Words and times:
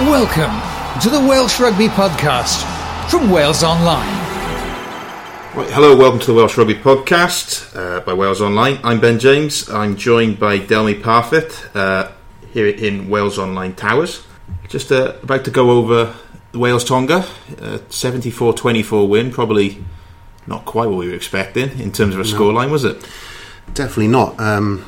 Welcome 0.00 1.00
to 1.02 1.08
the 1.08 1.20
Welsh 1.20 1.60
Rugby 1.60 1.86
Podcast 1.86 2.64
from 3.08 3.30
Wales 3.30 3.62
Online. 3.62 4.04
Right, 5.54 5.70
hello, 5.70 5.96
welcome 5.96 6.18
to 6.18 6.26
the 6.26 6.34
Welsh 6.34 6.58
Rugby 6.58 6.74
Podcast 6.74 7.76
uh, 7.76 8.00
by 8.00 8.12
Wales 8.12 8.40
Online. 8.40 8.80
I'm 8.82 8.98
Ben 8.98 9.20
James. 9.20 9.70
I'm 9.70 9.96
joined 9.96 10.40
by 10.40 10.58
Delme 10.58 11.00
Parfitt 11.00 11.76
uh, 11.76 12.10
here 12.50 12.66
in 12.66 13.08
Wales 13.08 13.38
Online 13.38 13.72
Towers. 13.76 14.26
Just 14.68 14.90
uh, 14.90 15.14
about 15.22 15.44
to 15.44 15.52
go 15.52 15.70
over 15.70 16.12
the 16.50 16.58
Wales 16.58 16.84
Tonga, 16.84 17.24
74 17.88 18.54
24 18.54 19.06
win, 19.06 19.30
probably 19.30 19.84
not 20.48 20.64
quite 20.64 20.86
what 20.86 20.98
we 20.98 21.06
were 21.06 21.14
expecting 21.14 21.70
in 21.78 21.92
terms 21.92 22.16
of 22.16 22.20
a 22.20 22.24
scoreline, 22.24 22.72
was 22.72 22.82
it? 22.82 22.96
Definitely 23.74 24.08
not. 24.08 24.40
Um, 24.40 24.84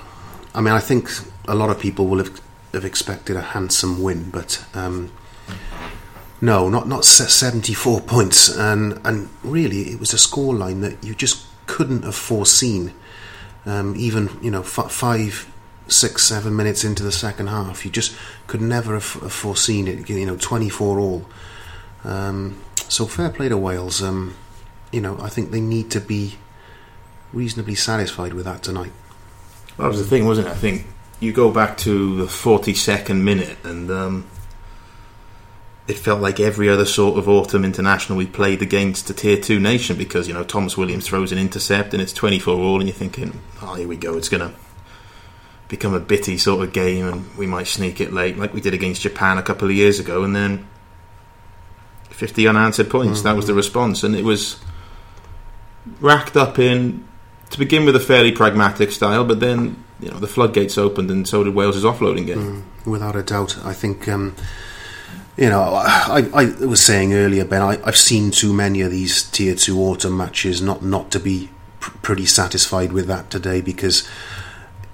I 0.52 0.60
mean, 0.60 0.74
I 0.74 0.80
think 0.80 1.08
a 1.46 1.54
lot 1.54 1.70
of 1.70 1.78
people 1.78 2.08
will 2.08 2.18
have, 2.18 2.40
have 2.76 2.84
expected 2.84 3.36
a 3.36 3.40
handsome 3.40 4.02
win, 4.02 4.30
but 4.30 4.64
um, 4.74 5.12
no, 6.40 6.68
not 6.68 6.86
not 6.86 7.04
74 7.04 8.00
points. 8.02 8.48
And 8.56 9.00
and 9.04 9.28
really, 9.42 9.90
it 9.90 10.00
was 10.00 10.12
a 10.12 10.16
scoreline 10.16 10.80
that 10.82 11.02
you 11.02 11.14
just 11.14 11.46
couldn't 11.66 12.04
have 12.04 12.14
foreseen. 12.14 12.94
Um, 13.64 13.94
even 13.96 14.30
you 14.42 14.50
know 14.50 14.60
f- 14.60 14.92
five, 14.92 15.50
six, 15.88 16.22
seven 16.22 16.54
minutes 16.54 16.84
into 16.84 17.02
the 17.02 17.12
second 17.12 17.48
half, 17.48 17.84
you 17.84 17.90
just 17.90 18.16
could 18.46 18.60
never 18.60 18.94
have, 18.94 19.12
have 19.14 19.32
foreseen 19.32 19.88
it. 19.88 20.08
You 20.08 20.26
know, 20.26 20.36
24 20.36 21.00
all. 21.00 21.26
Um, 22.04 22.62
so 22.88 23.06
fair 23.06 23.30
play 23.30 23.48
to 23.48 23.56
Wales. 23.56 24.02
Um, 24.02 24.36
you 24.92 25.00
know, 25.00 25.18
I 25.20 25.28
think 25.28 25.50
they 25.50 25.60
need 25.60 25.90
to 25.90 26.00
be 26.00 26.36
reasonably 27.32 27.74
satisfied 27.74 28.32
with 28.32 28.44
that 28.44 28.62
tonight. 28.62 28.92
That 29.78 29.88
was 29.88 29.98
the 29.98 30.08
thing, 30.08 30.24
wasn't 30.26 30.46
it? 30.46 30.50
I 30.50 30.54
think 30.54 30.86
you 31.20 31.32
go 31.32 31.50
back 31.50 31.78
to 31.78 32.16
the 32.16 32.26
42nd 32.26 33.22
minute 33.22 33.56
and 33.64 33.90
um, 33.90 34.26
it 35.88 35.96
felt 35.98 36.20
like 36.20 36.40
every 36.40 36.68
other 36.68 36.84
sort 36.84 37.18
of 37.18 37.28
autumn 37.28 37.64
international 37.64 38.18
we 38.18 38.26
played 38.26 38.60
against 38.60 39.08
a 39.08 39.14
tier 39.14 39.40
2 39.40 39.58
nation 39.58 39.96
because, 39.96 40.28
you 40.28 40.34
know, 40.34 40.44
Tomos 40.44 40.76
Williams 40.76 41.06
throws 41.06 41.32
an 41.32 41.38
intercept 41.38 41.94
and 41.94 42.02
it's 42.02 42.12
24 42.12 42.58
all 42.58 42.80
and 42.80 42.88
you're 42.88 42.96
thinking, 42.96 43.40
oh, 43.62 43.74
here 43.74 43.88
we 43.88 43.96
go, 43.96 44.16
it's 44.16 44.28
going 44.28 44.48
to 44.48 44.54
become 45.68 45.94
a 45.94 46.00
bitty 46.00 46.36
sort 46.38 46.66
of 46.66 46.72
game 46.72 47.06
and 47.06 47.36
we 47.36 47.46
might 47.46 47.66
sneak 47.66 48.00
it 48.00 48.12
late 48.12 48.38
like 48.38 48.54
we 48.54 48.60
did 48.60 48.74
against 48.74 49.02
Japan 49.02 49.36
a 49.36 49.42
couple 49.42 49.68
of 49.68 49.74
years 49.74 49.98
ago 49.98 50.22
and 50.22 50.34
then 50.36 50.66
50 52.10 52.46
unanswered 52.46 52.90
points. 52.90 53.18
Mm-hmm. 53.18 53.28
That 53.28 53.36
was 53.36 53.46
the 53.46 53.54
response 53.54 54.02
and 54.04 54.14
it 54.14 54.24
was 54.24 54.60
racked 56.00 56.36
up 56.36 56.58
in 56.58 57.06
to 57.50 57.58
begin 57.58 57.84
with 57.84 57.94
a 57.96 58.00
fairly 58.00 58.32
pragmatic 58.32 58.90
style, 58.90 59.24
but 59.24 59.40
then 59.40 59.84
you 60.00 60.10
know 60.10 60.18
the 60.18 60.26
floodgates 60.26 60.76
opened, 60.78 61.10
and 61.10 61.26
so 61.26 61.44
did 61.44 61.54
Wales's 61.54 61.84
offloading 61.84 62.26
game. 62.26 62.64
Mm, 62.84 62.90
without 62.90 63.16
a 63.16 63.22
doubt, 63.22 63.58
I 63.64 63.72
think. 63.72 64.08
Um, 64.08 64.34
you 65.36 65.50
know, 65.50 65.60
I, 65.60 66.28
I, 66.32 66.44
was 66.64 66.84
saying 66.84 67.12
earlier, 67.12 67.44
Ben. 67.44 67.60
I, 67.60 67.76
have 67.84 67.96
seen 67.96 68.30
too 68.30 68.54
many 68.54 68.80
of 68.80 68.90
these 68.90 69.22
tier 69.22 69.54
two 69.54 69.78
autumn 69.80 70.16
matches 70.16 70.62
not 70.62 70.82
not 70.82 71.10
to 71.10 71.20
be 71.20 71.50
pr- 71.80 71.96
pretty 71.98 72.26
satisfied 72.26 72.92
with 72.92 73.06
that 73.08 73.30
today 73.30 73.60
because 73.60 74.08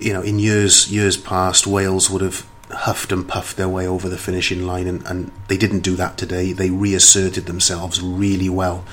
you 0.00 0.12
know 0.12 0.22
in 0.22 0.40
years 0.40 0.90
years 0.90 1.16
past 1.16 1.66
Wales 1.66 2.10
would 2.10 2.22
have 2.22 2.44
huffed 2.70 3.12
and 3.12 3.28
puffed 3.28 3.56
their 3.56 3.68
way 3.68 3.86
over 3.86 4.08
the 4.08 4.18
finishing 4.18 4.66
line, 4.66 4.86
and, 4.86 5.06
and 5.06 5.30
they 5.48 5.56
didn't 5.56 5.80
do 5.80 5.94
that 5.96 6.16
today. 6.18 6.52
They 6.52 6.70
reasserted 6.70 7.46
themselves 7.46 8.00
really 8.00 8.48
well 8.48 8.84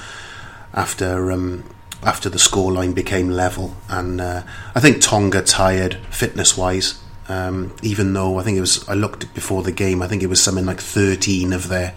after 0.74 1.32
um, 1.32 1.64
after 2.04 2.30
the 2.30 2.38
scoreline 2.38 2.96
became 2.96 3.30
level. 3.30 3.76
And 3.90 4.22
uh, 4.22 4.44
I 4.76 4.80
think 4.80 5.02
Tonga 5.02 5.42
tired 5.42 5.96
fitness 6.12 6.58
wise. 6.58 7.02
Um, 7.28 7.76
even 7.84 8.14
though 8.14 8.40
I 8.40 8.44
think 8.44 8.58
it 8.58 8.62
was, 8.62 8.88
I 8.90 8.94
looked 8.94 9.34
before 9.36 9.62
the 9.62 9.72
game. 9.72 10.02
I 10.02 10.08
think 10.08 10.24
it 10.24 10.28
was 10.28 10.42
something 10.42 10.66
like 10.66 10.80
13 10.80 11.54
of 11.54 11.68
their 11.68 11.94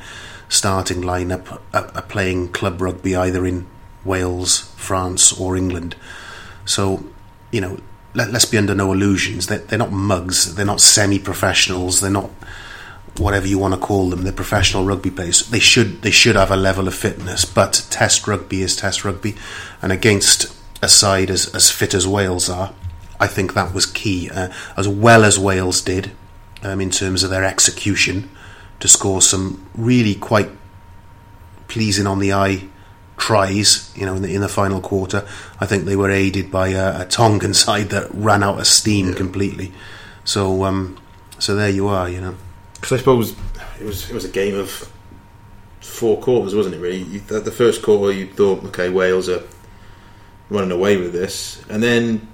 starting 0.49 1.01
lineup 1.01 1.61
are, 1.73 1.91
are 1.95 2.03
playing 2.03 2.49
club 2.49 2.81
rugby 2.83 3.17
either 3.17 3.47
in 3.47 3.67
Wales, 4.05 4.73
France, 4.77 5.33
or 5.33 5.57
England. 5.57 5.97
So, 6.67 7.05
you 7.51 7.61
know, 7.61 7.79
let, 8.15 8.35
us 8.35 8.45
be 8.45 8.59
under 8.59 8.75
no 8.75 8.93
illusions. 8.93 9.47
They're, 9.47 9.59
they're 9.59 9.79
not 9.79 9.93
mugs. 9.93 10.55
They're 10.55 10.67
not 10.67 10.81
semi-professionals. 10.81 12.01
They're 12.01 12.11
not 12.11 12.31
whatever 13.19 13.47
you 13.47 13.59
want 13.59 13.75
to 13.75 13.81
call 13.81 14.11
them, 14.11 14.23
they're 14.23 14.33
professional 14.33 14.85
rugby 14.85 15.11
players. 15.11 15.49
They 15.49 15.59
should 15.59 16.03
they 16.03 16.11
should 16.11 16.37
have 16.37 16.51
a 16.51 16.57
level 16.57 16.89
of 16.89 16.95
fitness, 16.95 17.45
but 17.45 17.87
Test 17.91 18.27
rugby 18.27 18.63
is 18.63 18.77
Test 18.77 19.05
rugby, 19.05 19.37
and 19.81 19.93
against 19.93 20.55
a 20.83 20.89
side 20.89 21.31
as 21.31 21.55
as 21.55 21.71
fit 21.71 21.95
as 21.95 22.07
Wales 22.07 22.49
are, 22.49 22.73
I 23.21 23.27
think 23.27 23.55
that 23.55 23.75
was 23.75 23.87
key. 23.87 24.31
Uh, 24.31 24.49
as 24.77 24.89
well 24.89 25.25
as 25.25 25.39
Wales 25.39 25.81
did 25.81 26.13
um, 26.63 26.81
in 26.81 26.91
terms 26.91 27.23
of 27.23 27.31
their 27.31 27.45
execution 27.45 28.31
to 28.81 28.89
score 28.89 29.23
some 29.23 29.69
really 29.75 30.15
quite 30.15 30.51
pleasing 31.69 32.07
on 32.07 32.19
the 32.19 32.33
eye 32.33 32.69
tries, 33.17 33.93
you 33.97 34.05
know, 34.05 34.17
in 34.17 34.23
the, 34.23 34.35
in 34.35 34.41
the 34.41 34.49
final 34.49 34.81
quarter. 34.81 35.27
I 35.61 35.67
think 35.67 35.85
they 35.85 35.95
were 35.95 36.11
aided 36.11 36.51
by 36.51 36.69
a, 36.69 37.03
a 37.03 37.05
Tongan 37.05 37.55
side 37.65 37.91
that 37.91 38.09
ran 38.13 38.43
out 38.43 38.59
of 38.59 38.67
steam 38.67 39.11
yeah. 39.11 39.15
completely. 39.15 39.73
So, 40.25 40.65
um, 40.65 40.99
so 41.39 41.55
there 41.55 41.71
you 41.71 41.87
are, 41.87 42.09
you 42.09 42.21
know 42.21 42.37
because 42.83 42.97
I 42.97 42.99
suppose 42.99 43.37
it 43.81 43.85
was 43.85 44.11
it 44.11 44.13
was 44.13 44.25
a 44.25 44.29
game 44.29 44.57
of 44.57 44.91
four 45.81 46.19
quarters, 46.21 46.53
wasn't 46.53 46.75
it? 46.75 46.81
Really, 46.81 47.03
you, 47.03 47.21
the, 47.21 47.39
the, 47.39 47.53
first 47.53 47.81
quarter 47.81 48.13
you 48.13 48.27
thought, 48.27 48.65
okay, 48.65 48.89
Wales 48.89 49.29
are 49.29 49.43
running 50.51 50.73
away 50.73 50.97
with 50.97 51.13
this, 51.13 51.65
and 51.71 51.81
then 51.81 52.27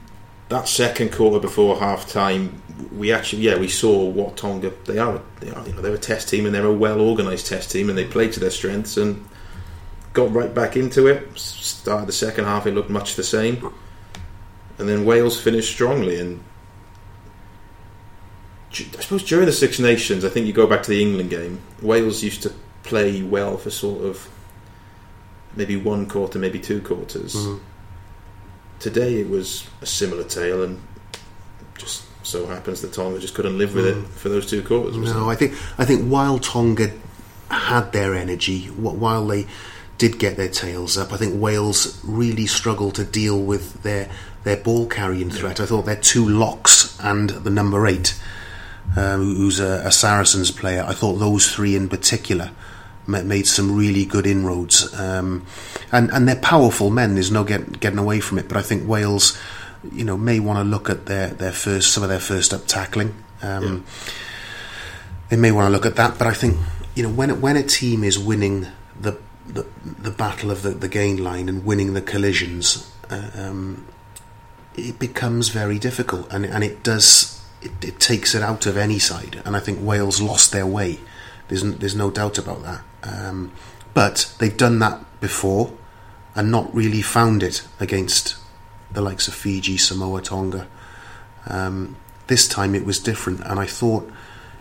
that 0.48 0.66
second 0.66 1.12
quarter 1.12 1.38
before 1.38 1.78
half 1.78 2.08
time, 2.08 2.62
we 2.92 3.12
actually 3.12 3.42
yeah 3.42 3.58
we 3.58 3.68
saw 3.68 4.06
what 4.06 4.38
Tonga 4.38 4.72
they 4.86 4.98
are. 4.98 5.20
They 5.40 5.50
are 5.50 5.66
you 5.66 5.74
know 5.74 5.82
they're 5.82 5.94
a 5.94 5.98
test 5.98 6.30
team 6.30 6.46
and 6.46 6.54
they're 6.54 6.64
a 6.64 6.72
well 6.72 7.02
organised 7.02 7.46
test 7.46 7.70
team 7.70 7.90
and 7.90 7.98
they 7.98 8.06
played 8.06 8.32
to 8.32 8.40
their 8.40 8.50
strengths 8.50 8.96
and 8.96 9.28
got 10.14 10.32
right 10.32 10.54
back 10.54 10.78
into 10.78 11.08
it. 11.08 11.38
Started 11.38 12.08
the 12.08 12.12
second 12.12 12.46
half, 12.46 12.66
it 12.66 12.72
looked 12.72 12.88
much 12.88 13.16
the 13.16 13.22
same, 13.22 13.70
and 14.78 14.88
then 14.88 15.04
Wales 15.04 15.38
finished 15.38 15.70
strongly 15.70 16.18
and 16.18 16.42
I 18.70 19.00
suppose 19.00 19.24
during 19.24 19.46
the 19.46 19.52
Six 19.52 19.78
Nations, 19.78 20.24
I 20.24 20.28
think 20.28 20.46
you 20.46 20.52
go 20.52 20.66
back 20.66 20.82
to 20.82 20.90
the 20.90 21.00
England 21.00 21.30
game. 21.30 21.60
Wales 21.80 22.22
used 22.22 22.42
to 22.42 22.52
play 22.82 23.22
well 23.22 23.56
for 23.56 23.70
sort 23.70 24.04
of 24.04 24.28
maybe 25.56 25.76
one 25.76 26.06
quarter, 26.06 26.38
maybe 26.38 26.58
two 26.58 26.80
quarters. 26.80 27.34
Mm-hmm. 27.34 27.64
Today 28.78 29.20
it 29.20 29.28
was 29.28 29.66
a 29.80 29.86
similar 29.86 30.24
tale, 30.24 30.62
and 30.62 30.80
just 31.76 32.04
so 32.22 32.46
happens 32.46 32.82
that 32.82 32.92
Tonga 32.92 33.18
just 33.18 33.34
couldn't 33.34 33.56
live 33.58 33.74
with 33.74 33.86
mm. 33.86 34.02
it 34.02 34.08
for 34.08 34.28
those 34.28 34.48
two 34.48 34.62
quarters. 34.62 34.96
No, 34.96 35.28
it? 35.28 35.32
I 35.32 35.34
think 35.34 35.52
I 35.78 35.84
think 35.84 36.08
while 36.08 36.38
Tonga 36.38 36.90
had 37.50 37.92
their 37.92 38.14
energy, 38.14 38.66
while 38.66 39.26
they 39.26 39.46
did 39.96 40.18
get 40.18 40.36
their 40.36 40.48
tails 40.48 40.96
up, 40.96 41.12
I 41.12 41.16
think 41.16 41.40
Wales 41.40 42.00
really 42.04 42.46
struggled 42.46 42.94
to 42.96 43.04
deal 43.04 43.40
with 43.40 43.82
their 43.82 44.08
their 44.44 44.58
ball 44.58 44.86
carrying 44.86 45.30
threat. 45.30 45.58
Yeah. 45.58 45.64
I 45.64 45.66
thought 45.68 45.86
their 45.86 45.96
two 45.96 46.28
locks 46.28 46.96
and 47.00 47.30
the 47.30 47.50
number 47.50 47.86
eight 47.86 48.18
um, 48.96 49.36
who's 49.36 49.60
a, 49.60 49.82
a, 49.86 49.92
Saracens 49.92 50.50
player. 50.50 50.84
I 50.86 50.92
thought 50.92 51.14
those 51.14 51.52
three 51.52 51.76
in 51.76 51.88
particular 51.88 52.50
made 53.06 53.46
some 53.46 53.76
really 53.76 54.04
good 54.04 54.26
inroads, 54.26 54.92
um, 54.98 55.46
and 55.92 56.10
and 56.10 56.28
they're 56.28 56.36
powerful 56.36 56.90
men. 56.90 57.14
There's 57.14 57.30
no 57.30 57.44
get, 57.44 57.80
getting 57.80 57.98
away 57.98 58.20
from 58.20 58.38
it. 58.38 58.48
But 58.48 58.56
I 58.56 58.62
think 58.62 58.88
Wales, 58.88 59.38
you 59.92 60.04
know, 60.04 60.16
may 60.16 60.40
want 60.40 60.58
to 60.58 60.64
look 60.64 60.90
at 60.90 61.06
their, 61.06 61.28
their 61.28 61.52
first 61.52 61.92
some 61.92 62.02
of 62.02 62.08
their 62.08 62.20
first 62.20 62.52
up 62.52 62.66
tackling. 62.66 63.14
Um, 63.42 63.64
yeah. 63.64 64.12
They 65.30 65.36
may 65.36 65.52
want 65.52 65.66
to 65.66 65.70
look 65.70 65.86
at 65.86 65.96
that. 65.96 66.18
But 66.18 66.26
I 66.26 66.32
think 66.32 66.56
you 66.94 67.02
know 67.02 67.10
when 67.10 67.40
when 67.40 67.56
a 67.56 67.62
team 67.62 68.04
is 68.04 68.18
winning 68.18 68.66
the 68.98 69.18
the, 69.46 69.66
the 69.82 70.10
battle 70.10 70.50
of 70.50 70.62
the, 70.62 70.70
the 70.70 70.88
gain 70.88 71.22
line 71.22 71.48
and 71.48 71.64
winning 71.64 71.94
the 71.94 72.02
collisions. 72.02 72.92
Uh, 73.10 73.30
um, 73.34 73.86
it 74.76 74.98
becomes 74.98 75.48
very 75.48 75.78
difficult, 75.78 76.32
and 76.32 76.44
and 76.44 76.62
it 76.62 76.82
does 76.82 77.37
it, 77.62 77.84
it, 77.84 78.00
takes 78.00 78.34
it 78.34 78.42
out 78.42 78.66
of 78.66 78.76
any 78.76 78.98
side. 78.98 79.42
And 79.44 79.56
I 79.56 79.60
think 79.60 79.78
Wales 79.80 80.20
lost 80.20 80.52
their 80.52 80.66
way. 80.66 81.00
There's 81.48 81.62
there's 81.62 81.96
no 81.96 82.10
doubt 82.10 82.38
about 82.38 82.62
that. 82.62 82.82
Um, 83.02 83.52
but 83.94 84.32
they've 84.38 84.56
done 84.56 84.78
that 84.80 85.20
before 85.20 85.72
and 86.34 86.50
not 86.50 86.72
really 86.74 87.02
found 87.02 87.42
it 87.42 87.66
against 87.80 88.36
the 88.90 89.00
likes 89.00 89.28
of 89.28 89.34
Fiji, 89.34 89.76
Samoa, 89.76 90.22
Tonga. 90.22 90.66
Um, 91.46 91.96
this 92.26 92.46
time 92.46 92.74
it 92.74 92.84
was 92.84 92.98
different, 92.98 93.40
and 93.40 93.58
I 93.58 93.66
thought, 93.66 94.10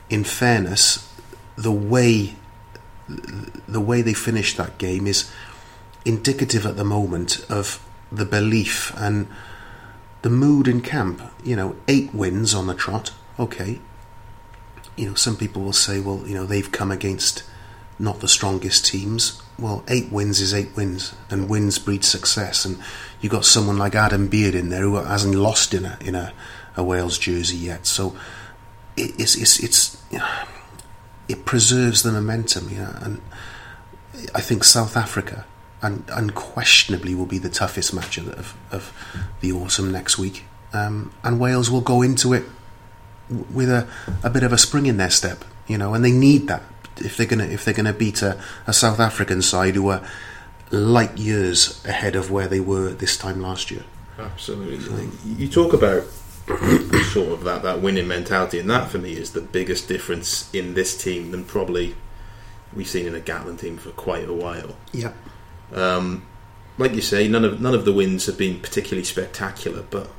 in 0.10 0.24
fairness, 0.24 1.08
the 1.56 1.72
way 1.72 2.36
the 3.08 3.80
way 3.80 4.02
they 4.02 4.14
finished 4.14 4.58
that 4.58 4.78
game 4.78 5.08
is 5.08 5.32
indicative 6.04 6.66
at 6.66 6.76
the 6.76 6.84
moment 6.84 7.46
of 7.50 7.84
the 8.12 8.26
belief 8.26 8.92
and 8.98 9.28
the 10.22 10.30
mood 10.30 10.68
in 10.68 10.82
camp. 10.82 11.22
You 11.44 11.56
know, 11.56 11.76
eight 11.88 12.14
wins 12.14 12.54
on 12.54 12.68
the 12.68 12.74
trot. 12.74 13.14
Okay. 13.40 13.80
You 14.96 15.10
know, 15.10 15.14
some 15.14 15.38
people 15.38 15.62
will 15.62 15.74
say, 15.74 16.00
well, 16.00 16.24
you 16.26 16.34
know, 16.34 16.46
they've 16.46 16.72
come 16.72 16.92
against 16.92 17.44
not 18.00 18.20
the 18.20 18.28
strongest 18.28 18.86
teams. 18.86 19.42
Well, 19.60 19.84
eight 19.88 20.12
wins 20.12 20.40
is 20.40 20.54
eight 20.54 20.76
wins, 20.76 21.16
and 21.30 21.50
wins 21.50 21.80
breed 21.80 22.04
success. 22.04 22.66
And 22.66 22.80
you've 23.22 23.32
got 23.32 23.46
someone 23.46 23.78
like 23.78 23.96
Adam 23.96 24.28
Beard 24.28 24.56
in 24.56 24.70
there 24.70 24.82
who 24.82 24.96
hasn't 24.96 25.36
lost 25.36 25.74
in 25.74 25.86
a 25.86 25.98
in 26.02 26.16
a, 26.16 26.34
a 26.76 26.84
Wales 26.84 27.18
jersey 27.18 27.58
yet. 27.58 27.86
So 27.86 28.16
it's 28.96 29.36
it's 29.36 29.60
it's. 29.60 30.12
Know, 30.12 30.26
it 31.28 31.46
preserves 31.46 32.04
the 32.04 32.12
momentum. 32.12 32.70
You 32.70 32.78
know, 32.78 32.96
and 33.02 33.22
I 34.34 34.42
think 34.42 34.64
South 34.64 34.96
Africa, 34.96 35.46
and 35.82 36.04
unquestionably, 36.12 37.14
will 37.16 37.26
be 37.26 37.38
the 37.38 37.50
toughest 37.50 37.94
match 37.94 38.18
of, 38.18 38.30
of, 38.30 38.58
of 38.72 38.94
the 39.42 39.52
autumn 39.52 39.92
next 39.92 40.18
week. 40.18 40.46
Um, 40.74 41.14
and 41.24 41.40
Wales 41.40 41.70
will 41.70 41.82
go 41.82 42.02
into 42.02 42.34
it 42.34 42.44
with 43.30 43.70
a, 43.70 43.88
a 44.24 44.30
bit 44.30 44.44
of 44.44 44.54
a 44.54 44.58
spring 44.58 44.86
in 44.86 44.98
their 44.98 45.10
step, 45.10 45.44
you 45.68 45.78
know, 45.78 45.94
and 45.94 46.04
they 46.04 46.12
need 46.12 46.48
that 46.48 46.64
if 46.98 47.16
they're 47.16 47.28
gonna 47.28 47.46
if 47.46 47.64
they're 47.64 47.74
gonna 47.74 47.94
beat 47.94 48.22
a, 48.22 48.42
a 48.66 48.74
South 48.74 49.00
African 49.00 49.42
side 49.42 49.76
who 49.76 49.90
are 49.90 50.02
light 50.72 51.18
years 51.18 51.84
ahead 51.86 52.16
of 52.16 52.32
where 52.32 52.48
they 52.48 52.60
were 52.60 52.90
this 52.90 53.18
time 53.18 53.42
last 53.42 53.72
year. 53.72 53.84
Absolutely. 54.18 55.10
You 55.26 55.48
talk 55.48 55.74
about 55.74 56.04
sort 57.12 57.30
of 57.30 57.44
that, 57.44 57.62
that 57.64 57.82
winning 57.82 58.08
mentality, 58.08 58.60
and 58.60 58.70
that 58.70 58.90
for 58.90 58.98
me 58.98 59.14
is 59.14 59.34
the 59.34 59.42
biggest 59.42 59.88
difference 59.88 60.54
in 60.54 60.74
this 60.74 61.02
team 61.02 61.32
than 61.32 61.46
probably 61.46 61.96
we've 62.74 62.88
seen 62.88 63.06
in 63.06 63.16
a 63.16 63.20
Gatland 63.20 63.60
team 63.60 63.78
for 63.78 63.92
quite 63.92 64.28
a 64.28 64.34
while. 64.34 64.76
Yeah. 64.92 65.14
Um, 65.74 66.26
like 66.78 66.94
you 66.94 67.02
say, 67.02 67.28
none 67.28 67.44
of 67.44 67.60
none 67.60 67.74
of 67.74 67.86
the 67.86 67.94
wins 67.94 68.26
have 68.28 68.38
been 68.38 68.60
particularly 68.60 69.04
spectacular, 69.04 69.84
but 69.90 70.10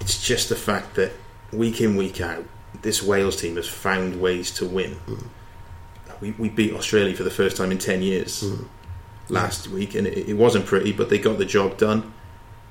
it's 0.00 0.22
just 0.24 0.48
the 0.48 0.56
fact 0.56 0.94
that 0.94 1.12
week 1.52 1.80
in 1.80 1.96
week 1.96 2.20
out, 2.20 2.44
this 2.82 3.02
Wales 3.02 3.40
team 3.40 3.56
has 3.56 3.68
found 3.68 4.20
ways 4.20 4.50
to 4.52 4.66
win. 4.66 4.96
Mm. 5.06 5.26
We, 6.20 6.30
we 6.32 6.48
beat 6.48 6.72
Australia 6.74 7.14
for 7.14 7.22
the 7.24 7.30
first 7.30 7.56
time 7.56 7.70
in 7.72 7.78
ten 7.78 8.02
years 8.02 8.42
Mm. 8.42 8.66
last 9.28 9.68
week, 9.68 9.94
and 9.94 10.06
it, 10.06 10.28
it 10.28 10.34
wasn't 10.34 10.66
pretty, 10.66 10.92
but 10.92 11.10
they 11.10 11.18
got 11.18 11.38
the 11.38 11.44
job 11.44 11.76
done. 11.76 12.12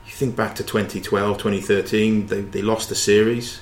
You 0.06 0.12
think 0.14 0.36
back 0.38 0.56
to 0.56 0.64
2012, 0.64 1.38
2013, 1.38 2.28
they, 2.28 2.42
they 2.42 2.62
lost 2.62 2.88
the 2.90 2.96
series. 2.96 3.60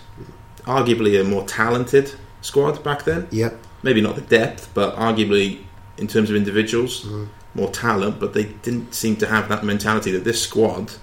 Arguably 0.64 1.20
a 1.20 1.24
more 1.24 1.44
talented 1.46 2.14
squad 2.42 2.84
back 2.84 3.04
then. 3.04 3.28
Yeah. 3.32 3.50
Maybe 3.84 4.00
not 4.02 4.16
the 4.16 4.22
depth, 4.22 4.70
but 4.76 4.96
arguably 4.96 5.64
in 5.98 6.08
terms 6.08 6.30
of 6.30 6.36
individuals, 6.36 7.04
Mm. 7.06 7.28
More 7.56 7.70
talent, 7.72 8.20
but 8.20 8.34
they 8.34 8.44
didn't 8.44 8.94
seem 8.94 9.16
to 9.18 9.28
have 9.28 9.50
that 9.50 9.64
mentality 9.64 10.12
that 10.12 10.24
this 10.24 10.42
squad 10.42 10.94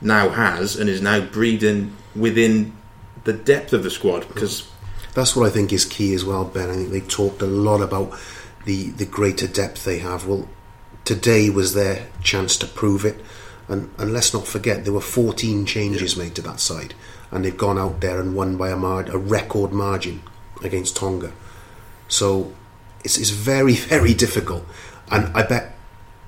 now 0.00 0.28
has 0.28 0.76
and 0.76 0.88
is 0.88 1.00
now 1.00 1.20
breeding 1.20 1.96
within 2.14 2.76
the 3.24 3.32
depth 3.32 3.72
of 3.72 3.82
the 3.82 3.90
squad 3.90 4.28
because 4.28 4.68
That's 5.16 5.34
what 5.34 5.46
I 5.46 5.50
think 5.50 5.72
is 5.72 5.86
key 5.86 6.12
as 6.12 6.26
well, 6.26 6.44
Ben. 6.44 6.68
I 6.68 6.74
think 6.74 6.90
they 6.90 7.00
talked 7.00 7.40
a 7.40 7.46
lot 7.46 7.80
about 7.80 8.12
the, 8.66 8.90
the 8.90 9.06
greater 9.06 9.46
depth 9.46 9.82
they 9.82 10.00
have. 10.00 10.26
Well, 10.26 10.46
today 11.06 11.48
was 11.48 11.72
their 11.72 12.08
chance 12.22 12.54
to 12.58 12.66
prove 12.66 13.06
it. 13.06 13.24
And, 13.66 13.88
and 13.96 14.12
let's 14.12 14.34
not 14.34 14.46
forget, 14.46 14.84
there 14.84 14.92
were 14.92 15.00
14 15.00 15.64
changes 15.64 16.18
made 16.18 16.34
to 16.34 16.42
that 16.42 16.60
side. 16.60 16.92
And 17.30 17.46
they've 17.46 17.56
gone 17.56 17.78
out 17.78 18.02
there 18.02 18.20
and 18.20 18.36
won 18.36 18.58
by 18.58 18.68
a, 18.68 18.76
mar- 18.76 19.10
a 19.10 19.16
record 19.16 19.72
margin 19.72 20.22
against 20.62 20.96
Tonga. 20.96 21.32
So 22.08 22.52
it's, 23.02 23.16
it's 23.16 23.30
very, 23.30 23.72
very 23.94 24.12
difficult. 24.12 24.66
And 25.10 25.36
I 25.36 25.42
bet 25.42 25.74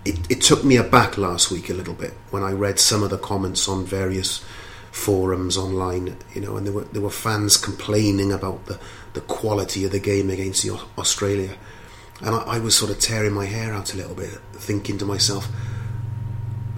it, 0.05 0.31
it 0.31 0.41
took 0.41 0.65
me 0.65 0.77
aback 0.77 1.19
last 1.19 1.51
week 1.51 1.69
a 1.69 1.75
little 1.75 1.95
bit 1.95 2.15
when 2.31 2.43
I 2.43 2.53
read 2.53 2.79
some 2.79 3.03
of 3.03 3.11
the 3.11 3.19
comments 3.19 3.69
on 3.69 3.85
various 3.85 4.45
forums 4.91 5.57
online, 5.57 6.17
you 6.35 6.41
know, 6.41 6.57
and 6.57 6.67
there 6.67 6.73
were 6.73 6.85
there 6.85 7.03
were 7.03 7.11
fans 7.11 7.57
complaining 7.57 8.33
about 8.33 8.67
the, 8.67 8.79
the 9.13 9.21
quality 9.21 9.85
of 9.85 9.93
the 9.93 10.01
game 10.01 10.31
against 10.31 10.63
the 10.63 10.71
Australia, 10.97 11.55
and 12.21 12.35
I, 12.35 12.39
I 12.39 12.59
was 12.59 12.77
sort 12.77 12.91
of 12.91 12.99
tearing 12.99 13.35
my 13.35 13.45
hair 13.45 13.73
out 13.75 13.93
a 13.95 13.97
little 13.97 14.15
bit, 14.15 14.31
thinking 14.55 14.99
to 14.99 15.05
myself, 15.05 15.49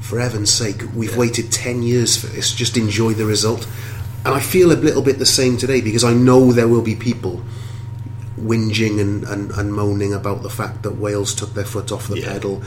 for 0.01 0.19
heaven's 0.19 0.51
sake, 0.51 0.83
we've 0.95 1.17
waited 1.17 1.53
ten 1.53 1.83
years 1.83 2.17
for 2.17 2.27
this. 2.27 2.53
Just 2.53 2.77
enjoy 2.77 3.15
the 3.15 3.27
result, 3.27 3.67
and 4.25 4.35
I 4.35 4.41
feel 4.41 4.73
a 4.73 4.75
little 4.75 5.03
bit 5.03 5.19
the 5.19 5.27
same 5.27 5.57
today 5.57 5.81
because 5.81 6.05
I 6.05 6.13
know 6.13 6.53
there 6.53 6.69
will 6.69 6.83
be 6.83 6.97
people 6.97 7.43
whinging 8.41 9.01
and, 9.01 9.25
and, 9.25 9.51
and 9.53 9.73
moaning 9.75 10.13
about 10.15 10.43
the 10.43 10.51
fact 10.51 10.83
that 10.83 10.93
Wales 10.97 11.35
took 11.35 11.55
their 11.55 11.65
foot 11.65 11.93
off 11.93 12.09
the 12.09 12.21
Yeah. 12.21 12.33
pedal, 12.33 12.63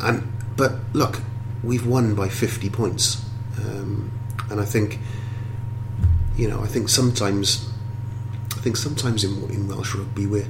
and 0.00 0.22
but 0.56 0.72
look, 0.92 1.20
we've 1.62 1.86
won 1.86 2.14
by 2.14 2.28
fifty 2.28 2.70
points, 2.70 3.22
um, 3.58 4.10
and 4.50 4.60
I 4.60 4.64
think 4.64 4.98
you 6.36 6.48
know 6.48 6.62
I 6.62 6.66
think 6.66 6.88
sometimes 6.88 7.68
I 8.56 8.60
think 8.60 8.76
sometimes 8.76 9.24
in, 9.24 9.32
in 9.50 9.68
Welsh 9.68 9.94
rugby 9.94 10.26
we're 10.26 10.48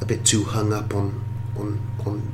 a 0.00 0.04
bit 0.04 0.24
too 0.24 0.44
hung 0.44 0.72
up 0.72 0.94
on 0.94 1.22
on 1.56 1.80
on 2.06 2.32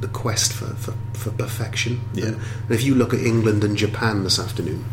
the 0.00 0.08
quest 0.08 0.52
for, 0.52 0.66
for, 0.74 0.92
for 1.14 1.30
perfection. 1.30 2.00
Yeah. 2.14 2.26
And 2.26 2.70
if 2.70 2.82
you 2.82 2.94
look 2.94 3.14
at 3.14 3.20
England 3.20 3.64
and 3.64 3.76
Japan 3.76 4.24
this 4.24 4.38
afternoon, 4.38 4.84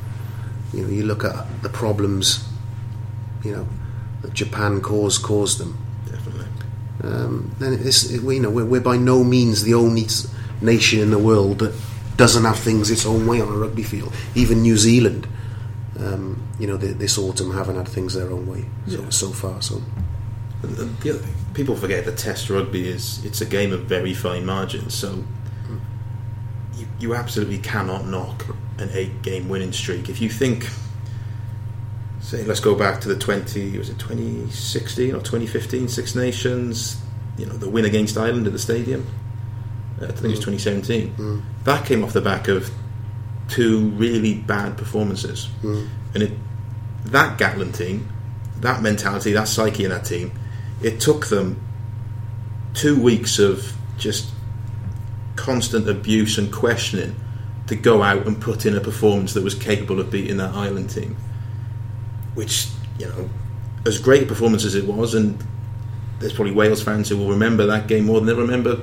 you 0.74 0.84
know 0.84 0.90
you 0.90 1.04
look 1.04 1.24
at 1.24 1.64
the 1.64 1.70
problems, 1.70 2.48
you 3.44 3.52
know 3.52 3.68
that 4.22 4.34
Japan 4.34 4.82
caused 4.82 5.24
caused 5.24 5.58
them 5.58 5.78
um, 7.04 7.52
then 7.60 7.80
we 8.24 8.40
know 8.40 8.50
we're, 8.50 8.66
we're 8.66 8.82
by 8.82 8.98
no 8.98 9.24
means 9.24 9.64
the 9.64 9.74
only 9.74 10.08
nation 10.62 11.00
in 11.00 11.12
the 11.12 11.18
world 11.20 11.60
that 11.60 11.74
doesn't 12.18 12.44
have 12.44 12.60
things 12.60 12.92
its 12.92 13.06
own 13.06 13.26
way 13.26 13.42
on 13.42 13.48
a 13.48 13.58
rugby 13.58 13.84
field. 13.84 14.14
Even 14.36 14.62
New 14.62 14.78
Zealand, 14.78 15.28
um, 16.00 16.42
you 16.60 16.68
know, 16.68 16.78
th 16.78 16.98
this 16.98 17.18
autumn 17.18 17.52
haven't 17.52 17.76
had 17.76 17.88
things 17.88 18.14
their 18.14 18.30
own 18.32 18.46
way 18.46 18.66
so, 18.88 19.02
Yeah. 19.02 19.10
so 19.10 19.32
far. 19.32 19.62
So 19.62 19.82
the 20.62 21.10
other 21.10 21.20
thing, 21.20 21.34
people 21.54 21.76
forget 21.76 22.06
that 22.06 22.18
Test 22.18 22.50
rugby 22.50 22.88
is 22.88 23.24
it's 23.26 23.42
a 23.42 23.46
game 23.46 23.72
of 23.74 23.82
very 23.86 24.14
fine 24.14 24.46
margins. 24.46 24.94
So 24.94 25.24
you, 26.78 26.86
you 27.00 27.16
absolutely 27.16 27.58
cannot 27.58 28.06
knock 28.06 28.46
an 28.78 28.90
eight-game 28.94 29.50
winning 29.50 29.74
streak. 29.74 30.10
If 30.10 30.22
you 30.22 30.30
think, 30.30 30.70
say, 32.32 32.46
let's 32.46 32.62
go 32.62 32.76
back 32.76 33.02
to 33.02 33.10
the 33.10 33.18
twenty 33.18 33.78
was 33.78 33.90
it 33.90 34.00
twenty 34.00 34.50
sixteen 34.50 35.14
or 35.14 35.20
2015 35.20 35.90
Six 35.90 36.16
Nations, 36.16 37.02
you 37.38 37.46
know, 37.46 37.54
the 37.54 37.70
win 37.70 37.86
against 37.86 38.18
Ireland 38.18 38.48
at 38.48 38.54
the 38.54 38.60
stadium. 38.60 39.06
Uh, 40.02 40.06
I 40.06 40.08
think 40.08 40.26
it 40.26 40.28
was 40.30 40.40
mm. 40.40 40.44
twenty 40.44 40.58
seventeen. 40.58 41.14
Mm. 41.16 41.44
That 41.66 41.86
came 41.86 42.04
off 42.04 42.14
the 42.14 42.22
back 42.22 42.48
of 42.48 42.72
two 43.50 43.90
really 43.90 44.36
bad 44.36 44.78
performances, 44.78 45.50
mm. 45.62 45.88
and 46.14 46.24
it 46.24 46.32
that 47.06 47.38
Gatland 47.38 47.76
team, 47.76 48.10
that 48.62 48.82
mentality, 48.82 49.34
that 49.34 49.50
psyche 49.50 49.84
in 49.84 49.90
that 49.90 50.06
team, 50.06 50.32
it 50.82 51.02
took 51.02 51.28
them 51.28 51.62
two 52.74 53.02
weeks 53.02 53.40
of 53.40 53.74
just 53.98 54.32
constant 55.36 55.90
abuse 55.90 56.38
and 56.38 56.52
questioning 56.52 57.16
to 57.68 57.76
go 57.76 58.04
out 58.04 58.26
and 58.26 58.40
put 58.40 58.66
in 58.66 58.78
a 58.78 58.82
performance 58.82 59.34
that 59.34 59.44
was 59.44 59.54
capable 59.56 60.00
of 60.00 60.10
beating 60.10 60.38
that 60.38 60.54
Ireland 60.54 60.92
team. 60.92 61.18
Which, 62.34 62.68
you 62.98 63.08
know, 63.08 63.30
as 63.86 64.00
great 64.00 64.24
a 64.24 64.26
performance 64.26 64.64
as 64.64 64.76
it 64.76 64.86
was, 64.86 65.14
and 65.14 65.44
there's 66.20 66.34
probably 66.34 66.54
Wales 66.54 66.82
fans 66.82 67.10
who 67.10 67.18
will 67.18 67.30
remember 67.30 67.66
that 67.68 67.88
game 67.88 68.06
more 68.06 68.20
than 68.20 68.28
they 68.28 68.34
remember 68.34 68.80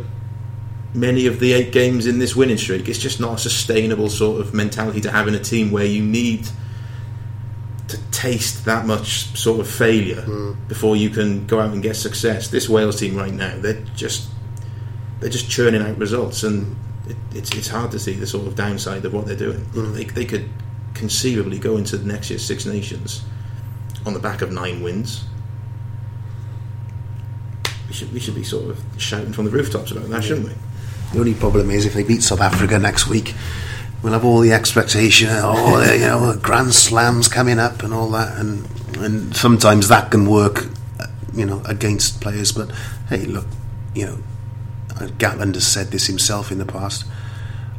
many 0.94 1.26
of 1.26 1.38
the 1.38 1.52
eight 1.52 1.72
games 1.72 2.06
in 2.06 2.18
this 2.18 2.34
winning 2.34 2.56
streak. 2.56 2.88
It's 2.88 2.98
just 2.98 3.20
not 3.20 3.34
a 3.34 3.38
sustainable 3.38 4.08
sort 4.10 4.40
of 4.40 4.54
mentality 4.54 5.00
to 5.02 5.10
have 5.10 5.28
in 5.28 5.34
a 5.34 5.40
team 5.40 5.70
where 5.70 5.84
you 5.84 6.02
need 6.02 6.48
to 7.88 7.98
taste 8.10 8.64
that 8.64 8.86
much 8.86 9.36
sort 9.38 9.60
of 9.60 9.68
failure 9.68 10.22
hmm. 10.22 10.52
before 10.66 10.96
you 10.96 11.10
can 11.10 11.46
go 11.46 11.60
out 11.60 11.72
and 11.72 11.82
get 11.82 11.96
success. 11.96 12.48
This 12.48 12.68
Wales 12.68 12.98
team 12.98 13.16
right 13.16 13.32
now, 13.32 13.56
they're 13.58 13.82
just 13.94 14.28
they're 15.20 15.30
just 15.30 15.50
churning 15.50 15.82
out 15.82 15.98
results, 15.98 16.42
and 16.42 16.76
it, 17.06 17.16
it's 17.34 17.54
it's 17.54 17.68
hard 17.68 17.90
to 17.92 17.98
see 17.98 18.14
the 18.14 18.26
sort 18.26 18.46
of 18.46 18.56
downside 18.56 19.04
of 19.04 19.12
what 19.14 19.26
they're 19.26 19.36
doing. 19.36 19.60
Know, 19.74 19.84
hmm. 19.84 19.94
they 19.94 20.04
they 20.04 20.24
could 20.24 20.48
conceivably 20.94 21.58
go 21.58 21.76
into 21.76 21.96
the 21.96 22.06
next 22.06 22.30
year's 22.30 22.44
Six 22.44 22.66
Nations 22.66 23.24
on 24.06 24.14
the 24.14 24.20
back 24.20 24.42
of 24.42 24.52
nine 24.52 24.82
wins. 24.82 25.24
We 27.88 27.94
should 27.94 28.12
we 28.12 28.20
should 28.20 28.34
be 28.34 28.44
sort 28.44 28.70
of 28.70 28.82
shouting 28.98 29.32
from 29.32 29.46
the 29.46 29.50
rooftops 29.50 29.90
about 29.90 30.08
that, 30.08 30.24
shouldn't 30.24 30.48
we? 30.48 30.54
the 31.12 31.20
only 31.20 31.34
problem 31.34 31.70
is 31.70 31.86
if 31.86 31.94
they 31.94 32.02
beat 32.02 32.22
South 32.22 32.40
Africa 32.40 32.78
next 32.78 33.06
week, 33.06 33.34
we'll 34.02 34.12
have 34.12 34.24
all 34.24 34.40
the 34.40 34.52
expectation. 34.52 35.28
Oh, 35.30 35.82
you 35.92 36.00
know, 36.00 36.38
Grand 36.40 36.74
Slams 36.74 37.28
coming 37.28 37.58
up 37.58 37.82
and 37.82 37.94
all 37.94 38.10
that, 38.10 38.38
and 38.38 38.68
and 38.98 39.34
sometimes 39.36 39.88
that 39.88 40.10
can 40.10 40.28
work, 40.28 40.66
you 41.34 41.46
know, 41.46 41.62
against 41.64 42.20
players. 42.20 42.52
But 42.52 42.70
hey, 43.08 43.24
look, 43.24 43.46
you 43.94 44.06
know, 44.06 44.18
Gatland 45.18 45.54
has 45.54 45.66
said 45.66 45.88
this 45.88 46.06
himself 46.06 46.50
in 46.50 46.58
the 46.58 46.66
past. 46.66 47.04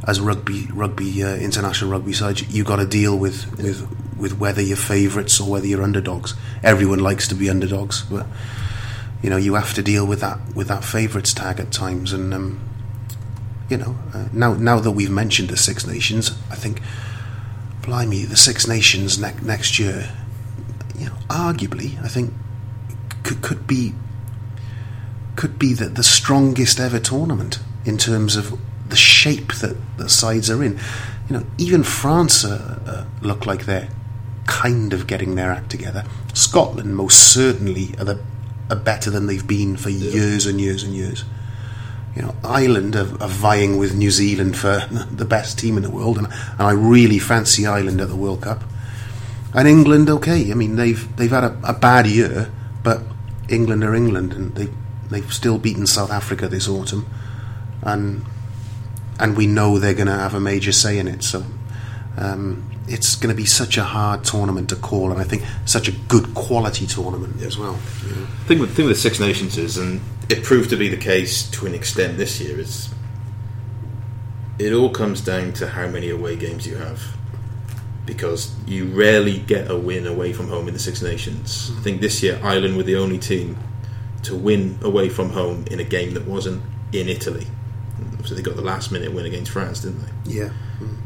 As 0.06 0.18
rugby, 0.18 0.66
rugby, 0.72 1.22
uh, 1.22 1.36
international 1.36 1.90
rugby 1.90 2.14
side, 2.14 2.40
you 2.40 2.64
got 2.64 2.76
to 2.76 2.86
deal 2.86 3.18
with, 3.18 3.54
with 3.58 3.86
with 4.20 4.38
whether 4.38 4.62
you're 4.62 4.76
favourites 4.76 5.40
or 5.40 5.50
whether 5.50 5.66
you're 5.66 5.82
underdogs. 5.82 6.34
Everyone 6.62 7.00
likes 7.00 7.26
to 7.28 7.34
be 7.34 7.48
underdogs, 7.48 8.02
but 8.02 8.26
you 9.22 9.30
know 9.30 9.36
you 9.36 9.54
have 9.54 9.74
to 9.74 9.82
deal 9.82 10.06
with 10.06 10.20
that 10.20 10.38
with 10.54 10.68
that 10.68 10.84
favourites 10.84 11.32
tag 11.32 11.58
at 11.60 11.72
times. 11.72 12.12
And 12.12 12.32
um, 12.34 12.60
you 13.68 13.76
know, 13.76 13.96
uh, 14.12 14.26
now 14.32 14.54
now 14.54 14.80
that 14.80 14.90
we've 14.90 15.10
mentioned 15.10 15.48
the 15.48 15.56
Six 15.56 15.86
Nations, 15.86 16.32
I 16.50 16.56
think, 16.56 16.80
blimey, 17.82 18.24
the 18.24 18.36
Six 18.36 18.66
Nations 18.66 19.18
ne- 19.18 19.40
next 19.42 19.78
year, 19.78 20.10
you 20.98 21.06
know, 21.06 21.16
arguably, 21.28 22.02
I 22.04 22.08
think 22.08 22.32
could 23.22 23.42
could 23.42 23.66
be 23.66 23.94
could 25.36 25.58
be 25.58 25.72
the, 25.72 25.86
the 25.86 26.02
strongest 26.02 26.78
ever 26.78 26.98
tournament 26.98 27.60
in 27.84 27.96
terms 27.96 28.36
of 28.36 28.58
the 28.88 28.96
shape 28.96 29.54
that 29.54 29.76
the 29.96 30.08
sides 30.08 30.50
are 30.50 30.62
in. 30.62 30.78
You 31.28 31.38
know, 31.38 31.46
even 31.58 31.84
France 31.84 32.44
uh, 32.44 32.78
uh, 32.86 33.24
look 33.24 33.46
like 33.46 33.64
they're 33.64 33.88
kind 34.50 34.92
of 34.92 35.06
getting 35.06 35.36
their 35.36 35.50
act 35.50 35.70
together. 35.70 36.04
Scotland 36.34 36.96
most 36.96 37.32
certainly 37.32 37.94
are 37.98 38.04
the 38.04 38.20
are 38.68 38.76
better 38.76 39.10
than 39.10 39.26
they've 39.26 39.46
been 39.46 39.76
for 39.76 39.90
years 39.90 40.46
and 40.46 40.60
years 40.60 40.82
and 40.82 40.94
years. 40.94 41.24
You 42.14 42.22
know, 42.22 42.34
Ireland 42.44 42.94
are, 42.94 43.20
are 43.22 43.28
vying 43.28 43.78
with 43.78 43.94
New 43.94 44.10
Zealand 44.10 44.56
for 44.56 44.86
the 45.10 45.24
best 45.24 45.58
team 45.58 45.76
in 45.76 45.82
the 45.82 45.90
world, 45.90 46.18
and, 46.18 46.26
and 46.26 46.62
I 46.62 46.72
really 46.72 47.18
fancy 47.18 47.66
Ireland 47.66 48.00
at 48.00 48.08
the 48.08 48.16
World 48.16 48.42
Cup. 48.42 48.62
And 49.54 49.66
England, 49.66 50.08
okay. 50.08 50.50
I 50.50 50.54
mean, 50.54 50.76
they've 50.76 51.16
they've 51.16 51.30
had 51.30 51.44
a, 51.44 51.58
a 51.64 51.72
bad 51.72 52.06
year, 52.06 52.50
but 52.82 53.02
England 53.48 53.82
are 53.84 53.94
England, 53.94 54.32
and 54.32 54.54
they 54.54 54.68
they've 55.10 55.32
still 55.32 55.58
beaten 55.58 55.86
South 55.86 56.10
Africa 56.10 56.48
this 56.48 56.68
autumn, 56.68 57.06
and 57.82 58.24
and 59.18 59.36
we 59.36 59.46
know 59.46 59.78
they're 59.78 59.94
going 59.94 60.06
to 60.06 60.12
have 60.12 60.34
a 60.34 60.40
major 60.40 60.72
say 60.72 60.98
in 60.98 61.08
it. 61.08 61.22
So 61.22 61.44
um, 62.16 62.69
it's 62.90 63.14
going 63.16 63.34
to 63.34 63.36
be 63.36 63.46
such 63.46 63.76
a 63.78 63.84
hard 63.84 64.24
tournament 64.24 64.68
to 64.70 64.76
call, 64.76 65.12
and 65.12 65.20
I 65.20 65.24
think 65.24 65.42
such 65.64 65.88
a 65.88 65.92
good 65.92 66.34
quality 66.34 66.86
tournament 66.86 67.40
as 67.42 67.56
well. 67.56 67.78
You 68.02 68.14
know. 68.14 68.20
The 68.20 68.44
thing 68.46 68.58
with, 68.58 68.76
thing 68.76 68.86
with 68.86 68.96
the 68.96 69.00
Six 69.00 69.20
Nations 69.20 69.56
is, 69.56 69.78
and 69.78 70.00
it 70.28 70.42
proved 70.42 70.70
to 70.70 70.76
be 70.76 70.88
the 70.88 70.96
case 70.96 71.48
to 71.52 71.66
an 71.66 71.74
extent 71.74 72.18
this 72.18 72.40
year, 72.40 72.58
is 72.58 72.92
it 74.58 74.72
all 74.72 74.90
comes 74.90 75.20
down 75.20 75.52
to 75.54 75.68
how 75.68 75.86
many 75.86 76.10
away 76.10 76.36
games 76.36 76.66
you 76.66 76.76
have. 76.76 77.02
Because 78.06 78.52
you 78.66 78.86
rarely 78.86 79.38
get 79.38 79.70
a 79.70 79.76
win 79.76 80.06
away 80.06 80.32
from 80.32 80.48
home 80.48 80.66
in 80.66 80.74
the 80.74 80.80
Six 80.80 81.00
Nations. 81.00 81.70
I 81.78 81.80
think 81.80 82.00
this 82.00 82.22
year 82.22 82.40
Ireland 82.42 82.76
were 82.76 82.82
the 82.82 82.96
only 82.96 83.18
team 83.18 83.56
to 84.24 84.34
win 84.34 84.78
away 84.82 85.08
from 85.08 85.30
home 85.30 85.64
in 85.70 85.78
a 85.78 85.84
game 85.84 86.14
that 86.14 86.26
wasn't 86.26 86.62
in 86.92 87.08
Italy. 87.08 87.46
So 88.24 88.34
they 88.34 88.42
got 88.42 88.56
the 88.56 88.62
last 88.62 88.90
minute 88.90 89.12
win 89.12 89.26
against 89.26 89.52
France, 89.52 89.80
didn't 89.80 90.00
they? 90.00 90.32
Yeah. 90.32 90.50
Mm. 90.80 90.96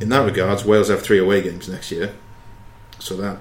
In 0.00 0.08
that 0.10 0.24
regards, 0.24 0.64
Wales 0.64 0.88
have 0.88 1.02
three 1.02 1.18
away 1.18 1.42
games 1.42 1.68
next 1.68 1.90
year, 1.90 2.14
so 2.98 3.16
that 3.16 3.38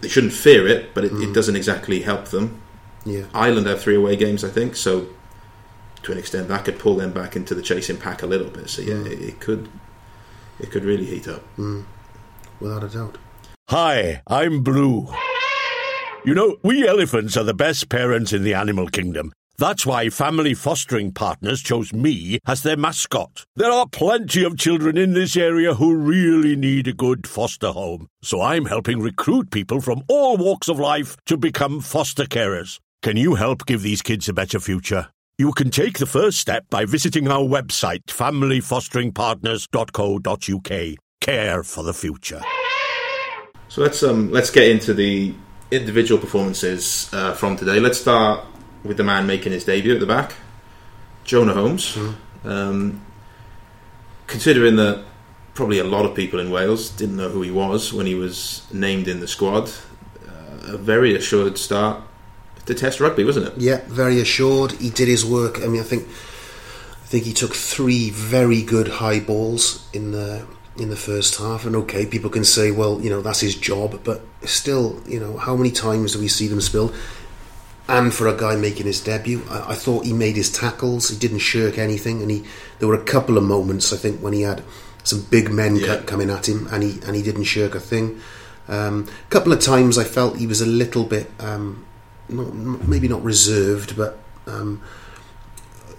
they 0.00 0.08
shouldn't 0.08 0.32
fear 0.32 0.66
it, 0.66 0.94
but 0.94 1.04
it, 1.04 1.12
it 1.12 1.32
doesn't 1.34 1.56
exactly 1.56 2.02
help 2.02 2.26
them. 2.28 2.60
Yeah. 3.06 3.24
Ireland 3.34 3.66
have 3.66 3.80
three 3.80 3.96
away 3.96 4.16
games, 4.16 4.44
I 4.44 4.48
think, 4.50 4.76
so 4.76 5.08
to 6.02 6.12
an 6.12 6.18
extent 6.18 6.48
that 6.48 6.64
could 6.64 6.78
pull 6.78 6.96
them 6.96 7.12
back 7.12 7.34
into 7.36 7.54
the 7.54 7.62
chasing 7.62 7.96
pack 7.96 8.22
a 8.22 8.26
little 8.26 8.50
bit. 8.50 8.68
So 8.68 8.82
yeah, 8.82 9.04
it, 9.06 9.20
it 9.20 9.40
could 9.40 9.68
it 10.60 10.70
could 10.70 10.84
really 10.84 11.06
heat 11.06 11.26
up. 11.28 11.42
mm. 11.56 11.84
Without 12.60 12.84
a 12.84 12.88
doubt. 12.88 13.18
Hi, 13.68 14.22
I'm 14.26 14.62
Blue. 14.62 15.08
You 16.24 16.34
know, 16.34 16.56
we 16.62 16.86
elephants 16.86 17.36
are 17.36 17.44
the 17.44 17.54
best 17.54 17.88
parents 17.88 18.32
in 18.32 18.44
the 18.44 18.54
animal 18.54 18.88
kingdom. 18.88 19.32
That's 19.56 19.86
why 19.86 20.10
Family 20.10 20.52
Fostering 20.54 21.12
Partners 21.12 21.62
chose 21.62 21.92
me 21.92 22.40
as 22.44 22.64
their 22.64 22.76
mascot. 22.76 23.44
There 23.54 23.70
are 23.70 23.86
plenty 23.86 24.42
of 24.42 24.58
children 24.58 24.96
in 24.96 25.12
this 25.12 25.36
area 25.36 25.74
who 25.74 25.94
really 25.94 26.56
need 26.56 26.88
a 26.88 26.92
good 26.92 27.28
foster 27.28 27.70
home. 27.70 28.08
So 28.22 28.42
I'm 28.42 28.64
helping 28.64 29.00
recruit 29.00 29.52
people 29.52 29.80
from 29.80 30.02
all 30.08 30.36
walks 30.36 30.68
of 30.68 30.80
life 30.80 31.16
to 31.26 31.36
become 31.36 31.80
foster 31.80 32.24
carers. 32.24 32.80
Can 33.02 33.16
you 33.16 33.36
help 33.36 33.64
give 33.66 33.82
these 33.82 34.02
kids 34.02 34.28
a 34.28 34.32
better 34.32 34.58
future? 34.58 35.10
You 35.38 35.52
can 35.52 35.70
take 35.70 35.98
the 35.98 36.06
first 36.06 36.38
step 36.38 36.64
by 36.68 36.84
visiting 36.84 37.28
our 37.28 37.44
website, 37.44 38.06
familyfosteringpartners.co.uk. 38.06 40.98
Care 41.20 41.62
for 41.62 41.84
the 41.84 41.94
future. 41.94 42.40
So 43.68 43.82
let's 43.82 44.02
um 44.02 44.30
let's 44.30 44.50
get 44.50 44.68
into 44.68 44.94
the 44.94 45.32
individual 45.70 46.20
performances 46.20 47.08
uh, 47.12 47.34
from 47.34 47.56
today. 47.56 47.78
Let's 47.80 48.00
start 48.00 48.44
with 48.84 48.96
the 48.96 49.04
man 49.04 49.26
making 49.26 49.52
his 49.52 49.64
debut 49.64 49.94
at 49.94 50.00
the 50.00 50.06
back, 50.06 50.34
Jonah 51.24 51.54
Holmes. 51.54 51.96
Um, 52.44 53.04
considering 54.26 54.76
that 54.76 55.04
probably 55.54 55.78
a 55.78 55.84
lot 55.84 56.04
of 56.04 56.14
people 56.14 56.38
in 56.38 56.50
Wales 56.50 56.90
didn't 56.90 57.16
know 57.16 57.28
who 57.28 57.42
he 57.42 57.50
was 57.50 57.92
when 57.92 58.06
he 58.06 58.14
was 58.14 58.66
named 58.72 59.08
in 59.08 59.20
the 59.20 59.28
squad, 59.28 59.70
uh, 60.26 60.74
a 60.74 60.76
very 60.76 61.14
assured 61.14 61.56
start 61.58 62.02
to 62.66 62.74
Test 62.74 63.00
rugby, 63.00 63.24
wasn't 63.24 63.46
it? 63.46 63.54
Yeah, 63.58 63.80
very 63.86 64.20
assured. 64.20 64.72
He 64.72 64.90
did 64.90 65.08
his 65.08 65.24
work. 65.24 65.58
I 65.62 65.66
mean, 65.66 65.80
I 65.80 65.84
think 65.84 66.08
I 66.08 67.06
think 67.06 67.24
he 67.24 67.32
took 67.32 67.54
three 67.54 68.10
very 68.10 68.62
good 68.62 68.88
high 68.88 69.20
balls 69.20 69.86
in 69.92 70.12
the 70.12 70.46
in 70.76 70.88
the 70.88 70.96
first 70.96 71.38
half. 71.38 71.66
And 71.66 71.76
okay, 71.76 72.06
people 72.06 72.30
can 72.30 72.44
say, 72.44 72.70
well, 72.70 73.00
you 73.00 73.10
know, 73.10 73.20
that's 73.20 73.40
his 73.40 73.54
job, 73.54 74.00
but 74.02 74.22
still, 74.42 75.00
you 75.06 75.20
know, 75.20 75.36
how 75.36 75.54
many 75.56 75.70
times 75.70 76.14
do 76.14 76.20
we 76.20 76.28
see 76.28 76.48
them 76.48 76.60
spilled? 76.60 76.94
And 77.86 78.14
for 78.14 78.26
a 78.26 78.34
guy 78.36 78.56
making 78.56 78.86
his 78.86 79.00
debut, 79.02 79.42
I, 79.50 79.72
I 79.72 79.74
thought 79.74 80.06
he 80.06 80.12
made 80.14 80.36
his 80.36 80.50
tackles. 80.50 81.10
He 81.10 81.16
didn't 81.18 81.40
shirk 81.40 81.76
anything, 81.76 82.22
and 82.22 82.30
he 82.30 82.44
there 82.78 82.88
were 82.88 82.94
a 82.94 83.04
couple 83.04 83.36
of 83.36 83.44
moments 83.44 83.92
I 83.92 83.96
think 83.96 84.20
when 84.20 84.32
he 84.32 84.42
had 84.42 84.62
some 85.02 85.20
big 85.30 85.50
men 85.52 85.76
Yeah. 85.76 85.86
co- 85.98 86.02
coming 86.04 86.30
at 86.30 86.48
him, 86.48 86.66
and 86.72 86.82
he 86.82 86.98
and 87.06 87.14
he 87.14 87.22
didn't 87.22 87.44
shirk 87.44 87.74
a 87.74 87.80
thing. 87.80 88.20
Um, 88.68 89.06
a 89.26 89.30
couple 89.30 89.52
of 89.52 89.60
times 89.60 89.98
I 89.98 90.04
felt 90.04 90.38
he 90.38 90.46
was 90.46 90.62
a 90.62 90.66
little 90.66 91.04
bit, 91.04 91.30
um, 91.38 91.84
not, 92.30 92.54
maybe 92.88 93.06
not 93.08 93.22
reserved, 93.22 93.94
but 93.94 94.18
um, 94.46 94.80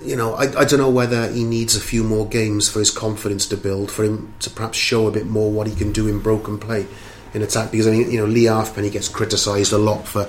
you 0.01 0.15
know, 0.15 0.33
I, 0.33 0.43
I 0.61 0.65
don't 0.65 0.79
know 0.79 0.89
whether 0.89 1.31
he 1.31 1.43
needs 1.43 1.75
a 1.75 1.79
few 1.79 2.03
more 2.03 2.27
games 2.27 2.67
for 2.67 2.79
his 2.79 2.89
confidence 2.89 3.45
to 3.47 3.57
build, 3.57 3.91
for 3.91 4.03
him 4.03 4.33
to 4.39 4.49
perhaps 4.49 4.77
show 4.79 5.05
a 5.07 5.11
bit 5.11 5.27
more 5.27 5.51
what 5.51 5.67
he 5.67 5.75
can 5.75 5.91
do 5.91 6.07
in 6.07 6.19
broken 6.19 6.57
play 6.57 6.87
in 7.35 7.43
attack. 7.43 7.69
Because 7.69 7.87
I 7.87 7.91
mean, 7.91 8.09
you 8.09 8.17
know, 8.19 8.25
Lee 8.25 8.45
Halfpenny 8.45 8.89
gets 8.89 9.07
criticised 9.07 9.71
a 9.71 9.77
lot 9.77 10.07
for, 10.07 10.27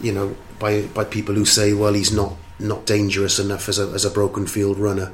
you 0.00 0.12
know, 0.12 0.36
by 0.58 0.82
by 0.82 1.04
people 1.04 1.34
who 1.34 1.44
say, 1.44 1.72
well, 1.72 1.94
he's 1.94 2.12
not 2.12 2.34
not 2.58 2.86
dangerous 2.86 3.38
enough 3.38 3.68
as 3.68 3.78
a 3.78 3.86
as 3.88 4.04
a 4.04 4.10
broken 4.10 4.46
field 4.46 4.78
runner. 4.78 5.12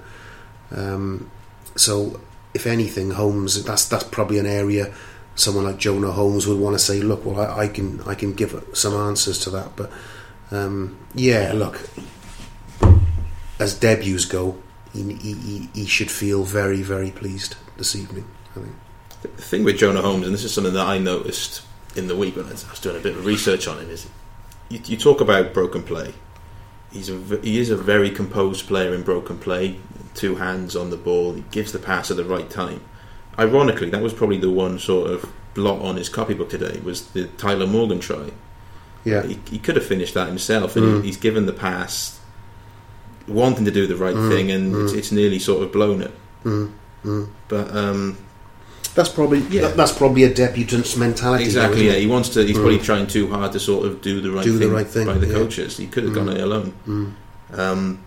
Um, 0.71 1.31
so, 1.77 2.21
if 2.55 2.67
anything, 2.67 3.13
Holmes 3.13 3.63
that's 3.65 3.89
that's 3.89 4.05
probably 4.05 4.39
an 4.39 4.47
area 4.47 4.93
someone 5.37 5.65
like 5.65 5.77
Jonah 5.77 6.11
Holmes 6.11 6.47
would 6.47 6.59
want 6.59 6.75
to 6.75 6.79
say, 6.79 7.01
look, 7.01 7.25
well, 7.25 7.41
I, 7.41 7.65
I 7.65 7.69
can 7.69 8.01
I 8.03 8.15
can 8.15 8.33
give 8.35 8.65
some 8.73 8.95
answers 8.95 9.39
to 9.41 9.51
that, 9.51 9.77
but 9.77 9.93
um, 10.51 10.99
yeah, 11.15 11.53
look, 11.55 11.89
as 13.59 13.79
debuts 13.79 14.25
go, 14.25 14.57
he, 14.93 15.13
he, 15.15 15.69
he- 15.75 15.87
should 15.87 16.11
feel 16.11 16.43
very 16.43 16.83
very 16.83 17.11
pleased 17.11 17.57
this 17.77 17.95
evening. 17.95 18.27
I 18.53 18.61
think. 18.61 18.75
The 19.23 19.29
thing 19.43 19.65
with 19.65 19.79
Jonah 19.79 20.03
Holmes, 20.03 20.27
and 20.27 20.35
this 20.35 20.45
is 20.45 20.53
something 20.53 20.75
that 20.75 20.87
I 20.87 20.99
noticed 20.99 21.63
in 21.95 22.09
the 22.09 22.17
week 22.17 22.37
when 22.37 22.47
I 22.47 22.51
was 22.51 22.81
doing 22.81 22.97
a 22.97 23.01
bit 23.01 23.17
of 23.17 23.25
research 23.25 23.69
on 23.69 23.79
him, 23.79 23.91
is 23.91 24.07
you, 24.69 24.81
you 24.85 24.97
talk 24.97 25.21
about 25.21 25.55
broken 25.55 25.83
play. 25.83 26.15
He's 26.93 27.11
a, 27.11 27.17
he 27.43 27.59
is 27.59 27.71
a 27.71 27.77
very 27.77 28.11
composed 28.11 28.67
player 28.67 28.95
in 28.95 29.03
broken 29.03 29.39
play. 29.39 29.79
Two 30.15 30.37
hands 30.37 30.75
on 30.75 30.91
the 30.91 30.97
ball, 30.97 31.35
he 31.35 31.45
gives 31.51 31.73
the 31.73 31.79
pass 31.79 32.11
at 32.11 32.17
the 32.17 32.25
right 32.25 32.49
time. 32.49 32.81
Ironically, 33.39 33.91
that 33.91 34.03
was 34.03 34.15
probably 34.15 34.39
the 34.39 34.51
one 34.51 34.79
sort 34.79 35.11
of 35.11 35.31
blot 35.55 35.83
on 35.83 35.97
his 35.97 36.09
copybook 36.09 36.49
today 36.49 36.81
was 36.85 37.09
the 37.09 37.27
Tyler 37.27 37.67
Morgan 37.67 37.99
try. 37.99 38.31
Yeah, 39.05 39.27
He, 39.27 39.39
he 39.51 39.59
could 39.59 39.77
have 39.77 39.87
finished 39.87 40.15
that 40.15 40.29
himself, 40.29 40.77
and 40.77 40.85
he, 40.85 40.93
mm. 40.93 41.05
he's 41.05 41.17
given 41.17 41.47
the 41.47 41.53
pass, 41.53 42.21
wanting 43.29 43.65
to 43.65 43.71
do 43.71 43.87
the 43.87 43.97
right 43.97 44.15
mm. 44.15 44.29
thing, 44.29 44.51
and 44.51 44.75
mm. 44.75 44.85
it's, 44.85 44.93
it's 44.93 45.13
nearly 45.13 45.39
sort 45.39 45.63
of 45.63 45.73
blown 45.73 46.03
it. 46.03 46.13
But 47.49 47.77
um, 47.77 48.19
that's 48.97 49.11
probably 49.11 49.45
Yeah. 49.51 49.61
that- 49.63 49.77
that's 49.77 49.93
probably 49.93 50.25
a 50.25 50.31
debutant's 50.31 50.97
mentality. 50.97 51.45
Exactly. 51.45 51.83
isn't 51.83 51.95
Yeah, 51.95 52.01
he 52.01 52.07
wants 52.07 52.31
to. 52.31 52.45
He's 52.45 52.57
mm. 52.57 52.61
probably 52.61 52.79
trying 52.79 53.07
too 53.07 53.29
hard 53.29 53.53
to 53.53 53.61
sort 53.61 53.87
of 53.87 54.01
do 54.01 54.21
the 54.21 54.33
right, 54.33 54.43
Do 54.43 54.53
the 54.53 54.59
thing, 54.59 54.73
right 54.73 54.87
thing, 54.87 55.07
by 55.07 55.19
the 55.19 55.27
yeah. 55.27 55.35
coaches. 55.35 55.77
He 55.77 55.87
could 55.87 56.05
have 56.05 56.15
gone 56.15 56.27
mm. 56.27 56.35
it 56.35 56.41
alone. 56.41 56.73
Mm. 56.89 57.13
Um, 57.59 57.99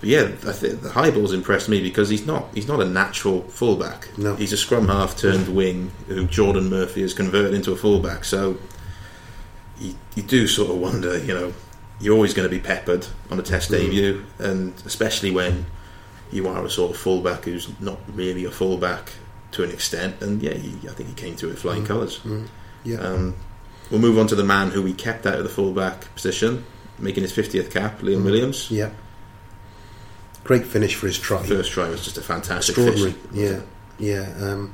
but 0.00 0.08
yeah, 0.08 0.28
I 0.46 0.52
think 0.52 0.82
the 0.82 0.90
high 0.90 1.10
balls 1.10 1.32
impressed 1.32 1.68
me 1.68 1.80
because 1.80 2.08
he's 2.08 2.26
not. 2.26 2.48
He's 2.52 2.68
not 2.68 2.80
a 2.80 2.84
natural 2.84 3.42
fullback. 3.42 4.08
No. 4.18 4.34
he's 4.34 4.52
a 4.52 4.56
scrum 4.56 4.88
half 4.88 5.16
turned 5.16 5.48
wing 5.54 5.92
who 6.08 6.26
Geordan 6.26 6.68
Murphy 6.68 7.02
has 7.02 7.14
converted 7.14 7.54
into 7.54 7.72
a 7.72 7.76
fullback. 7.76 8.24
So 8.24 8.58
you, 9.80 9.94
you 10.16 10.22
do 10.24 10.46
sort 10.46 10.70
of 10.70 10.76
wonder. 10.78 11.16
You 11.18 11.34
know, 11.34 11.52
you're 12.00 12.14
always 12.14 12.34
going 12.34 12.48
to 12.48 12.54
be 12.54 12.60
peppered 12.60 13.06
on 13.30 13.38
a 13.38 13.42
test 13.42 13.70
debut, 13.70 14.24
and 14.38 14.74
especially 14.84 15.30
when 15.30 15.66
you 16.30 16.46
are 16.48 16.64
a 16.64 16.70
sort 16.70 16.90
of 16.90 16.96
fullback 16.96 17.44
who's 17.44 17.68
not 17.80 17.98
really 18.12 18.44
a 18.44 18.50
fullback 18.50 19.12
to 19.52 19.62
an 19.64 19.70
extent. 19.70 20.20
And 20.22 20.42
yeah, 20.42 20.54
he, 20.54 20.70
I 20.88 20.92
think 20.92 21.08
he 21.08 21.14
came 21.14 21.36
through 21.36 21.50
it 21.50 21.58
flying 21.58 21.84
colours. 21.86 22.20
Yeah, 22.84 22.98
Um, 22.98 23.34
we'll 23.90 24.00
move 24.00 24.18
on 24.18 24.26
to 24.28 24.34
the 24.36 24.44
man 24.44 24.70
who 24.70 24.82
we 24.82 24.92
kept 24.92 25.26
out 25.26 25.34
of 25.34 25.42
the 25.44 25.48
fullback 25.50 26.14
position, 26.14 26.64
making 26.98 27.22
his 27.22 27.32
50th 27.32 27.70
cap, 27.70 28.00
Liam 28.00 28.24
Williams. 28.24 28.70
yeah. 28.70 28.90
Great 30.44 30.64
finish 30.64 30.94
for 30.94 31.06
his 31.06 31.18
try. 31.18 31.42
First 31.42 31.72
try 31.72 31.88
was 31.90 32.02
just 32.04 32.16
a 32.16 32.22
fantastic 32.22 32.74
extraordinary. 32.78 33.12
fish. 33.12 33.30
Yeah, 33.34 33.60
yeah. 33.98 34.32
Um, 34.40 34.72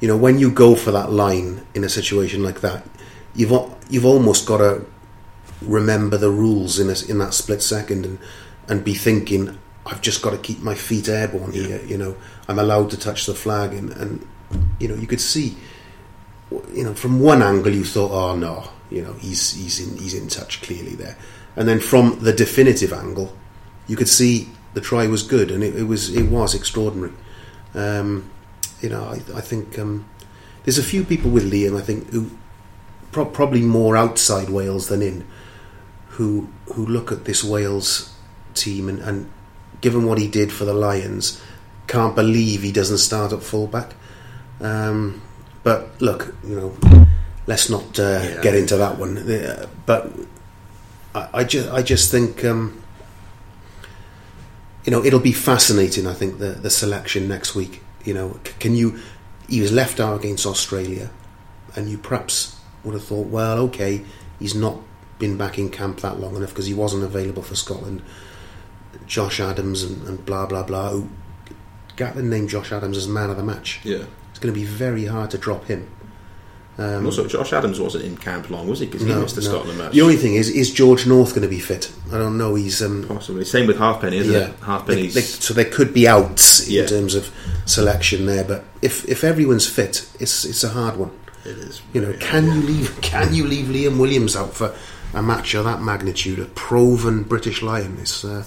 you 0.00 0.08
know, 0.08 0.16
when 0.16 0.38
you 0.38 0.50
go 0.50 0.74
for 0.74 0.90
that 0.90 1.10
line 1.10 1.64
in 1.74 1.84
a 1.84 1.88
situation 1.88 2.42
like 2.42 2.60
that, 2.60 2.86
you've 3.34 3.52
you've 3.88 4.04
almost 4.04 4.44
got 4.46 4.58
to 4.58 4.84
remember 5.62 6.18
the 6.18 6.30
rules 6.30 6.78
in 6.78 6.90
a, 6.90 7.10
in 7.10 7.16
that 7.18 7.32
split 7.32 7.62
second 7.62 8.04
and 8.04 8.18
and 8.68 8.84
be 8.84 8.92
thinking, 8.94 9.56
I've 9.86 10.02
just 10.02 10.20
got 10.20 10.30
to 10.32 10.38
keep 10.38 10.58
my 10.60 10.74
feet 10.74 11.08
airborne 11.08 11.52
here. 11.52 11.80
You 11.86 11.96
know, 11.96 12.16
I'm 12.48 12.58
allowed 12.58 12.90
to 12.90 12.98
touch 12.98 13.26
the 13.26 13.34
flag, 13.34 13.72
and 13.72 13.90
and 13.92 14.26
you 14.78 14.88
know, 14.88 14.94
you 14.94 15.06
could 15.06 15.20
see, 15.20 15.56
you 16.72 16.84
know, 16.84 16.94
from 16.94 17.20
one 17.20 17.42
angle 17.42 17.72
you 17.72 17.84
thought, 17.84 18.10
oh 18.12 18.36
no, 18.36 18.68
you 18.90 19.02
know, 19.02 19.12
he's 19.14 19.52
he's 19.54 19.80
in 19.80 19.98
he's 19.98 20.14
in 20.14 20.28
touch 20.28 20.62
clearly 20.62 20.94
there, 20.94 21.16
and 21.56 21.68
then 21.68 21.80
from 21.80 22.18
the 22.20 22.32
definitive 22.32 22.92
angle, 22.92 23.36
you 23.86 23.96
could 23.96 24.08
see 24.08 24.48
the 24.74 24.80
try 24.80 25.06
was 25.06 25.22
good, 25.22 25.50
and 25.50 25.64
it, 25.64 25.74
it 25.76 25.84
was 25.84 26.14
it 26.14 26.30
was 26.30 26.54
extraordinary. 26.54 27.12
Um, 27.74 28.30
you 28.80 28.88
know, 28.88 29.04
I, 29.04 29.38
I 29.38 29.40
think 29.40 29.78
um, 29.78 30.06
there's 30.64 30.78
a 30.78 30.82
few 30.82 31.04
people 31.04 31.30
with 31.30 31.50
Liam, 31.50 31.78
I 31.78 31.82
think, 31.82 32.10
who 32.10 32.30
pro- 33.10 33.24
probably 33.24 33.62
more 33.62 33.96
outside 33.96 34.50
Wales 34.50 34.88
than 34.88 35.02
in, 35.02 35.26
who 36.10 36.48
who 36.74 36.86
look 36.86 37.10
at 37.10 37.24
this 37.24 37.42
Wales 37.42 38.12
team 38.54 38.88
and, 38.88 38.98
and 39.00 39.30
given 39.80 40.06
what 40.06 40.18
he 40.18 40.28
did 40.28 40.52
for 40.52 40.64
the 40.64 40.74
Lions, 40.74 41.40
can't 41.86 42.14
believe 42.14 42.62
he 42.62 42.72
doesn't 42.72 42.98
start 42.98 43.32
at 43.32 43.42
fullback. 43.42 43.94
Um, 44.60 45.22
but 45.62 46.00
look, 46.00 46.34
you 46.46 46.56
know, 46.56 47.06
let's 47.46 47.68
not 47.70 47.98
uh, 47.98 48.20
Yeah. 48.22 48.42
get 48.42 48.54
into 48.54 48.76
that 48.76 48.98
one. 48.98 49.18
Uh, 49.18 49.66
but 49.84 50.10
I, 51.14 51.28
I 51.34 51.44
just 51.44 51.68
I 51.70 51.82
just 51.82 52.10
think. 52.10 52.44
Um, 52.44 52.82
you 54.84 54.92
know, 54.92 55.04
it'll 55.04 55.20
be 55.20 55.32
fascinating. 55.32 56.06
I 56.06 56.12
think 56.14 56.38
the 56.38 56.50
the 56.50 56.70
selection 56.70 57.26
next 57.28 57.54
week. 57.54 57.82
You 58.04 58.14
know, 58.14 58.38
c- 58.46 58.52
can 58.60 58.76
you? 58.76 58.98
He 59.48 59.60
was 59.60 59.72
left 59.72 60.00
out 60.00 60.18
against 60.20 60.46
Australia, 60.46 61.10
and 61.74 61.88
you 61.88 61.98
perhaps 61.98 62.56
would 62.84 62.94
have 62.94 63.04
thought, 63.04 63.26
well, 63.26 63.58
okay, 63.62 64.02
he's 64.38 64.54
not 64.54 64.78
been 65.18 65.36
back 65.36 65.58
in 65.58 65.70
camp 65.70 66.00
that 66.00 66.20
long 66.20 66.36
enough 66.36 66.50
because 66.50 66.66
he 66.66 66.74
wasn't 66.74 67.02
available 67.02 67.42
for 67.42 67.54
Scotland. 67.56 68.02
Josh 69.06 69.40
Adams 69.40 69.82
and, 69.82 70.06
and 70.06 70.24
blah 70.24 70.46
blah 70.46 70.62
blah. 70.62 70.90
Who, 70.90 71.08
Gatland 71.96 72.24
named 72.24 72.48
Josh 72.48 72.72
Adams 72.72 72.96
as 72.96 73.08
man 73.08 73.30
of 73.30 73.36
the 73.36 73.42
match. 73.42 73.80
Yeah. 73.84 74.04
It's 74.30 74.38
going 74.38 74.52
to 74.52 74.58
be 74.60 74.66
very 74.66 75.06
hard 75.06 75.30
to 75.30 75.38
drop 75.38 75.64
him. 75.64 75.90
And 76.78 77.06
also, 77.06 77.26
Josh 77.26 77.54
Adams 77.54 77.80
wasn't 77.80 78.04
in 78.04 78.18
camp 78.18 78.50
long, 78.50 78.68
was 78.68 78.80
he? 78.80 78.86
Because 78.86 79.00
he 79.00 79.08
missed 79.14 79.34
the 79.34 79.40
Scotland 79.40 79.78
match. 79.78 79.92
The 79.92 80.02
only 80.02 80.16
thing 80.16 80.34
is, 80.34 80.50
is 80.50 80.70
George 80.70 81.06
North 81.06 81.30
going 81.30 81.40
to 81.40 81.48
be 81.48 81.58
fit? 81.58 81.90
I 82.12 82.18
don't 82.18 82.36
know. 82.36 82.54
He's 82.54 82.82
um, 82.82 83.06
Possibly. 83.08 83.46
Same 83.46 83.66
with 83.66 83.78
Halfpenny, 83.78 84.18
isn't 84.18 84.30
yeah. 84.34 84.48
it? 84.48 84.60
They- 84.60 84.66
Halfpenny's. 84.66 85.14
they- 85.14 85.22
so 85.22 85.54
there 85.54 85.64
could 85.64 85.94
be 85.94 86.06
outs 86.06 86.68
Yeah. 86.68 86.82
in 86.82 86.88
terms 86.88 87.14
of 87.14 87.30
selection 87.64 88.26
there, 88.26 88.44
but 88.44 88.64
if 88.82 89.08
if 89.08 89.24
everyone's 89.24 89.66
fit, 89.66 90.06
it's 90.20 90.44
it's 90.44 90.62
a 90.64 90.68
hard 90.68 90.98
one. 90.98 91.12
it 91.46 91.56
is. 91.56 91.80
You 91.94 92.02
know, 92.02 92.12
can 92.20 92.44
you 92.44 92.60
leave 92.66 93.00
can 93.00 93.32
you 93.32 93.46
leave 93.46 93.66
Liam 93.68 93.98
Williams 93.98 94.36
out 94.36 94.52
for 94.52 94.74
a 95.14 95.22
match 95.22 95.54
of 95.54 95.64
that 95.64 95.80
magnitude? 95.80 96.38
A 96.40 96.44
proven 96.44 97.22
British 97.22 97.62
Lion. 97.62 97.96
It's 98.02 98.22
uh, 98.22 98.44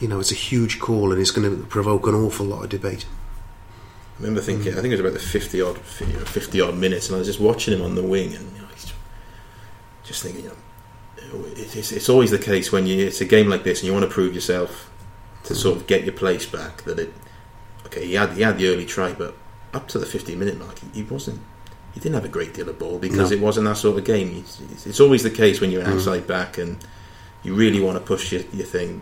you 0.00 0.08
know, 0.08 0.20
it's 0.20 0.32
a 0.32 0.36
huge 0.36 0.78
call, 0.78 1.12
and 1.12 1.20
it's 1.20 1.30
going 1.30 1.50
to 1.50 1.64
provoke 1.66 2.06
an 2.06 2.14
awful 2.14 2.46
lot 2.46 2.64
of 2.64 2.70
debate. 2.70 3.06
I 4.18 4.22
remember 4.22 4.40
thinking, 4.40 4.72
I 4.72 4.80
think 4.80 4.86
it 4.86 4.90
was 4.92 5.00
about 5.00 5.12
the 5.12 5.18
50 5.18 5.62
odd, 5.62 5.78
50 5.78 6.60
odd 6.60 6.76
minutes, 6.76 7.08
and 7.08 7.16
I 7.16 7.18
was 7.18 7.28
just 7.28 7.40
watching 7.40 7.74
him 7.74 7.82
on 7.82 7.94
the 7.94 8.02
wing, 8.02 8.34
and 8.34 8.52
you 8.54 8.62
know, 8.62 8.66
just 10.06 10.22
thinking, 10.22 10.44
you 10.44 10.48
know, 10.50 10.56
it's, 11.56 11.92
it's 11.92 12.08
always 12.08 12.30
the 12.30 12.38
case 12.38 12.70
when 12.70 12.86
you 12.86 13.06
it's 13.06 13.20
a 13.20 13.24
game 13.24 13.48
like 13.48 13.64
this 13.64 13.80
and 13.80 13.86
you 13.88 13.92
want 13.92 14.04
to 14.04 14.10
prove 14.10 14.32
yourself 14.34 14.90
to 15.44 15.54
sort 15.54 15.76
of 15.76 15.86
get 15.86 16.04
your 16.04 16.14
place 16.14 16.46
back. 16.46 16.82
That 16.82 16.98
it, 16.98 17.12
okay, 17.86 18.06
he 18.06 18.14
had 18.14 18.32
he 18.32 18.42
had 18.42 18.58
the 18.58 18.68
early 18.68 18.86
try, 18.86 19.12
but 19.12 19.34
up 19.74 19.88
to 19.88 19.98
the 19.98 20.06
50 20.06 20.36
minute 20.36 20.58
mark, 20.58 20.78
he 20.94 21.02
wasn't. 21.02 21.40
He 21.92 22.00
didn't 22.00 22.14
have 22.14 22.24
a 22.24 22.28
great 22.28 22.52
deal 22.54 22.68
of 22.68 22.78
ball 22.78 22.98
because 22.98 23.30
No. 23.30 23.36
it 23.36 23.42
wasn't 23.42 23.66
that 23.66 23.78
sort 23.78 23.98
of 23.98 24.04
game. 24.04 24.36
It's, 24.36 24.60
it's, 24.84 25.00
always 25.00 25.22
the 25.22 25.30
case 25.30 25.62
when 25.62 25.70
you're 25.70 25.80
an 25.80 25.90
outside 25.90 26.26
back 26.26 26.58
and 26.58 26.76
you 27.42 27.54
really 27.54 27.80
want 27.80 27.96
to 27.96 28.04
push 28.04 28.32
your, 28.32 28.42
your 28.52 28.66
thing 28.66 29.00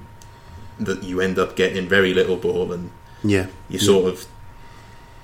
that 0.80 1.02
you 1.02 1.20
end 1.20 1.38
up 1.38 1.56
getting 1.56 1.88
very 1.88 2.12
little 2.14 2.36
ball 2.36 2.72
and 2.72 2.90
Yeah, 3.22 3.46
you 3.68 3.78
sort 3.78 4.06
of 4.12 4.26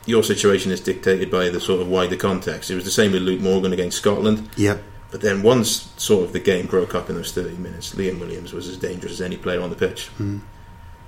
your 0.06 0.22
situation 0.22 0.72
is 0.72 0.80
dictated 0.80 1.30
by 1.30 1.48
the 1.50 1.60
sort 1.60 1.80
of 1.80 1.88
wider 1.88 2.16
context. 2.16 2.70
It 2.70 2.74
was 2.74 2.84
the 2.84 2.90
same 2.90 3.12
with 3.12 3.22
Luke 3.22 3.40
Morgan 3.40 3.72
against 3.72 3.98
Scotland, 3.98 4.48
yeah, 4.56 4.78
but 5.10 5.20
then 5.20 5.42
once 5.42 5.92
sort 5.96 6.24
of 6.24 6.32
the 6.32 6.40
game 6.40 6.66
broke 6.66 6.94
up 6.94 7.10
in 7.10 7.16
those 7.16 7.32
thirty 7.32 7.56
minutes, 7.56 7.94
Liam 7.94 8.18
Williams 8.20 8.52
was 8.52 8.68
as 8.68 8.76
dangerous 8.78 9.12
as 9.14 9.20
any 9.20 9.36
player 9.36 9.60
on 9.60 9.70
the 9.70 9.76
pitch. 9.76 10.10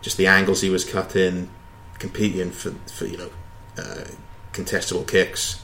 Just 0.03 0.17
the 0.17 0.27
angles 0.27 0.61
he 0.61 0.69
was 0.71 0.85
cut 0.85 1.15
in, 1.17 1.49
competing 2.01 2.51
for, 2.51 2.73
for 2.93 3.07
you 3.07 3.17
know 3.17 3.31
uh, 3.79 4.05
contestable 4.53 5.07
kicks. 5.07 5.63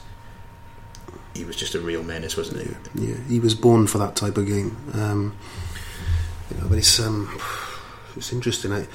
He 1.35 1.45
was 1.45 1.55
just 1.55 1.75
a 1.75 1.79
real 1.79 2.03
menace, 2.03 2.35
wasn't 2.35 2.61
he? 2.61 3.07
yeah. 3.07 3.15
He 3.27 3.39
was 3.39 3.53
born 3.53 3.85
for 3.87 3.97
that 3.99 4.15
type 4.15 4.37
of 4.37 4.47
game. 4.47 4.75
Um, 4.93 5.35
you 6.49 6.57
know, 6.59 6.67
but 6.67 6.77
it's 6.79 6.99
um, 6.99 7.27
it's 8.19 8.31
interesting. 8.33 8.71
I, 8.71 8.85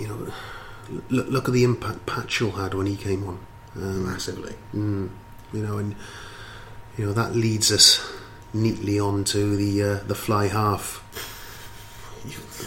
you 0.00 0.08
know, 0.08 0.32
look, 1.10 1.28
look 1.28 1.48
at 1.48 1.54
the 1.54 1.62
impact 1.62 2.06
Patchell 2.06 2.54
had 2.54 2.74
when 2.74 2.86
he 2.86 2.96
came 2.96 3.26
on. 3.28 3.38
Um, 3.76 4.06
Massively. 4.06 4.54
Mm, 4.74 5.10
you 5.52 5.62
know, 5.62 5.78
and 5.78 5.94
you 6.96 7.06
know 7.06 7.12
that 7.12 7.36
leads 7.36 7.70
us 7.70 8.04
neatly 8.52 8.98
on 8.98 9.24
to 9.24 9.56
the 9.56 9.82
uh, 9.82 9.98
the 10.04 10.14
fly 10.14 10.48
half. 10.48 11.02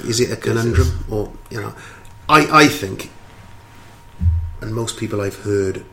Is 0.05 0.19
it 0.19 0.31
a 0.31 0.36
conundrum, 0.36 1.05
or 1.10 1.34
you 1.49 1.60
know, 1.60 1.73
I 2.29 2.65
I 2.65 2.67
think, 2.67 3.10
and 4.62 4.73
most 4.73 4.97
people 4.97 5.21
I've 5.21 5.43
heard 5.43 5.84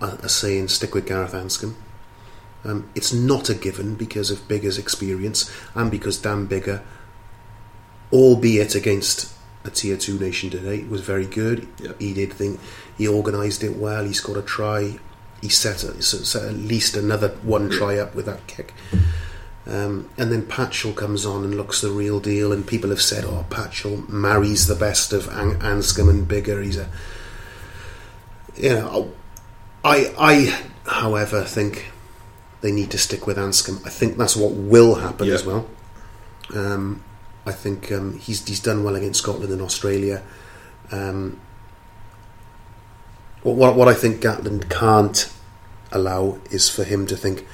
are, 0.00 0.18
are 0.22 0.28
saying 0.28 0.68
stick 0.68 0.94
with 0.94 1.06
Gareth 1.06 1.32
Anscombe. 1.32 1.74
Um, 2.64 2.90
it's 2.94 3.12
not 3.12 3.48
a 3.48 3.54
given 3.54 3.94
because 3.94 4.30
of 4.30 4.46
Biggar's 4.48 4.78
experience 4.78 5.50
and 5.74 5.90
because 5.90 6.18
Dan 6.18 6.46
Biggar, 6.48 6.82
albeit 8.12 8.74
against 8.74 9.32
a 9.64 9.70
tier 9.70 9.96
two 9.96 10.18
nation 10.18 10.50
today, 10.50 10.84
was 10.84 11.00
very 11.00 11.26
good. 11.26 11.68
Yeah. 11.80 11.92
He 11.98 12.14
did 12.14 12.32
think 12.32 12.60
he 12.96 13.06
organised 13.08 13.62
it 13.62 13.76
well. 13.76 14.04
He 14.04 14.12
scored 14.12 14.38
a 14.38 14.42
try. 14.42 14.98
He 15.42 15.48
set, 15.48 15.84
a, 15.84 16.02
set 16.02 16.44
at 16.44 16.54
least 16.54 16.96
another 16.96 17.28
one 17.42 17.70
try 17.70 17.98
up 17.98 18.14
with 18.14 18.26
that 18.26 18.46
kick. 18.46 18.74
Um, 19.66 20.08
and 20.16 20.32
then 20.32 20.42
Patchell 20.42 20.96
comes 20.96 21.26
on 21.26 21.44
and 21.44 21.54
looks 21.54 21.80
the 21.82 21.90
real 21.90 22.18
deal. 22.20 22.52
And 22.52 22.66
people 22.66 22.90
have 22.90 23.02
said, 23.02 23.24
"Oh, 23.24 23.44
Patchell 23.50 24.08
marries 24.08 24.66
the 24.66 24.74
best 24.74 25.12
of 25.12 25.28
An- 25.28 25.58
Anscombe 25.60 26.08
and 26.08 26.26
Biggar." 26.26 26.64
He's 26.64 26.78
a, 26.78 26.88
you 28.56 28.70
know, 28.70 29.12
I, 29.84 30.12
I, 30.18 30.64
however, 30.86 31.44
think 31.44 31.92
they 32.62 32.72
need 32.72 32.90
to 32.92 32.98
stick 32.98 33.26
with 33.26 33.36
Anscombe. 33.36 33.86
I 33.86 33.90
think 33.90 34.16
that's 34.16 34.36
what 34.36 34.52
will 34.52 34.96
happen 34.96 35.28
Yeah. 35.28 35.34
as 35.34 35.44
well. 35.44 35.68
Um, 36.54 37.04
I 37.48 37.52
think 37.52 37.90
um, 37.92 38.18
he's 38.18 38.46
he's 38.46 38.60
done 38.60 38.84
well 38.84 38.94
against 38.96 39.20
Scotland 39.22 39.52
and 39.52 39.62
Australia. 39.62 40.22
Um, 40.92 41.40
what, 43.42 43.76
what 43.76 43.88
I 43.88 43.94
think 43.94 44.20
Gatland 44.20 44.68
can't 44.68 45.32
allow 45.92 46.38
is 46.50 46.68
for 46.68 46.84
him 46.84 47.06
to 47.06 47.16
think, 47.16 47.46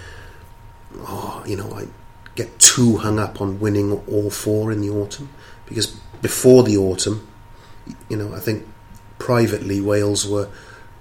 oh, 1.00 1.42
you 1.46 1.56
know, 1.56 1.72
I 1.74 1.86
get 2.34 2.58
too 2.58 2.96
hung 2.98 3.18
up 3.18 3.40
on 3.40 3.60
winning 3.60 3.92
all 4.08 4.30
four 4.30 4.72
in 4.72 4.80
the 4.80 4.90
autumn 4.90 5.28
because 5.66 5.86
before 6.22 6.62
the 6.64 6.76
autumn, 6.76 7.26
you 8.08 8.16
know, 8.16 8.34
I 8.34 8.40
think 8.40 8.66
privately 9.18 9.80
Wales 9.80 10.26
were 10.26 10.48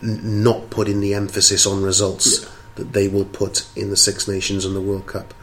n- 0.01 0.43
not 0.43 0.69
putting 0.69 0.99
the 0.99 1.13
emphasis 1.13 1.65
on 1.65 1.82
results 1.82 2.41
Yeah. 2.43 2.49
that 2.75 2.93
they 2.93 3.08
will 3.08 3.25
put 3.25 3.65
in 3.75 3.89
the 3.89 3.97
Six 3.97 4.27
Nations 4.27 4.65
and 4.65 4.75
the 4.75 4.82
World 4.82 5.08
Cup, 5.08 5.34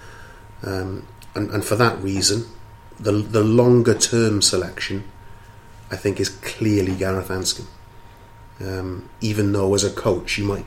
um, 0.63 1.07
and 1.35 1.51
and 1.51 1.65
for 1.65 1.77
that 1.77 2.01
reason, 2.03 2.47
the 3.01 3.13
the 3.13 3.43
longer 3.43 3.95
term 3.95 4.43
selection, 4.43 5.05
I 5.91 5.97
think, 5.97 6.21
is 6.21 6.29
clearly 6.29 6.95
Gareth 6.95 7.29
Anscombe. 7.29 7.67
Um, 8.61 9.09
even 9.23 9.53
though 9.53 9.75
as 9.75 9.85
a 9.85 9.91
coach 9.91 10.37
you 10.37 10.45
might 10.45 10.67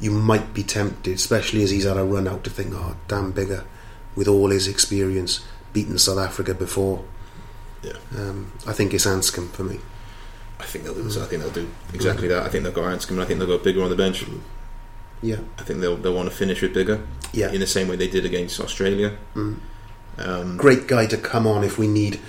you 0.00 0.10
might 0.10 0.54
be 0.54 0.62
tempted, 0.62 1.14
especially 1.14 1.62
as 1.62 1.70
he's 1.70 1.84
had 1.84 1.96
a 1.96 2.04
run 2.04 2.26
out, 2.26 2.42
to 2.44 2.50
think, 2.50 2.72
oh, 2.74 2.96
Dan 3.06 3.32
Biggar, 3.32 3.64
with 4.16 4.26
all 4.28 4.50
his 4.50 4.66
experience, 4.66 5.44
beaten 5.72 5.98
South 5.98 6.18
Africa 6.18 6.54
before. 6.54 7.04
Yeah. 7.82 7.92
Um, 8.16 8.52
I 8.66 8.72
think 8.72 8.94
it's 8.94 9.06
Anscombe 9.06 9.50
for 9.50 9.62
me. 9.62 9.78
I 10.58 10.64
think 10.64 10.84
they'll 10.84 10.94
do. 10.94 11.06
I 11.06 11.26
think 11.26 11.42
they'll 11.42 11.50
do 11.50 11.70
exactly 11.92 12.28
that. 12.28 12.42
I 12.44 12.48
think 12.48 12.64
they'll 12.64 12.72
go 12.72 12.82
Anscombe. 12.82 13.10
and 13.12 13.22
I 13.22 13.24
think 13.26 13.38
they'll 13.38 13.48
go 13.48 13.58
Biggar 13.58 13.82
on 13.84 13.90
the 13.90 13.96
bench. 13.96 14.24
Yeah, 15.22 15.40
I 15.58 15.62
think 15.62 15.80
they'll 15.80 15.96
they'll 15.96 16.14
want 16.14 16.28
to 16.30 16.34
finish 16.34 16.62
with 16.62 16.74
Biggar. 16.74 17.04
yeah. 17.32 17.50
in 17.50 17.60
the 17.60 17.66
same 17.66 17.88
way 17.88 17.96
they 17.96 18.08
did 18.08 18.24
against 18.24 18.58
Australia. 18.60 19.16
Mm. 19.34 19.58
Um, 20.18 20.56
Great 20.56 20.86
guy 20.86 21.06
to 21.06 21.16
come 21.16 21.46
on 21.46 21.64
if 21.64 21.78
we 21.78 21.88
need 21.88 22.20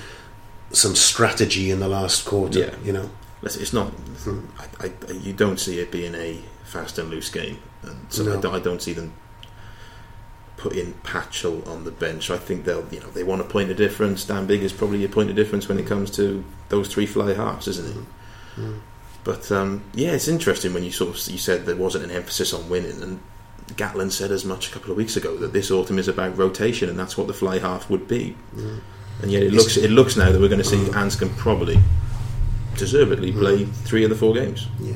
some 0.71 0.95
strategy 0.95 1.71
in 1.71 1.79
the 1.79 1.87
last 1.87 2.25
quarter. 2.25 2.59
Yeah. 2.59 2.75
You 2.83 2.93
know, 2.93 3.09
it's 3.43 3.73
not. 3.73 3.87
Hmm. 3.89 4.45
I, 4.59 4.87
I, 4.87 5.11
you 5.11 5.33
don't 5.33 5.59
see 5.59 5.79
it 5.79 5.91
being 5.91 6.15
a 6.15 6.41
fast 6.63 6.97
and 6.97 7.09
loose 7.09 7.29
game, 7.29 7.59
and 7.83 8.11
so 8.11 8.23
I, 8.37 8.41
don't, 8.41 8.55
I 8.55 8.59
don't 8.59 8.81
see 8.81 8.93
them 8.93 9.13
putting 10.57 10.93
Patchell 11.03 11.67
on 11.67 11.83
the 11.83 11.91
bench. 11.91 12.31
I 12.31 12.37
think 12.37 12.65
they'll, 12.65 12.87
you 12.91 12.99
know, 12.99 13.09
they 13.11 13.23
want 13.23 13.41
a 13.41 13.45
point 13.45 13.69
of 13.69 13.77
difference. 13.77 14.25
Dan 14.25 14.47
Big 14.47 14.63
is 14.63 14.73
probably 14.73 15.05
a 15.05 15.09
point 15.09 15.29
of 15.29 15.35
difference 15.35 15.67
when 15.67 15.77
it 15.77 15.85
comes 15.85 16.09
to 16.11 16.43
those 16.69 16.87
three 16.87 17.05
fly 17.05 17.33
halves, 17.33 17.67
isn't 17.67 17.87
it? 17.87 18.05
Mm. 18.57 18.79
But 19.23 19.51
um, 19.51 19.83
yeah, 19.93 20.11
it's 20.11 20.27
interesting 20.27 20.73
when 20.73 20.83
you 20.83 20.91
sort 20.91 21.15
of 21.15 21.27
you 21.27 21.37
said 21.37 21.65
there 21.65 21.75
wasn't 21.75 22.05
an 22.05 22.11
emphasis 22.11 22.53
on 22.53 22.69
winning, 22.69 23.01
and 23.01 23.19
Gatland 23.73 24.11
said 24.11 24.31
as 24.31 24.45
much 24.45 24.69
a 24.69 24.71
couple 24.71 24.91
of 24.91 24.97
weeks 24.97 25.17
ago 25.17 25.35
that 25.37 25.53
this 25.53 25.71
autumn 25.71 25.99
is 25.99 26.07
about 26.07 26.37
rotation, 26.37 26.89
and 26.89 26.97
that's 26.97 27.17
what 27.17 27.27
the 27.27 27.33
fly 27.33 27.59
half 27.59 27.89
would 27.89 28.07
be. 28.07 28.35
Mm. 28.55 28.81
And 29.21 29.31
yet 29.31 29.43
it 29.43 29.53
looks 29.53 29.77
it 29.77 29.89
looks 29.91 30.15
now 30.15 30.31
that 30.31 30.39
we're 30.39 30.49
going 30.49 30.61
to 30.61 30.63
see 30.63 30.77
Anscombe 30.77 31.35
probably 31.37 31.79
deservedly 32.75 33.31
play 33.31 33.65
three 33.65 34.03
of 34.03 34.09
the 34.09 34.15
four 34.15 34.33
games. 34.33 34.67
Yeah. 34.79 34.95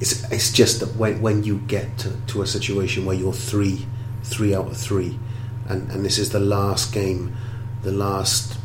It's 0.00 0.30
it's 0.30 0.52
just 0.52 0.80
that 0.80 0.96
when 0.96 1.22
when 1.22 1.44
you 1.44 1.58
get 1.58 1.96
to, 1.98 2.10
to 2.28 2.42
a 2.42 2.46
situation 2.46 3.04
where 3.04 3.16
you're 3.16 3.32
three 3.32 3.86
three 4.22 4.54
out 4.54 4.66
of 4.66 4.76
three, 4.76 5.18
and, 5.68 5.90
and 5.90 6.04
this 6.04 6.18
is 6.18 6.30
the 6.30 6.40
last 6.40 6.92
game, 6.92 7.36
the 7.82 7.92
last 7.92 8.58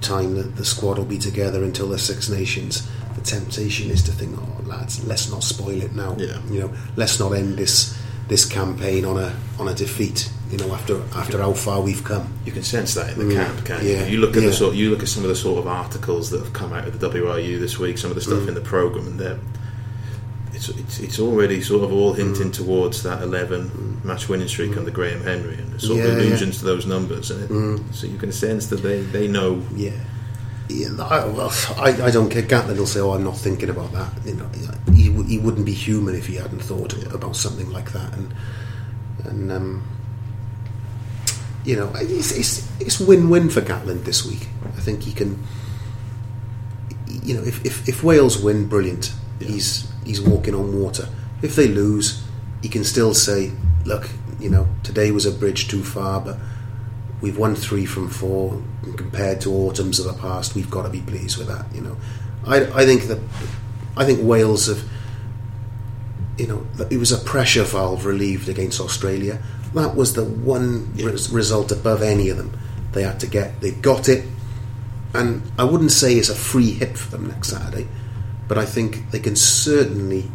time 0.00 0.34
that 0.34 0.56
the 0.56 0.64
squad 0.64 0.98
will 0.98 1.04
be 1.04 1.18
together 1.18 1.62
until 1.62 1.88
the 1.88 1.98
Six 1.98 2.28
Nations, 2.28 2.88
the 3.14 3.20
temptation 3.20 3.90
is 3.90 4.02
to 4.04 4.12
think, 4.12 4.36
oh 4.38 4.62
lads, 4.66 5.04
let's 5.06 5.30
not 5.30 5.42
spoil 5.44 5.80
it 5.82 5.94
now. 5.94 6.16
Yeah. 6.18 6.40
You 6.50 6.60
know, 6.60 6.70
let's 6.96 7.18
not 7.20 7.32
end 7.32 7.56
this 7.58 7.98
this 8.28 8.44
campaign 8.44 9.04
on 9.04 9.18
a 9.18 9.34
on 9.58 9.68
a 9.68 9.74
defeat. 9.74 10.30
You 10.50 10.58
know, 10.58 10.74
after 10.74 11.00
after 11.14 11.38
how 11.38 11.52
far 11.54 11.80
we've 11.80 12.04
come. 12.04 12.32
You 12.44 12.52
can 12.52 12.62
sense 12.62 12.92
that 12.94 13.12
in 13.12 13.18
the 13.28 13.34
Mm, 13.34 13.46
camp, 13.46 13.64
can't 13.64 13.82
you? 13.82 13.90
yeah, 13.92 14.06
You 14.06 14.18
look 14.18 14.36
at 14.36 14.42
yeah. 14.42 14.48
the 14.50 14.54
sort. 14.54 14.74
You 14.74 14.90
look 14.90 15.02
at 15.02 15.08
some 15.08 15.22
of 15.22 15.30
the 15.30 15.36
sort 15.36 15.58
of 15.58 15.66
articles 15.66 16.28
that 16.30 16.40
have 16.40 16.52
come 16.52 16.72
out 16.74 16.86
of 16.86 16.98
the 17.00 17.08
WRU 17.08 17.58
this 17.58 17.78
week. 17.78 17.96
Some 17.98 18.10
of 18.10 18.16
the 18.16 18.20
Mm. 18.22 18.26
stuff 18.36 18.48
in 18.48 18.54
the 18.54 18.60
program, 18.60 19.06
and 19.06 19.18
they're. 19.18 19.38
It's, 20.54 20.68
it's, 20.68 21.00
it's 21.00 21.18
already 21.18 21.62
sort 21.62 21.82
of 21.82 21.92
all 21.92 22.12
hinting 22.12 22.50
Mm. 22.50 22.54
towards 22.54 23.02
that 23.04 23.22
11 23.22 24.00
match 24.04 24.28
winning 24.28 24.46
streak 24.48 24.76
under 24.76 24.90
Graham 24.90 25.22
Henry 25.22 25.54
and 25.54 25.80
sort 25.80 25.98
of 26.00 26.04
Yeah, 26.04 26.12
yeah. 26.12 26.18
allusions 26.18 26.58
to 26.58 26.64
those 26.66 26.84
numbers 26.86 27.30
and 27.30 27.42
it, 27.80 27.94
so 27.94 28.06
you 28.06 28.18
can 28.18 28.30
sense 28.32 28.66
that 28.66 28.82
they, 28.82 29.00
they 29.00 29.26
know 29.28 29.62
Yeah. 29.74 29.92
Yeah, 30.72 30.88
I, 30.98 31.18
I, 31.76 32.06
I 32.06 32.10
don't 32.10 32.30
care. 32.30 32.42
Gatland 32.42 32.78
will 32.78 32.86
say, 32.86 33.00
"Oh, 33.00 33.12
I'm 33.12 33.24
not 33.24 33.36
thinking 33.36 33.68
about 33.68 33.92
that." 33.92 34.10
You 34.24 34.34
know, 34.34 34.48
he, 34.94 35.12
he 35.24 35.38
wouldn't 35.38 35.66
be 35.66 35.72
human 35.74 36.14
if 36.14 36.26
he 36.26 36.36
hadn't 36.36 36.60
thought 36.60 36.94
about 37.14 37.36
something 37.36 37.70
like 37.70 37.92
that. 37.92 38.14
And 38.14 38.34
and 39.24 39.52
um, 39.52 39.82
you 41.64 41.76
know, 41.76 41.92
it's, 41.96 42.32
it's 42.32 42.80
it's 42.80 42.98
win-win 43.00 43.50
for 43.50 43.60
Gatland 43.60 44.04
this 44.04 44.24
week. 44.24 44.48
I 44.64 44.80
think 44.80 45.02
he 45.02 45.12
can. 45.12 45.42
You 47.06 47.34
know, 47.34 47.42
if 47.42 47.64
if, 47.66 47.88
if 47.88 48.02
Wales 48.02 48.42
win, 48.42 48.66
brilliant. 48.66 49.12
He's 49.40 49.90
he's 50.04 50.20
walking 50.20 50.54
on 50.54 50.80
water. 50.80 51.08
If 51.42 51.54
they 51.56 51.68
lose, 51.68 52.24
he 52.62 52.68
can 52.68 52.84
still 52.84 53.12
say, 53.12 53.52
"Look, 53.84 54.08
you 54.40 54.48
know, 54.48 54.66
today 54.82 55.10
was 55.10 55.26
a 55.26 55.32
bridge 55.32 55.68
too 55.68 55.84
far, 55.84 56.20
but." 56.20 56.38
We've 57.22 57.38
won 57.38 57.54
three 57.54 57.86
from 57.86 58.10
four 58.10 58.60
and 58.82 58.98
compared 58.98 59.40
to 59.40 59.52
autumns 59.52 59.98
of 59.98 60.06
the 60.06 60.20
past. 60.20 60.54
We've 60.54 60.70
got 60.70 60.82
to 60.82 60.90
be 60.90 61.00
pleased 61.00 61.38
with 61.38 61.48
that 61.48 61.74
you 61.74 61.80
know. 61.80 61.96
I, 62.46 62.64
I 62.82 62.84
think 62.84 63.04
that 63.04 63.20
I 63.96 64.04
think 64.04 64.20
Wales 64.22 64.66
have 64.66 64.82
you 66.36 66.46
know 66.46 66.66
it 66.90 66.98
was 66.98 67.12
a 67.12 67.18
pressure 67.18 67.64
valve 67.64 68.04
relieved 68.04 68.48
against 68.48 68.80
Australia. 68.80 69.40
That 69.74 69.96
was 69.96 70.12
the 70.12 70.24
one 70.24 70.92
res- 70.96 71.30
result 71.30 71.72
above 71.72 72.02
any 72.02 72.28
of 72.28 72.36
them. 72.36 72.58
They 72.92 73.04
had 73.04 73.20
to 73.20 73.26
get 73.26 73.60
They've 73.62 73.80
got 73.80 74.08
it. 74.08 74.26
And 75.14 75.42
I 75.58 75.64
wouldn't 75.64 75.92
say 75.92 76.14
it's 76.14 76.30
a 76.30 76.34
free 76.34 76.72
hit 76.72 76.96
for 76.96 77.10
them 77.10 77.26
next 77.28 77.48
Saturday 77.50 77.86
but 78.52 78.58
I 78.58 78.66
think 78.66 79.10
they 79.10 79.18
can 79.18 79.34
certainly 79.34 80.30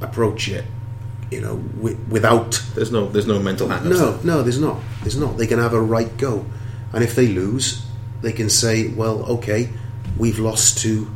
approach 0.00 0.48
it 0.48 0.64
you 1.30 1.40
know 1.40 1.56
wi- 1.76 1.98
without 2.08 2.62
there's 2.74 2.90
no 2.90 3.08
there's 3.08 3.26
no 3.26 3.38
mental 3.38 3.68
no, 3.90 4.18
no, 4.24 4.42
there's 4.42 4.60
not. 4.60 4.80
There's 5.02 5.16
not. 5.16 5.36
They 5.36 5.46
can 5.46 5.58
have 5.58 5.74
a 5.74 5.80
right 5.80 6.14
go, 6.16 6.44
and 6.92 7.04
if 7.04 7.14
they 7.14 7.28
lose, 7.28 7.84
they 8.22 8.32
can 8.32 8.50
say, 8.50 8.88
"Well, 8.88 9.24
okay, 9.36 9.68
we've 10.16 10.38
lost 10.38 10.78
to 10.78 11.08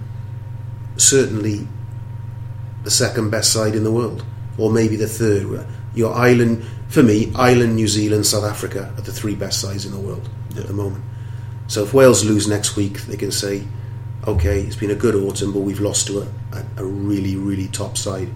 certainly 0.96 1.66
the 2.84 2.90
second 2.90 3.30
best 3.30 3.52
side 3.52 3.74
in 3.74 3.84
the 3.84 3.92
world, 3.92 4.24
or 4.58 4.70
maybe 4.70 4.96
the 4.96 5.08
third. 5.08 5.66
Your 5.94 6.14
island, 6.14 6.64
for 6.88 7.02
me, 7.02 7.32
Ireland, 7.34 7.76
New 7.76 7.88
Zealand, 7.88 8.26
South 8.26 8.44
Africa 8.44 8.92
are 8.96 9.02
the 9.02 9.12
three 9.12 9.34
best 9.34 9.60
sides 9.60 9.84
in 9.84 9.92
the 9.92 10.00
world 10.00 10.28
at 10.56 10.66
the 10.66 10.72
moment. 10.72 11.04
So 11.68 11.84
if 11.84 11.94
Wales 11.94 12.24
lose 12.24 12.48
next 12.48 12.76
week, 12.76 13.00
they 13.02 13.16
can 13.16 13.32
say, 13.32 13.64
"Okay, 14.26 14.60
it's 14.60 14.76
been 14.76 14.90
a 14.90 14.94
good 14.94 15.14
autumn, 15.14 15.52
but 15.52 15.60
we've 15.60 15.80
lost 15.80 16.06
to 16.08 16.20
a, 16.20 16.26
a, 16.52 16.64
a 16.78 16.84
really, 16.84 17.36
really 17.36 17.68
top 17.68 17.96
side." 17.96 18.28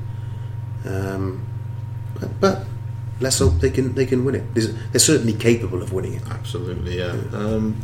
Um, 0.85 1.46
but, 2.21 2.41
but 2.41 2.67
let's 3.21 3.39
hope 3.39 3.55
they 3.61 3.71
can 3.71 3.95
they 3.95 4.07
can 4.07 4.25
win 4.25 4.35
it. 4.35 4.55
They're, 4.55 4.99
certainly 4.99 5.33
capable 5.33 5.83
of 5.83 5.93
winning 5.93 6.15
it. 6.15 6.23
Absolutely, 6.29 6.99
yeah. 6.99 7.13
Um, 7.33 7.77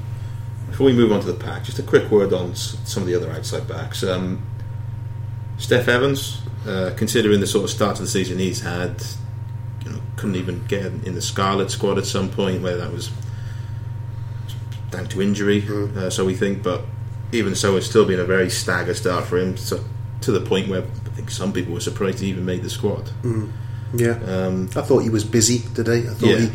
before 0.68 0.86
we 0.86 0.92
move 0.92 1.12
on 1.12 1.20
to 1.20 1.26
the 1.26 1.38
pack, 1.38 1.64
just 1.64 1.78
a 1.78 1.82
quick 1.82 2.10
word 2.10 2.32
on 2.32 2.54
some 2.54 3.02
of 3.02 3.06
the 3.06 3.14
other 3.14 3.30
outside 3.30 3.68
backs. 3.68 4.02
Um, 4.02 4.42
Steff 5.58 5.86
Evans, 5.86 6.40
uh, 6.66 6.92
considering 6.96 7.40
the 7.40 7.46
sort 7.46 7.64
of 7.64 7.70
start 7.70 7.96
to 7.96 8.02
the 8.02 8.08
season 8.08 8.38
he's 8.38 8.62
had, 8.62 9.02
you 9.84 9.92
know, 9.92 10.00
couldn't 10.16 10.36
even 10.36 10.64
get 10.66 10.86
in 10.86 11.14
the 11.14 11.22
Scarlet 11.22 11.70
squad 11.70 11.98
at 11.98 12.06
some 12.06 12.30
point, 12.30 12.62
whether 12.62 12.78
that 12.78 12.92
was 12.92 13.10
down 14.90 15.06
to 15.08 15.22
injury, 15.22 15.64
uh, 15.96 16.10
so 16.10 16.24
we 16.24 16.34
think. 16.34 16.62
But 16.62 16.84
even 17.32 17.54
so, 17.54 17.76
it's 17.76 17.86
still 17.86 18.04
been 18.04 18.20
a 18.20 18.24
very 18.24 18.50
stagger 18.50 18.94
start 18.94 19.24
for 19.24 19.38
him, 19.38 19.56
so, 19.56 19.84
to 20.22 20.32
the 20.32 20.40
point 20.40 20.68
where 20.68 20.82
I 20.82 21.08
think 21.14 21.30
some 21.30 21.52
people 21.52 21.74
were 21.74 21.80
surprised 21.80 22.20
he 22.20 22.28
even 22.28 22.44
made 22.44 22.62
the 22.62 22.70
squad. 22.70 23.10
Yeah, 23.94 24.18
Um, 24.26 24.70
I 24.76 24.80
thought 24.82 25.00
he 25.00 25.10
was 25.10 25.24
busy 25.24 25.62
today. 25.74 26.00
I 26.08 26.14
thought 26.14 26.28
Yeah. 26.28 26.38
he 26.38 26.50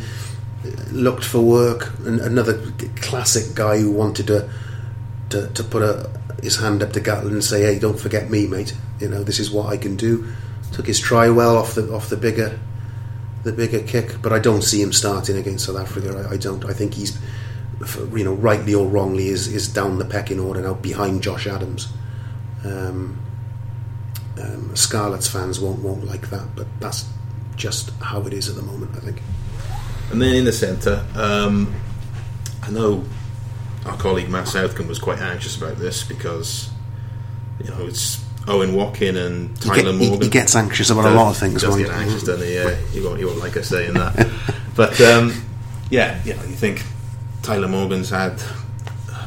looked 0.91 1.23
for 1.23 1.39
work. 1.41 1.93
Another 2.05 2.59
classic 2.95 3.53
guy 3.55 3.79
who 3.79 3.91
wanted 3.91 4.27
to 4.27 4.49
to, 5.29 5.47
to 5.47 5.63
put 5.63 5.81
a, 5.83 6.09
his 6.41 6.55
hand 6.55 6.81
up 6.81 6.93
to 6.93 7.01
Gatland 7.01 7.31
and 7.33 7.43
say, 7.43 7.61
"Hey, 7.63 7.77
don't 7.79 7.99
forget 7.99 8.29
me, 8.29 8.47
mate. 8.47 8.73
You 8.99 9.09
know 9.09 9.23
this 9.23 9.39
is 9.39 9.51
what 9.51 9.67
I 9.73 9.77
can 9.77 9.95
do." 9.95 10.25
Took 10.71 10.87
his 10.87 10.99
try 10.99 11.29
well 11.29 11.57
off 11.57 11.75
the 11.75 11.91
off 11.93 12.09
the 12.09 12.15
Biggar 12.17 12.57
the 13.43 13.51
Biggar 13.53 13.85
kick, 13.87 14.21
but 14.21 14.31
I 14.33 14.39
don't 14.39 14.63
see 14.63 14.81
him 14.81 14.91
starting 14.93 15.37
against 15.37 15.65
South 15.65 15.77
Africa. 15.77 16.27
I, 16.29 16.33
I 16.33 16.37
don't. 16.37 16.65
I 16.65 16.73
think 16.73 16.93
he's 16.95 17.17
you 18.15 18.23
know 18.23 18.33
rightly 18.33 18.73
or 18.73 18.87
wrongly 18.87 19.27
is 19.27 19.47
is 19.47 19.67
down 19.67 19.99
the 19.99 20.05
pecking 20.05 20.39
order 20.39 20.61
now 20.61 20.73
behind 20.73 21.21
Josh 21.21 21.45
Adams. 21.45 21.87
Um, 22.65 23.19
um, 24.41 24.75
Scarlets 24.75 25.27
fans 25.27 25.59
won't 25.59 25.79
won't 25.79 26.05
like 26.05 26.29
that, 26.29 26.55
but 26.55 26.67
that's 26.79 27.05
just 27.57 27.89
how 28.01 28.21
it 28.21 28.33
is 28.33 28.47
at 28.47 28.55
the 28.55 28.61
moment. 28.61 28.95
I 28.95 28.99
think. 28.99 29.21
And 30.11 30.21
then 30.21 30.35
in 30.35 30.45
the 30.45 30.53
centre, 30.53 31.05
um, 31.15 31.73
I 32.63 32.69
know 32.71 33.03
our 33.85 33.97
colleague 33.97 34.29
Matt 34.29 34.47
Southcombe 34.47 34.87
was 34.87 34.99
quite 34.99 35.19
anxious 35.19 35.57
about 35.57 35.77
this 35.77 36.03
because 36.03 36.69
you 37.61 37.69
know 37.69 37.85
it's 37.85 38.23
Owen 38.47 38.73
Watkin 38.73 39.17
and 39.17 39.49
He, 39.57 39.69
Tyler 39.69 39.91
get- 39.91 39.95
Morgan. 39.95 40.21
he 40.21 40.29
gets 40.29 40.55
anxious 40.55 40.89
about 40.89 41.05
a 41.05 41.09
lot 41.11 41.31
of 41.31 41.37
things. 41.37 41.61
Does 41.61 41.75
get 41.75 41.89
anxious, 41.89 42.23
doesn't 42.23 42.47
he? 42.47 42.55
Yeah, 42.55 42.75
he 42.93 43.01
won't, 43.01 43.19
he 43.19 43.25
won't 43.25 43.39
like 43.39 43.57
us 43.57 43.67
saying 43.67 43.93
that. 43.95 44.29
but 44.75 44.99
um, 45.01 45.33
yeah, 45.89 46.21
you 46.23 46.33
know, 46.35 46.43
you 46.43 46.55
think 46.55 46.83
Tyler 47.41 47.67
Morgan's 47.67 48.09
had 48.09 48.41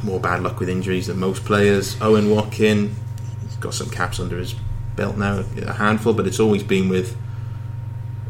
more 0.03 0.19
bad 0.21 0.43
luck 0.43 0.59
with 0.61 0.71
injuries 0.71 1.09
than 1.09 1.19
most 1.19 1.45
players. 1.45 2.01
Owen 2.01 2.31
Watkin, 2.31 2.95
he's 3.43 3.57
got 3.57 3.75
some 3.75 3.91
caps 3.91 4.19
under 4.19 4.39
his 4.39 4.55
belt 4.97 5.19
now, 5.19 5.45
a 5.63 5.73
handful, 5.75 6.15
but 6.15 6.27
it's 6.27 6.41
always 6.41 6.63
been 6.63 6.89
with 6.89 7.15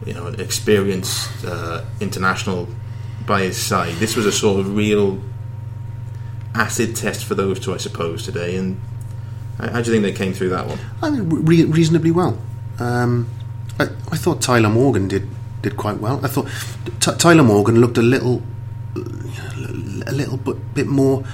you 0.07 0.15
know 0.15 0.27
an 0.27 0.41
experienced 0.41 1.45
uh, 1.45 1.85
international 2.01 2.69
by 3.27 3.43
his 3.43 3.57
side. 3.57 3.95
This 3.95 4.17
was 4.17 4.27
a 4.27 4.33
sort 4.33 4.61
of 4.61 4.75
real 4.75 5.21
acid 6.55 6.97
test 6.97 7.25
for 7.25 7.35
those 7.35 7.61
two, 7.61 7.75
I 7.75 7.77
suppose, 7.77 8.25
today. 8.25 8.57
And 8.57 8.81
how, 9.59 9.81
do 9.83 9.93
you 9.93 10.01
think 10.01 10.03
they 10.03 10.13
came 10.13 10.33
through 10.33 10.51
that 10.51 10.67
one? 10.67 10.79
I 11.03 11.11
mean, 11.11 11.29
re- 11.29 11.65
reasonably 11.65 12.11
well. 12.11 12.39
Um, 12.79 13.29
I, 13.79 13.85
I 13.85 14.17
thought 14.17 14.41
Tyler 14.41 14.69
Morgan 14.69 15.09
did 15.09 15.29
did 15.63 15.77
quite 15.77 15.99
well. 15.99 16.25
I 16.25 16.29
thought 16.29 16.49
T- 17.01 17.17
Tyler 17.19 17.43
Morgan 17.43 17.81
looked 17.81 17.99
a 17.99 18.03
little 18.03 18.43
a 18.97 20.13
little 20.13 20.39
bit, 20.39 20.75
bit 20.75 20.87
more 20.87 21.25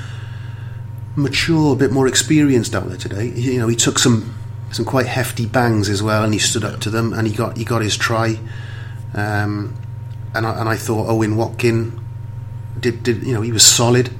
mature, 1.14 1.72
a 1.72 1.76
bit 1.76 1.92
more 1.92 2.06
experienced 2.06 2.74
out 2.74 2.88
there 2.88 2.96
today. 2.96 3.28
You 3.28 3.60
know, 3.60 3.68
he 3.68 3.76
took 3.76 3.98
some 3.98 4.35
some 4.76 4.84
quite 4.84 5.06
hefty 5.06 5.46
bangs 5.46 5.88
as 5.88 6.02
well, 6.02 6.22
and 6.22 6.34
he 6.34 6.38
stood 6.38 6.62
up 6.62 6.80
to 6.80 6.90
them, 6.90 7.14
and 7.14 7.26
he 7.26 7.32
got 7.32 7.56
he 7.56 7.64
got 7.64 7.80
his 7.80 7.96
try. 7.96 8.38
Um, 9.14 9.74
and 10.34 10.46
I, 10.46 10.60
and 10.60 10.68
I 10.68 10.76
thought 10.76 11.08
Owen 11.08 11.36
Watkin 11.36 11.98
did 12.78 13.02
did 13.02 13.22
you 13.22 13.32
know 13.32 13.40
he 13.40 13.52
was 13.52 13.64
solid. 13.64 14.10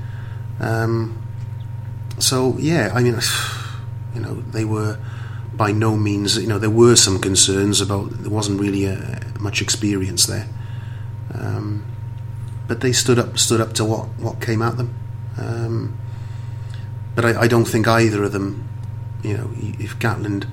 Um, 0.58 1.22
so 2.18 2.56
yeah, 2.58 2.90
I 2.94 3.02
mean, 3.02 3.20
you 4.14 4.20
know, 4.22 4.40
they 4.52 4.64
were 4.64 4.98
by 5.52 5.72
no 5.72 5.94
means. 5.94 6.38
You 6.38 6.46
know, 6.46 6.58
there 6.58 6.70
were 6.70 6.96
some 6.96 7.20
concerns 7.20 7.82
about 7.82 8.10
there 8.22 8.30
wasn't 8.30 8.58
really 8.58 8.88
uh 8.88 9.20
much 9.38 9.60
experience 9.60 10.24
there, 10.24 10.48
um, 11.34 11.84
but 12.66 12.80
they 12.80 12.92
stood 12.92 13.18
up 13.18 13.38
stood 13.38 13.60
up 13.60 13.74
to 13.74 13.84
what 13.84 14.06
what 14.18 14.40
came 14.40 14.62
at 14.62 14.78
them. 14.78 14.94
Um, 15.36 15.98
but 17.14 17.26
I, 17.26 17.42
I 17.42 17.46
don't 17.46 17.66
think 17.66 17.86
either 17.86 18.24
of 18.24 18.32
them. 18.32 18.62
You 19.26 19.36
know, 19.38 19.50
if 19.80 19.98
Gatland 19.98 20.46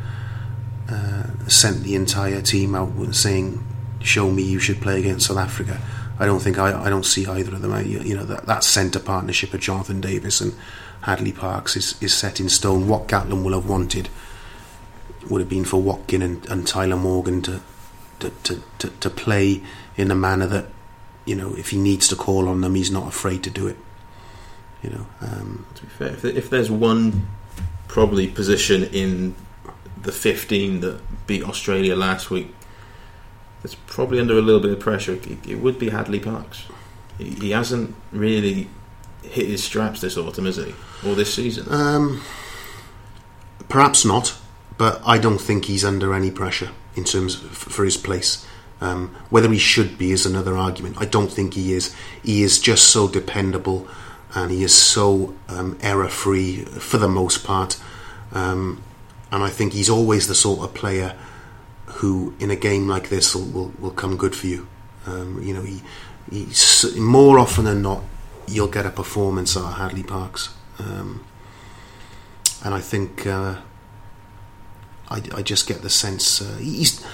uh, 0.90 1.48
sent 1.48 1.84
the 1.84 1.94
entire 1.94 2.42
team 2.42 2.74
out 2.74 3.14
saying, 3.14 3.64
"Show 4.02 4.32
me 4.32 4.42
you 4.42 4.60
should 4.60 4.82
play 4.82 5.00
against 5.00 5.28
South 5.28 5.38
Africa," 5.38 5.80
I 6.20 6.26
don't 6.26 6.40
think 6.40 6.58
I, 6.58 6.86
I 6.86 6.90
don't 6.90 7.06
see 7.06 7.28
either 7.28 7.54
of 7.54 7.62
them. 7.62 7.72
I, 7.72 7.82
you 7.82 8.16
know, 8.16 8.24
that, 8.26 8.48
that 8.48 8.64
centre 8.64 9.00
partnership 9.00 9.54
of 9.54 9.60
Jonathan 9.60 10.02
Davies 10.02 10.42
and 10.42 10.56
Hadleigh 11.02 11.34
Parkes 11.36 11.76
is, 11.76 12.02
is 12.02 12.14
set 12.14 12.40
in 12.40 12.50
stone. 12.50 12.88
What 12.88 13.08
Gatland 13.08 13.44
will 13.44 13.54
have 13.54 13.70
wanted 13.70 14.10
would 15.30 15.40
have 15.40 15.50
been 15.50 15.66
for 15.66 15.82
Watkin 15.82 16.22
and, 16.22 16.46
and 16.50 16.66
Tyler 16.66 16.98
Morgan 16.98 17.42
to 17.44 17.62
to, 18.22 18.32
to, 18.44 18.64
to 18.80 18.90
to 18.90 19.10
play 19.10 19.62
in 19.98 20.10
a 20.10 20.16
manner 20.16 20.48
that 20.48 20.66
you 21.26 21.36
know 21.36 21.54
if 21.56 21.70
he 21.70 21.78
needs 21.78 22.08
to 22.08 22.16
call 22.16 22.48
on 22.48 22.62
them, 22.62 22.74
he's 22.74 22.92
not 22.92 23.08
afraid 23.08 23.44
to 23.44 23.50
do 23.50 23.68
it. 23.68 23.78
You 24.82 24.90
know, 24.90 25.08
um, 25.22 25.66
To 25.76 25.82
be 25.84 25.90
fair, 25.90 26.08
if, 26.08 26.26
if 26.26 26.50
there's 26.50 26.70
one 26.70 27.28
probably 27.94 28.28
position 28.28 28.84
in 28.86 29.36
the 30.02 30.12
15 30.12 30.80
that 30.80 31.00
beat 31.28 31.44
Australia 31.44 31.96
last 31.96 32.32
week 32.32 32.48
It's 33.64 33.76
probably 33.76 34.20
under 34.20 34.36
a 34.36 34.42
little 34.42 34.60
bit 34.60 34.72
of 34.72 34.80
pressure, 34.80 35.14
it, 35.14 35.48
it 35.48 35.60
would 35.60 35.78
be 35.78 35.92
Hadleigh 35.92 36.24
Parkes. 36.24 36.66
He, 37.20 37.30
he 37.30 37.52
hasn't 37.52 37.94
really 38.12 38.68
hit 39.22 39.46
his 39.46 39.64
straps 39.64 40.02
this 40.02 40.18
autumn, 40.18 40.46
has 40.46 40.56
he? 40.56 40.74
Or 41.08 41.14
this 41.14 41.36
season? 41.36 41.72
um, 41.72 42.24
perhaps 43.70 44.04
not, 44.04 44.36
but 44.80 45.00
I 45.06 45.20
don't 45.20 45.40
think 45.40 45.66
he's 45.66 45.86
under 45.86 46.16
any 46.16 46.32
pressure 46.32 46.72
in 46.96 47.04
terms 47.04 47.36
of, 47.36 47.56
for 47.56 47.86
his 47.86 47.96
place. 47.96 48.44
Um, 48.82 49.16
whether 49.30 49.52
he 49.52 49.60
should 49.60 50.00
be 50.00 50.12
is 50.12 50.26
another 50.26 50.58
argument. 50.58 50.98
I 51.00 51.06
don't 51.06 51.32
think 51.32 51.54
he 51.54 51.74
is. 51.74 51.96
He 52.24 52.42
is 52.42 52.60
just 52.60 52.88
so 52.88 53.08
dependable, 53.08 53.88
and 54.36 54.52
he 54.52 54.64
is 54.64 54.74
so 54.74 55.34
um, 55.48 55.78
error 55.82 56.10
free 56.10 56.64
for 56.66 56.98
the 56.98 57.08
most 57.08 57.44
part. 57.44 57.80
Um, 58.32 58.82
and 59.32 59.44
I 59.44 59.50
think 59.50 59.74
he's 59.74 59.90
always 59.90 60.28
the 60.28 60.36
sort 60.36 60.60
of 60.60 60.74
player 60.74 61.16
who, 61.86 62.34
in 62.40 62.50
a 62.52 62.56
game 62.56 62.88
like 62.88 63.10
this, 63.10 63.36
will 63.36 63.46
will, 63.46 63.74
will 63.80 63.92
come 63.92 64.18
good 64.18 64.36
for 64.36 64.48
you. 64.48 64.68
Um, 65.06 65.42
you 65.42 65.54
know, 65.54 65.64
he, 65.64 65.82
more 67.00 67.38
often 67.38 67.66
than 67.66 67.82
not, 67.82 68.04
you'll 68.48 68.68
get 68.68 68.86
a 68.86 68.90
performance 68.90 69.56
at 69.58 69.74
Hadleigh 69.74 70.08
Parkes, 70.08 70.54
um, 70.80 71.24
and 72.64 72.74
I 72.74 72.80
think 72.80 73.28
uh, 73.28 73.58
I, 75.10 75.22
I 75.36 75.42
just 75.42 75.68
get 75.68 75.82
the 75.82 75.90
sense 75.90 76.42
uh, 76.42 76.58
he's. 76.58 77.06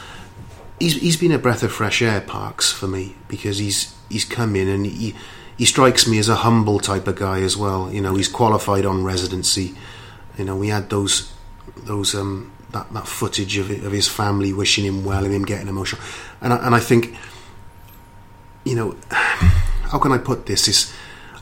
He's, 0.82 0.94
he's 0.94 1.18
been 1.18 1.34
a 1.34 1.38
breath 1.38 1.62
of 1.62 1.74
fresh 1.74 2.02
air, 2.02 2.22
Parkes, 2.22 2.72
for 2.72 2.88
me 2.88 3.18
because 3.28 3.58
he's 3.58 3.94
he's 4.08 4.24
come 4.24 4.56
in 4.56 4.70
and 4.70 4.86
he 4.86 5.14
he 5.60 5.65
strikes 5.65 6.08
me 6.08 6.17
as 6.17 6.30
a 6.30 6.36
humble 6.36 6.80
type 6.80 7.06
of 7.06 7.17
guy 7.17 7.41
as 7.41 7.58
well. 7.58 7.91
You 7.91 8.00
know, 8.02 8.15
he's 8.15 8.30
qualified 8.30 8.86
on 8.86 9.04
residency. 9.04 9.76
You 10.38 10.45
know, 10.45 10.56
we 10.56 10.69
had 10.69 10.89
those 10.89 11.34
those 11.76 12.15
um, 12.15 12.54
that 12.72 12.91
that 12.93 13.08
footage 13.08 13.58
of 13.58 13.69
it, 13.69 13.84
of 13.84 13.91
his 13.91 14.08
family 14.08 14.54
wishing 14.54 14.86
him 14.86 15.04
well 15.04 15.26
and 15.26 15.34
him 15.34 15.43
getting 15.43 15.67
emotional, 15.67 16.02
and 16.39 16.54
I, 16.54 16.65
and 16.65 16.74
I 16.74 16.80
think, 16.80 17.13
you 18.63 18.74
know, 18.74 18.95
how 19.12 20.00
can 20.00 20.13
I 20.13 20.17
put 20.17 20.45
this? 20.45 20.69
Is 20.69 20.93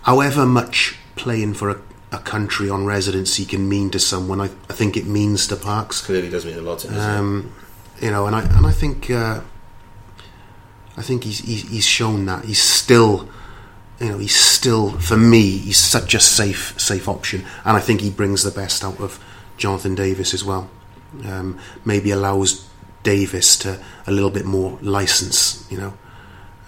however 0.01 0.47
much 0.47 0.97
playing 1.15 1.53
for 1.53 1.69
a, 1.69 1.79
a 2.11 2.17
country 2.17 2.71
on 2.71 2.87
residency 2.87 3.45
can 3.45 3.69
mean 3.69 3.91
to 3.91 3.99
someone, 3.99 4.41
I, 4.41 4.45
I 4.67 4.73
think 4.73 4.97
it 4.97 5.05
means 5.05 5.47
to 5.49 5.55
Parkes. 5.55 6.01
Clearly 6.01 6.29
does 6.31 6.43
mean 6.43 6.57
a 6.57 6.61
lot 6.61 6.79
to? 6.79 6.99
Um, 6.99 7.53
you 8.01 8.09
know, 8.09 8.25
and 8.25 8.35
I 8.35 8.41
and 8.41 8.65
I 8.65 8.71
think 8.71 9.11
uh, 9.11 9.41
I 10.97 11.03
think 11.03 11.23
he's, 11.23 11.37
he's 11.37 11.69
he's 11.69 11.85
shown 11.85 12.25
that 12.25 12.45
he's 12.45 12.61
still, 12.61 13.29
you 13.99 14.09
know, 14.09 14.17
he's 14.17 14.35
still 14.35 14.91
for 14.99 15.17
me 15.17 15.57
he's 15.57 15.77
such 15.77 16.13
a 16.13 16.19
safe 16.19 16.79
safe 16.79 17.07
option, 17.07 17.45
and 17.65 17.77
I 17.77 17.79
think 17.79 18.01
he 18.01 18.09
brings 18.09 18.43
the 18.43 18.51
best 18.51 18.83
out 18.83 18.99
of 18.99 19.23
Jonathan 19.57 19.95
Davies 19.95 20.33
as 20.33 20.43
well. 20.43 20.69
Um, 21.25 21.59
maybe 21.85 22.11
allows 22.11 22.67
Davies 23.03 23.55
to 23.57 23.79
a 24.05 24.11
little 24.11 24.29
bit 24.29 24.45
more 24.45 24.77
license, 24.81 25.65
you 25.71 25.77
know. 25.77 25.93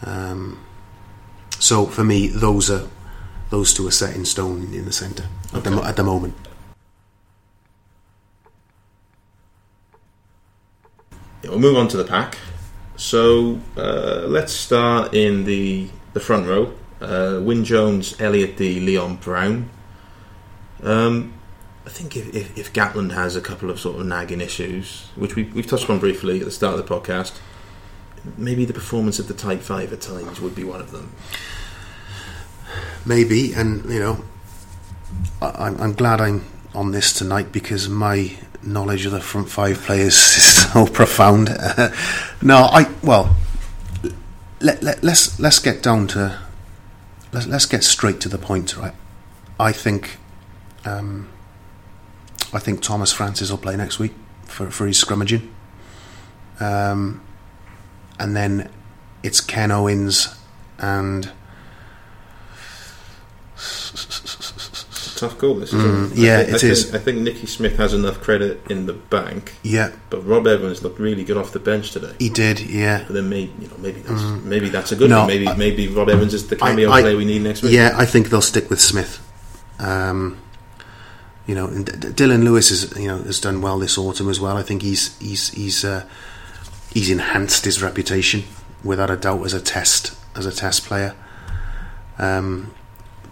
Um, 0.05 0.59
so 1.59 1.85
for 1.85 2.03
me, 2.03 2.27
those 2.27 2.71
are 2.71 2.87
those 3.49 3.73
two 3.73 3.87
are 3.87 3.91
set 3.91 4.15
in 4.15 4.25
stone 4.25 4.73
in 4.73 4.85
the 4.85 4.91
centre 4.91 5.27
at 5.53 5.63
the 5.63 5.71
at 5.83 5.95
the 5.97 6.03
moment. 6.03 6.35
Yeah, 11.43 11.51
we'll 11.51 11.59
move 11.59 11.77
on 11.77 11.87
to 11.89 11.97
the 11.97 12.05
pack. 12.05 12.37
So 12.95 13.59
uh, 13.77 14.25
let's 14.27 14.53
start 14.53 15.13
in 15.13 15.45
the 15.45 15.89
the 16.13 16.19
front 16.19 16.47
row. 16.47 16.73
Uh, 17.01 17.39
Wyn 17.41 17.63
Jones, 17.63 18.19
Elliot 18.19 18.57
Dee, 18.57 18.79
Leon 18.79 19.17
Brown. 19.17 19.69
Um, 20.83 21.33
I 21.85 21.89
think 21.89 22.15
if, 22.15 22.35
if, 22.35 22.57
if 22.57 22.73
Gatland 22.73 23.13
has 23.13 23.35
a 23.35 23.41
couple 23.41 23.69
of 23.69 23.79
sort 23.79 23.99
of 23.99 24.05
nagging 24.05 24.41
issues, 24.41 25.07
which 25.15 25.35
we, 25.35 25.43
we've 25.43 25.67
touched 25.67 25.89
on 25.89 25.99
briefly 25.99 26.39
at 26.39 26.45
the 26.45 26.51
start 26.51 26.77
of 26.77 26.85
the 26.85 26.93
podcast, 26.93 27.37
maybe 28.37 28.65
the 28.65 28.73
performance 28.73 29.17
of 29.19 29.27
the 29.27 29.33
tight 29.33 29.61
5 29.61 29.93
at 29.93 30.01
times 30.01 30.41
would 30.41 30.55
be 30.55 30.63
one 30.63 30.81
of 30.81 30.91
them. 30.91 31.13
maybe 33.05 33.53
and 33.53 33.89
you 33.89 33.99
know 33.99 34.23
I, 35.41 35.67
I'm, 35.67 35.81
I'm 35.81 35.93
glad 35.93 36.21
I'm 36.21 36.45
on 36.75 36.91
this 36.91 37.13
tonight 37.13 37.51
because 37.51 37.89
my 37.89 38.31
knowledge 38.61 39.05
of 39.05 39.13
the 39.13 39.21
front 39.21 39.49
five 39.49 39.77
players 39.81 40.13
is 40.37 40.71
so 40.71 40.85
profound 40.85 41.47
no 42.41 42.57
I 42.71 42.89
well 43.01 43.35
let, 44.61 44.83
let, 44.83 45.03
let's 45.03 45.39
let's 45.39 45.59
get 45.59 45.81
down 45.81 46.07
to 46.07 46.39
let's, 47.31 47.47
let's 47.47 47.65
get 47.65 47.83
straight 47.83 48.19
to 48.21 48.29
the 48.29 48.37
point 48.37 48.77
right? 48.77 48.93
I 49.59 49.71
think 49.71 50.17
um, 50.85 51.29
I 52.53 52.59
think 52.59 52.81
Thomas 52.81 53.11
Francis 53.11 53.51
will 53.51 53.57
play 53.57 53.75
next 53.75 53.99
week 53.99 54.13
for, 54.45 54.71
for 54.71 54.87
his 54.87 55.03
scrummaging. 55.03 55.49
Um, 56.59 57.21
and 58.19 58.35
then 58.35 58.69
it's 59.23 59.39
Ken 59.39 59.71
Owens 59.71 60.35
and 60.79 61.31
Tough 65.19 65.37
call, 65.37 65.55
this. 65.55 65.73
Mm, 65.73 66.11
it? 66.11 66.17
yeah, 66.17 66.39
I, 66.39 66.43
thi- 66.45 66.51
I 66.51 66.55
it 66.55 66.59
think, 66.61 66.71
is. 66.71 66.95
I 66.95 66.97
think 66.99 67.17
Nicky 67.19 67.45
Smith 67.47 67.75
has 67.77 67.93
enough 67.93 68.21
credit 68.21 68.61
in 68.71 68.85
the 68.85 68.93
bank, 68.93 69.53
yeah 69.63 69.91
but 70.09 70.25
Rob 70.25 70.47
Evans 70.47 70.81
looked 70.83 70.99
really 70.99 71.23
good 71.23 71.35
off 71.37 71.51
the 71.51 71.59
bench 71.59 71.91
today. 71.91 72.13
he 72.19 72.29
did 72.29 72.59
yeah 72.59 73.03
But 73.05 73.13
then 73.13 73.29
maybe 73.29 73.51
you 73.59 73.67
know 73.67 73.77
maybe 73.79 73.99
that's 74.01 74.23
maybe 74.45 74.69
that's 74.69 74.91
a 74.91 74.95
good 74.95 75.09
No, 75.09 75.19
thing. 75.19 75.27
Maybe 75.27 75.47
I- 75.47 75.55
maybe 75.55 75.87
Rob 75.89 76.09
Evans 76.09 76.33
is 76.33 76.47
the 76.47 76.55
cameo 76.55 76.89
I- 76.91 77.01
player 77.01 77.17
we 77.17 77.25
need 77.25 77.41
next 77.41 77.61
week. 77.63 77.73
Yeah, 77.73 77.93
I 77.95 78.05
think 78.05 78.29
they'll 78.29 78.41
stick 78.41 78.69
with 78.69 78.79
Smith. 78.79 79.19
Um, 79.79 80.37
you 81.47 81.55
know, 81.55 81.67
and 81.67 81.85
D- 81.85 81.93
D- 81.97 82.11
Dillon 82.13 82.43
Lewis 82.45 82.69
is 82.71 82.95
you 82.97 83.07
know 83.07 83.17
has 83.23 83.39
done 83.39 83.61
well 83.61 83.79
this 83.79 83.97
autumn 83.97 84.29
as 84.29 84.39
well. 84.39 84.55
I 84.57 84.63
think 84.63 84.81
he's 84.83 85.17
he's 85.19 85.49
he's 85.49 85.83
uh, 85.83 86.05
he's 86.93 87.09
enhanced 87.09 87.65
his 87.65 87.81
reputation 87.81 88.43
without 88.83 89.09
a 89.09 89.17
doubt 89.17 89.43
as 89.45 89.53
a 89.53 89.59
test 89.61 90.15
as 90.35 90.45
a 90.45 90.51
test 90.51 90.85
player. 90.85 91.13
Um, 92.17 92.71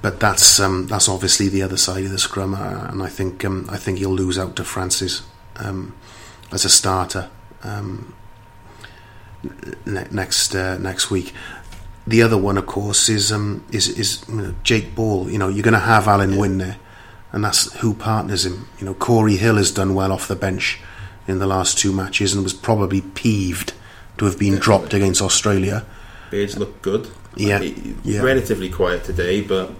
but 0.01 0.19
that's 0.19 0.59
um, 0.59 0.87
that's 0.87 1.09
obviously 1.09 1.49
the 1.49 1.61
other 1.61 1.77
side 1.77 2.05
of 2.05 2.11
the 2.11 2.19
scrum, 2.19 2.53
uh, 2.53 2.87
and 2.89 3.01
I 3.01 3.07
think 3.07 3.43
um, 3.45 3.67
I 3.69 3.77
think 3.77 3.97
he'll 3.97 4.09
lose 4.09 4.37
out 4.37 4.55
to 4.57 4.63
Francis 4.63 5.23
um, 5.57 5.95
as 6.51 6.65
a 6.65 6.69
starter 6.69 7.29
um, 7.63 8.13
ne- 9.85 10.07
next 10.11 10.55
uh, 10.55 10.77
next 10.77 11.09
week. 11.09 11.33
The 12.05 12.21
other 12.21 12.37
one, 12.37 12.57
of 12.57 12.65
course, 12.65 13.09
is 13.09 13.31
um, 13.31 13.65
is 13.71 13.87
is 13.89 14.23
you 14.29 14.35
know, 14.35 14.55
Jake 14.63 14.95
Ball. 14.95 15.29
You 15.29 15.39
know, 15.39 15.49
you're 15.49 15.63
going 15.63 15.73
to 15.73 15.79
have 15.79 16.05
Alun 16.05 16.37
Wyn 16.37 16.57
there, 16.59 16.77
and 17.31 17.43
that's 17.43 17.73
who 17.79 17.93
partners 17.93 18.45
him. 18.45 18.67
You 18.79 18.85
know, 18.85 18.93
Cory 18.93 19.35
Hill 19.35 19.55
has 19.55 19.71
done 19.71 19.95
well 19.95 20.11
off 20.11 20.27
the 20.27 20.35
bench 20.35 20.79
in 21.27 21.39
the 21.39 21.47
last 21.47 21.77
two 21.77 21.91
matches, 21.91 22.33
and 22.33 22.43
was 22.43 22.53
probably 22.53 23.01
peeved 23.01 23.73
to 24.19 24.25
have 24.25 24.39
been 24.39 24.55
dropped 24.55 24.93
against 24.93 25.21
Australia. 25.21 25.85
Beards 26.29 26.57
look 26.57 26.81
good. 26.81 27.09
Yeah, 27.35 27.61
yeah. 28.03 28.21
relatively 28.21 28.69
quiet 28.69 29.03
today, 29.03 29.41
but 29.41 29.71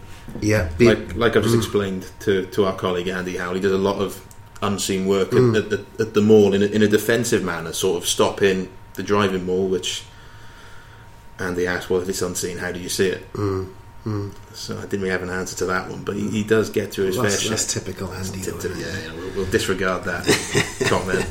Yeah, 0.42 0.70
like 0.80 1.16
like 1.16 1.36
I've 1.36 1.44
just 1.44 1.56
Mm. 1.56 1.60
explained 1.60 2.06
to, 2.22 2.46
to 2.48 2.66
our 2.66 2.76
colleague 2.76 3.08
Andy 3.08 3.38
Howell, 3.38 3.56
he 3.56 3.62
does 3.62 3.72
a 3.72 3.78
lot 3.78 3.98
of 4.02 4.24
unseen 4.62 5.06
work 5.06 5.32
Mm. 5.32 5.58
at, 5.66 5.72
at, 5.74 5.86
at 6.00 6.14
the 6.14 6.22
maul 6.22 6.54
in 6.54 6.62
a, 6.62 6.66
in 6.66 6.82
a 6.82 6.88
defensive 6.88 7.44
manner, 7.44 7.72
sort 7.74 8.02
of 8.02 8.08
stopping 8.08 8.70
the 8.96 9.04
driving 9.04 9.46
maul. 9.46 9.68
Which 9.68 10.04
Andy 11.40 11.68
asked, 11.68 11.90
"Well, 11.90 12.02
if 12.02 12.10
it's 12.10 12.22
unseen, 12.22 12.58
how 12.58 12.72
do 12.72 12.80
you 12.80 12.90
see 12.90 13.08
it?" 13.10 13.32
Mm, 13.34 13.70
mm. 14.06 14.32
So 14.54 14.78
I 14.78 14.82
didn't 14.82 15.02
really 15.02 15.12
have 15.12 15.24
an 15.24 15.30
answer 15.30 15.56
to 15.58 15.66
that 15.68 15.90
one, 15.90 16.04
but 16.04 16.16
he, 16.16 16.30
he 16.30 16.44
does 16.44 16.70
get 16.72 16.92
to 16.94 17.04
his 17.04 17.16
Well, 17.18 17.30
fair 17.30 17.50
that's, 17.50 17.72
share. 17.74 17.82
typical 17.82 18.12
Andy. 18.14 18.40
Though, 18.40 18.58
to- 18.58 18.70
yeah, 18.70 18.86
yeah, 19.06 19.14
we'll, 19.14 19.32
we'll 19.36 19.46
disregard 19.52 20.04
that 20.06 20.26
comment. 20.90 21.26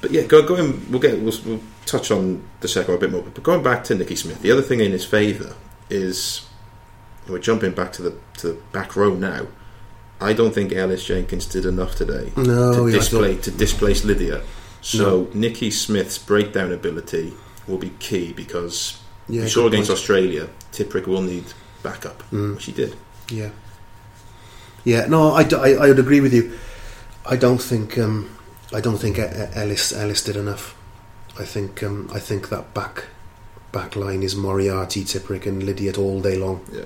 But 0.00 0.12
yeah, 0.12 0.22
go, 0.22 0.46
going. 0.46 0.86
We'll 0.90 1.00
get. 1.00 1.20
We'll, 1.20 1.34
we'll 1.44 1.60
touch 1.84 2.10
on 2.12 2.42
the 2.60 2.68
second 2.68 2.94
a 2.94 2.98
bit 2.98 3.10
more. 3.10 3.22
But 3.22 3.42
going 3.42 3.62
back 3.64 3.82
to 3.84 3.94
Nicky 3.96 4.14
Smith, 4.16 4.40
the 4.40 4.52
other 4.52 4.62
thing 4.62 4.78
in 4.80 4.92
his 4.92 5.04
favour 5.04 5.54
is 5.90 6.46
we're 7.28 7.38
jumping 7.38 7.72
back 7.72 7.92
to 7.94 8.02
the 8.02 8.14
to 8.38 8.48
the 8.48 8.54
back 8.72 8.96
row 8.96 9.14
now. 9.14 9.46
I 10.20 10.32
don't 10.32 10.52
think 10.52 10.72
Ellis 10.72 11.04
Jenkins 11.04 11.46
did 11.46 11.64
enough 11.64 11.94
today 11.94 12.32
No, 12.36 12.74
to 12.86 12.90
display 12.90 13.36
to 13.36 13.50
displace 13.50 14.02
Lydiate. 14.04 14.42
So 14.80 14.98
No. 14.98 15.28
Nicky 15.34 15.70
Smith's 15.70 16.18
breakdown 16.18 16.72
ability 16.72 17.34
will 17.68 17.78
be 17.78 17.90
key 18.00 18.32
because 18.32 18.98
Yeah, 19.28 19.42
we 19.42 19.48
saw 19.48 19.66
against 19.66 19.88
point. 19.90 19.98
Australia, 19.98 20.48
Tipuric 20.72 21.06
will 21.06 21.22
need 21.22 21.44
backup, 21.82 22.22
Mm. 22.32 22.54
which 22.54 22.64
he 22.64 22.72
did. 22.72 22.96
Yeah. 23.30 23.50
Yeah, 24.84 25.06
no, 25.06 25.32
I 25.32 25.42
I 25.82 25.88
would 25.88 25.98
agree 25.98 26.20
with 26.20 26.32
you. 26.32 26.52
I 27.26 27.36
don't 27.36 27.62
think 27.62 27.98
um, 27.98 28.28
I 28.72 28.80
don't 28.80 28.98
think 28.98 29.18
Ellis 29.18 29.92
Ellis 29.92 30.24
did 30.24 30.36
enough. 30.36 30.74
I 31.38 31.44
think 31.44 31.82
um, 31.82 32.08
I 32.12 32.18
think 32.20 32.48
that 32.48 32.74
back 32.74 33.04
back 33.72 33.94
line 33.96 34.22
is 34.24 34.34
Moriarty, 34.34 35.04
Tipuric, 35.04 35.46
and 35.46 35.62
Lydiate 35.62 35.98
all 35.98 36.20
day 36.22 36.36
long. 36.36 36.60
Yeah. 36.72 36.84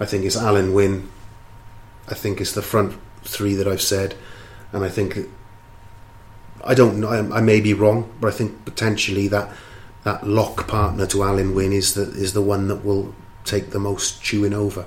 I 0.00 0.04
think 0.06 0.24
it's 0.24 0.36
Alun 0.36 0.72
Wyn. 0.72 1.08
I 2.08 2.14
think 2.14 2.40
it's 2.40 2.52
the 2.52 2.62
front 2.62 2.94
three 3.22 3.54
that 3.54 3.66
I've 3.68 3.82
said, 3.82 4.14
and 4.72 4.84
I 4.84 4.88
think 4.88 5.18
I 6.64 6.74
don't 6.74 7.00
know. 7.00 7.08
I, 7.08 7.38
I 7.38 7.40
may 7.40 7.60
be 7.60 7.74
wrong, 7.74 8.12
but 8.20 8.28
I 8.28 8.36
think 8.36 8.64
potentially 8.64 9.28
that 9.28 9.50
that 10.04 10.26
lock 10.26 10.66
partner 10.68 11.06
to 11.06 11.18
Alun 11.18 11.54
Wyn 11.54 11.72
is 11.72 11.94
the 11.94 12.02
is 12.02 12.32
the 12.32 12.42
one 12.42 12.68
that 12.68 12.84
will 12.84 13.14
take 13.44 13.70
the 13.70 13.78
most 13.80 14.22
chewing 14.22 14.54
over. 14.54 14.84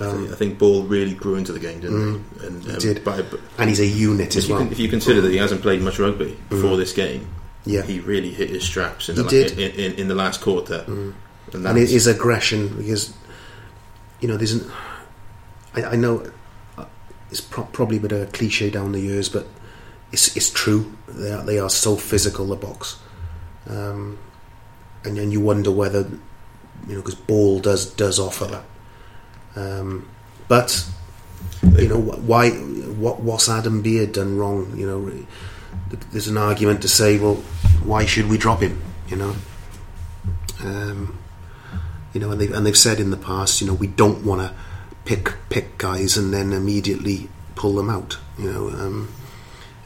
Um, 0.00 0.32
I 0.32 0.34
think 0.34 0.58
Ball 0.58 0.84
really 0.84 1.12
grew 1.14 1.34
into 1.34 1.52
the 1.52 1.58
game, 1.58 1.80
didn't 1.80 2.24
he? 2.40 2.46
And, 2.46 2.64
he 2.64 2.76
did. 2.78 3.04
By, 3.04 3.22
and 3.58 3.68
he's 3.68 3.80
a 3.80 3.86
unit 3.86 4.34
as 4.34 4.48
you 4.48 4.54
well. 4.54 4.62
can, 4.64 4.72
if 4.72 4.78
you 4.78 4.88
consider 4.88 5.20
that 5.20 5.30
he 5.30 5.36
hasn't 5.36 5.60
played 5.60 5.82
much 5.82 5.98
rugby 5.98 6.38
before 6.48 6.70
Mm. 6.70 6.76
this 6.78 6.94
game, 6.94 7.28
yeah, 7.66 7.82
he 7.82 8.00
really 8.00 8.30
hit 8.30 8.48
his 8.48 8.64
straps 8.64 9.10
in, 9.10 9.16
He 9.16 9.22
the, 9.24 9.28
did. 9.28 9.58
In, 9.58 9.72
in, 9.72 9.92
in 10.00 10.08
the 10.08 10.14
last 10.14 10.40
quarter. 10.40 10.84
Mm. 10.88 11.12
And, 11.52 11.54
and 11.54 11.64
it 11.66 11.66
that's- 11.66 11.90
is 11.92 12.06
aggression 12.06 12.74
because 12.78 13.12
you 14.20 14.28
know 14.28 14.36
there's 14.36 14.52
an, 14.52 14.70
I, 15.74 15.82
I 15.84 15.96
know 15.96 16.30
uh, 16.76 16.84
it's 17.30 17.40
pro- 17.40 17.64
probably 17.64 17.96
a 17.96 18.00
bit 18.00 18.12
of 18.12 18.22
a 18.22 18.26
cliche 18.26 18.70
down 18.70 18.92
the 18.92 19.00
years, 19.00 19.28
but 19.28 19.46
it's 20.12 20.36
it's 20.36 20.50
true. 20.50 20.92
They 21.08 21.32
are, 21.32 21.42
they 21.42 21.58
are 21.58 21.70
so 21.70 21.96
physical. 21.96 22.46
The 22.46 22.56
box, 22.56 22.98
um, 23.68 24.18
and 25.04 25.16
then 25.16 25.30
you 25.30 25.40
wonder 25.40 25.70
whether 25.70 26.00
you 26.86 26.94
know 26.94 27.00
because 27.00 27.14
Ball 27.14 27.60
does 27.60 27.86
does 27.94 28.18
offer 28.18 28.46
that. 28.46 28.64
Um, 29.56 30.08
but 30.48 30.86
you 31.78 31.88
know 31.88 32.00
why? 32.00 32.50
What 32.50 33.20
what's 33.20 33.48
Adam 33.48 33.82
Beard 33.82 34.12
done 34.12 34.36
wrong? 34.36 34.76
You 34.76 34.86
know, 34.86 35.26
there's 36.12 36.28
an 36.28 36.36
argument 36.36 36.82
to 36.82 36.88
say, 36.88 37.18
well, 37.18 37.36
why 37.84 38.04
should 38.04 38.28
we 38.28 38.36
drop 38.36 38.60
him? 38.60 38.82
You 39.08 39.16
know, 39.16 39.36
um, 40.62 41.18
you 42.12 42.20
know, 42.20 42.30
and 42.30 42.40
they've 42.40 42.52
and 42.52 42.66
they've 42.66 42.76
said 42.76 43.00
in 43.00 43.10
the 43.10 43.16
past, 43.16 43.60
you 43.60 43.66
know, 43.66 43.74
we 43.74 43.86
don't 43.86 44.24
want 44.24 44.40
to 44.40 44.54
pick 45.04 45.34
pick 45.48 45.78
guys 45.78 46.16
and 46.16 46.32
then 46.32 46.52
immediately 46.52 47.28
pull 47.54 47.74
them 47.74 47.90
out. 47.90 48.18
You 48.38 48.52
know, 48.52 48.68
um, 48.70 49.12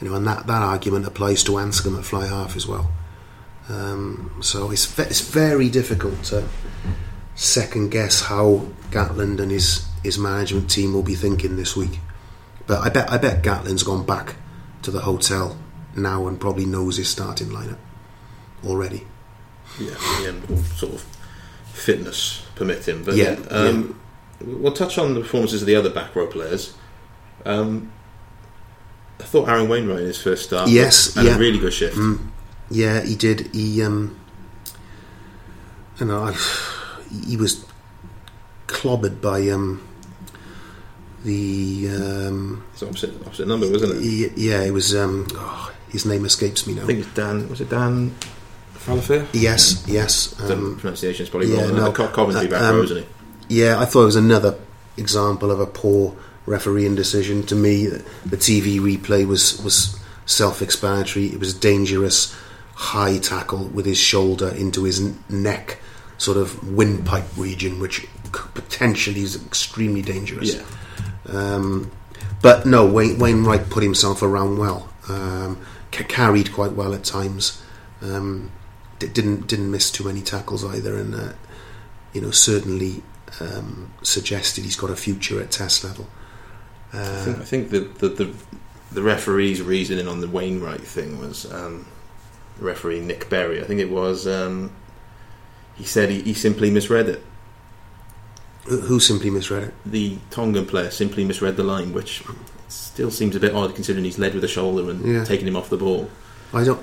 you 0.01 0.09
know, 0.09 0.17
and 0.17 0.27
that, 0.27 0.47
that 0.47 0.63
argument 0.63 1.07
applies 1.07 1.43
to 1.45 1.53
Anscombe 1.53 1.99
at 1.99 2.05
fly 2.05 2.27
half 2.27 2.57
as 2.57 2.67
well. 2.67 2.91
Um, 3.69 4.39
so 4.43 4.71
it's 4.71 4.87
ve- 4.87 5.05
it's 5.05 5.21
very 5.21 5.71
difficult 5.71 6.23
to 6.25 6.47
second 7.35 7.91
guess 7.91 8.23
how 8.23 8.69
Gatland 8.91 9.41
and 9.41 9.51
his 9.51 9.87
his 10.03 10.19
management 10.19 10.71
team 10.71 10.93
will 10.93 11.03
be 11.03 11.15
thinking 11.15 11.57
this 11.57 11.75
week. 11.77 11.99
But 12.67 12.81
I 12.81 12.91
bet 12.91 13.11
I 13.11 13.19
bet 13.19 13.43
Gatland's 13.43 13.83
gone 13.83 14.05
back 14.05 14.37
to 14.83 14.91
the 14.91 15.01
hotel 15.01 15.57
now 15.97 16.27
and 16.27 16.41
probably 16.41 16.67
knows 16.67 16.97
his 16.97 17.09
starting 17.09 17.49
lineup 17.49 17.79
already. 18.67 19.07
Yeah, 19.79 19.95
yeah, 20.21 20.57
sort 20.77 20.95
of 20.95 21.14
fitness 21.75 22.43
permitting. 22.55 23.05
But 23.05 23.17
Yeah, 23.17 23.37
um, 23.51 24.01
we'll 24.41 24.73
touch 24.73 24.97
on 24.97 25.15
the 25.15 25.21
performances 25.21 25.61
of 25.63 25.67
the 25.67 25.77
other 25.77 25.91
back 25.91 26.15
row 26.17 26.27
players. 26.27 26.75
Um, 27.45 27.93
I 29.21 29.25
thought 29.25 29.49
Aaron 29.49 29.69
Wainwright 29.69 30.01
in 30.01 30.07
his 30.07 30.21
first 30.21 30.45
start 30.45 30.69
Yes, 30.71 31.15
had 31.15 31.27
yeah. 31.27 31.37
a 31.37 31.39
really 31.39 31.59
good 31.59 31.73
shift. 31.73 31.97
Mm. 31.97 32.29
Yeah, 32.71 33.03
he 33.03 33.15
did. 33.15 33.55
He, 33.55 33.83
um, 33.83 34.19
you 36.01 36.07
know, 36.07 36.25
I, 36.25 36.33
he 37.27 37.37
was 37.37 37.65
clobbered 38.67 39.21
by 39.21 39.49
um, 39.51 39.87
the. 41.25 41.89
Um, 41.91 42.65
It's 42.73 42.83
opposite 42.83 43.15
opposite 43.27 43.47
number, 43.47 43.71
wasn't 43.71 43.97
it? 43.97 44.03
he, 44.03 44.29
yeah, 44.37 44.63
it 44.63 44.73
was. 44.73 44.95
Um, 44.95 45.27
oh, 45.35 45.73
his 45.91 46.07
name 46.07 46.25
escapes 46.25 46.67
me 46.67 46.75
now. 46.75 46.83
I 46.83 46.87
think 46.87 47.01
it's 47.01 47.15
Dan. 47.15 47.49
Was 47.49 47.61
it 47.61 47.69
Dan 47.71 48.15
Faleafa? 48.85 49.27
Yes, 49.33 49.85
yes. 49.87 50.27
the 50.39 50.53
Um, 50.55 50.77
pronunciation 50.79 51.25
is 51.25 51.31
probably 51.31 51.53
yeah, 51.55 51.63
wrong. 51.67 51.77
no, 51.77 51.85
the 51.87 51.93
Co- 51.93 52.09
Coventry 52.09 52.49
back 52.49 52.63
um, 52.63 52.77
row, 52.77 52.83
isn't 52.83 52.97
he? 52.99 53.07
yeah, 53.61 53.81
I 53.81 53.85
thought 53.85 54.03
it 54.03 54.07
was 54.07 54.17
another 54.17 54.57
example 54.97 55.51
of 55.51 55.61
a 55.61 55.67
poor 55.67 56.15
refereeing 56.47 56.95
decision. 56.95 57.43
To 57.47 57.55
me, 57.55 57.87
the 57.87 58.37
TV 58.37 58.79
replay 58.81 59.27
was 59.27 59.61
was 59.63 59.99
self-explanatory. 60.27 61.27
It 61.27 61.39
was 61.41 61.55
dangerous, 61.55 62.35
high 62.75 63.19
tackle 63.19 63.65
with 63.69 63.87
his 63.87 63.99
shoulder 63.99 64.49
into 64.49 64.85
his 64.85 65.01
neck, 65.31 65.79
sort 66.19 66.37
of 66.37 66.73
windpipe 66.73 67.25
region, 67.37 67.79
which 67.81 68.07
potentially 68.33 69.23
is 69.23 69.37
extremely 69.47 70.03
dangerous. 70.03 70.55
Yeah. 70.57 70.63
Um, 71.29 71.91
but 72.43 72.67
no, 72.67 72.85
Wayne, 72.87 73.19
Wainwright 73.19 73.71
put 73.71 73.83
himself 73.83 74.23
around 74.23 74.59
well, 74.59 74.89
um, 75.09 75.59
ca- 75.93 76.05
carried 76.05 76.53
quite 76.53 76.73
well 76.73 76.93
at 76.95 77.05
times. 77.05 77.63
Um, 78.03 78.51
di- 78.99 79.09
didn't 79.09 79.47
didn't 79.47 79.71
miss 79.71 79.91
too 79.91 80.05
many 80.05 80.21
tackles 80.23 80.65
either, 80.65 80.97
and 80.97 81.15
uh, 81.15 81.33
you 82.13 82.21
know 82.21 82.31
certainly 82.31 83.03
um, 83.41 83.91
suggested 84.03 84.65
he's 84.65 84.77
got 84.77 84.91
a 84.91 84.97
future 84.97 85.41
at 85.41 85.51
Test 85.51 85.85
level. 85.85 86.07
I 86.93 86.99
Uh, 86.99 87.25
think, 87.25 87.39
I 87.39 87.45
think 87.45 87.71
the, 87.71 87.81
the, 87.81 88.09
the, 88.09 88.35
the 88.93 89.03
referee's 89.03 89.61
reasoning 89.61 90.07
on 90.07 90.21
the 90.21 90.29
Wainwright 90.29 90.81
thing 90.83 91.19
was 91.19 91.51
um, 91.53 91.87
referee 92.59 93.01
Nic 93.01 93.29
Berry. 93.29 93.61
I 93.61 93.65
think 93.65 93.81
it 93.81 93.91
was. 93.91 94.27
Um, 94.29 94.71
he 95.75 95.83
said 95.85 96.09
he, 96.11 96.23
he 96.23 96.35
simply 96.35 96.71
misread 96.71 97.09
it. 97.09 97.21
who 98.67 99.01
simply 99.01 99.29
misread 99.31 99.65
it? 99.65 99.75
The 99.85 100.19
Tongan 100.31 100.67
player 100.67 100.91
simply 100.91 101.25
misread 101.25 101.57
the 101.57 101.65
line, 101.65 101.93
which 101.93 102.23
still 102.69 103.11
seems 103.11 103.35
a 103.37 103.41
bit 103.41 103.53
odd 103.55 103.75
considering 103.75 104.05
he's 104.05 104.19
led 104.19 104.33
with 104.33 104.43
the 104.43 104.49
shoulder 104.49 104.89
and 104.91 105.05
Yeah. 105.05 105.25
taking 105.25 105.47
him 105.49 105.57
off 105.57 105.69
the 105.71 105.77
ball. 105.77 106.09
I 106.53 106.63
don't. 106.65 106.81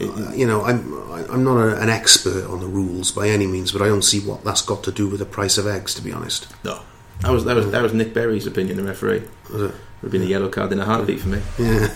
It- 0.00 0.36
you 0.36 0.46
know, 0.46 0.62
I'm 0.64 0.92
I'm 1.30 1.44
not 1.44 1.56
a, 1.58 1.80
an 1.80 1.88
expert 1.88 2.44
on 2.50 2.60
the 2.60 2.66
rules 2.66 3.12
by 3.12 3.28
any 3.28 3.46
means, 3.46 3.72
but 3.72 3.80
I 3.82 3.86
don't 3.86 4.02
see 4.02 4.20
what 4.20 4.44
that's 4.44 4.62
got 4.62 4.82
to 4.84 4.92
do 4.92 5.08
with 5.08 5.20
the 5.20 5.26
price 5.26 5.56
of 5.58 5.66
eggs. 5.66 5.94
To 5.94 6.02
be 6.02 6.12
honest, 6.12 6.48
No, 6.64 6.80
that 7.20 7.30
was 7.30 7.44
that 7.44 7.54
was 7.56 7.70
that 7.70 7.82
was 7.82 7.92
Nic 7.94 8.12
Berry's 8.14 8.46
opinion. 8.46 8.76
The 8.78 8.82
referee 8.84 9.22
Was 9.52 9.62
it? 9.62 9.64
would 9.64 9.74
have 10.02 10.10
been 10.10 10.22
a 10.22 10.26
yellow 10.26 10.48
card 10.48 10.72
in 10.72 10.80
a 10.80 10.84
heartbeat 10.84 11.20
for 11.20 11.28
me. 11.28 11.40
yeah. 11.58 11.88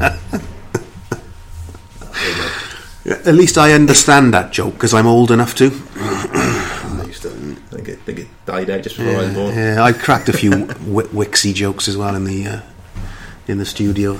At 3.06 3.34
least 3.34 3.56
I 3.56 3.72
understand 3.72 4.34
that 4.34 4.52
joke 4.52 4.74
because 4.74 4.92
I'm 4.92 5.06
old 5.06 5.30
enough 5.30 5.54
to. 5.56 5.66
I 5.96 7.04
used 7.06 7.22
to 7.22 7.30
think 7.30 7.88
it, 7.88 8.00
think 8.00 8.18
it 8.20 8.28
died 8.44 8.68
out 8.68 8.82
just 8.82 8.96
before 8.98 9.14
I 9.14 9.24
was 9.24 9.34
born. 9.34 9.54
Yeah, 9.54 9.82
I 9.82 9.92
cracked 9.92 10.28
a 10.28 10.32
few 10.32 10.50
wi- 10.66 11.04
Wicksy 11.06 11.54
jokes 11.54 11.88
as 11.88 11.96
well 11.96 12.14
in 12.14 12.24
the 12.24 12.46
uh, 12.46 12.60
in 13.48 13.58
the 13.58 13.64
studio. 13.64 14.12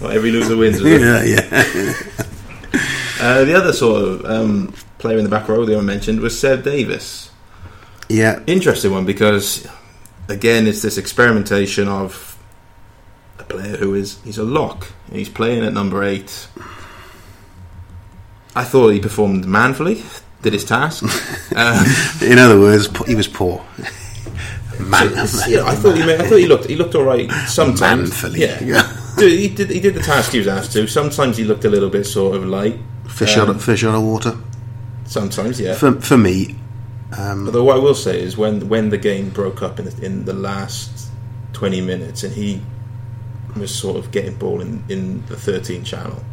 Well, 0.00 0.12
every 0.12 0.30
loser 0.30 0.56
wins. 0.56 0.80
yeah, 0.82 1.22
yeah. 1.24 1.94
Uh, 3.20 3.44
the 3.44 3.54
other 3.54 3.72
sort 3.72 4.02
of 4.02 4.24
um, 4.26 4.74
player 4.98 5.16
in 5.16 5.24
the 5.24 5.30
back 5.30 5.48
row 5.48 5.64
they 5.64 5.74
were 5.74 5.80
mentioned 5.80 6.20
was 6.20 6.38
Seb 6.38 6.62
Davies. 6.62 7.30
Yeah, 8.08 8.42
Interesting 8.46 8.90
one 8.90 9.06
because 9.06 9.66
again 10.28 10.66
it's 10.66 10.82
this 10.82 10.98
experimentation 10.98 11.88
of 11.88 12.36
a 13.38 13.44
player 13.44 13.76
who 13.76 13.94
is 13.94 14.20
he's 14.24 14.36
a 14.36 14.42
lock 14.42 14.88
and 15.06 15.16
he's 15.16 15.28
playing 15.28 15.64
at 15.64 15.72
number 15.72 16.02
eight. 16.02 16.48
I 18.54 18.64
thought 18.64 18.90
he 18.90 19.00
performed 19.00 19.46
manfully, 19.46 20.02
did 20.42 20.52
his 20.52 20.64
task. 20.64 21.02
um, 21.56 21.86
in 22.20 22.38
other 22.38 22.58
words, 22.60 22.88
he 23.06 23.14
was 23.14 23.28
poor. 23.28 23.64
Man, 24.80 25.12
yeah, 25.48 25.64
I 25.64 25.74
thought 25.74 25.96
he 25.96 26.04
made, 26.04 26.20
I 26.20 26.28
thought 26.28 26.38
he 26.38 26.46
looked 26.46 26.66
he 26.66 26.76
looked 26.76 26.94
all 26.94 27.04
right 27.04 27.30
sometimes. 27.48 28.10
Manfully. 28.10 28.40
yeah. 28.40 29.00
Dude, 29.18 29.38
he 29.38 29.48
did 29.48 29.70
he 29.70 29.80
did 29.80 29.94
the 29.94 30.00
task 30.02 30.32
he 30.32 30.38
was 30.38 30.48
asked 30.48 30.72
to. 30.72 30.86
Sometimes 30.86 31.36
he 31.36 31.44
looked 31.44 31.64
a 31.64 31.70
little 31.70 31.90
bit 31.90 32.04
sort 32.04 32.34
of 32.36 32.44
like 32.46 32.76
fish 33.08 33.36
Um, 33.36 33.42
out 33.42 33.56
of 33.56 33.62
fish 33.64 33.84
out 33.84 33.94
of 33.94 34.02
water. 34.02 34.36
Sometimes, 35.06 35.60
yeah. 35.60 35.74
For 35.74 36.00
for 36.00 36.16
me, 36.16 36.56
um, 37.16 37.46
Although 37.46 37.64
what 37.64 37.76
I 37.76 37.78
will 37.78 37.94
say 37.94 38.20
is 38.20 38.36
when 38.36 38.68
when 38.68 38.88
the 38.90 38.98
game 38.98 39.28
broke 39.30 39.62
up 39.62 39.78
in 39.78 39.84
the, 39.84 40.04
in 40.04 40.24
the 40.24 40.32
last 40.32 41.10
twenty 41.52 41.80
minutes 41.80 42.24
and 42.24 42.34
he 42.34 42.60
was 43.56 43.72
sort 43.72 43.96
of 43.96 44.10
getting 44.10 44.34
ball 44.34 44.60
in, 44.60 44.82
in 44.88 45.24
the 45.26 45.36
thirteen 45.36 45.84
channel, 45.84 46.24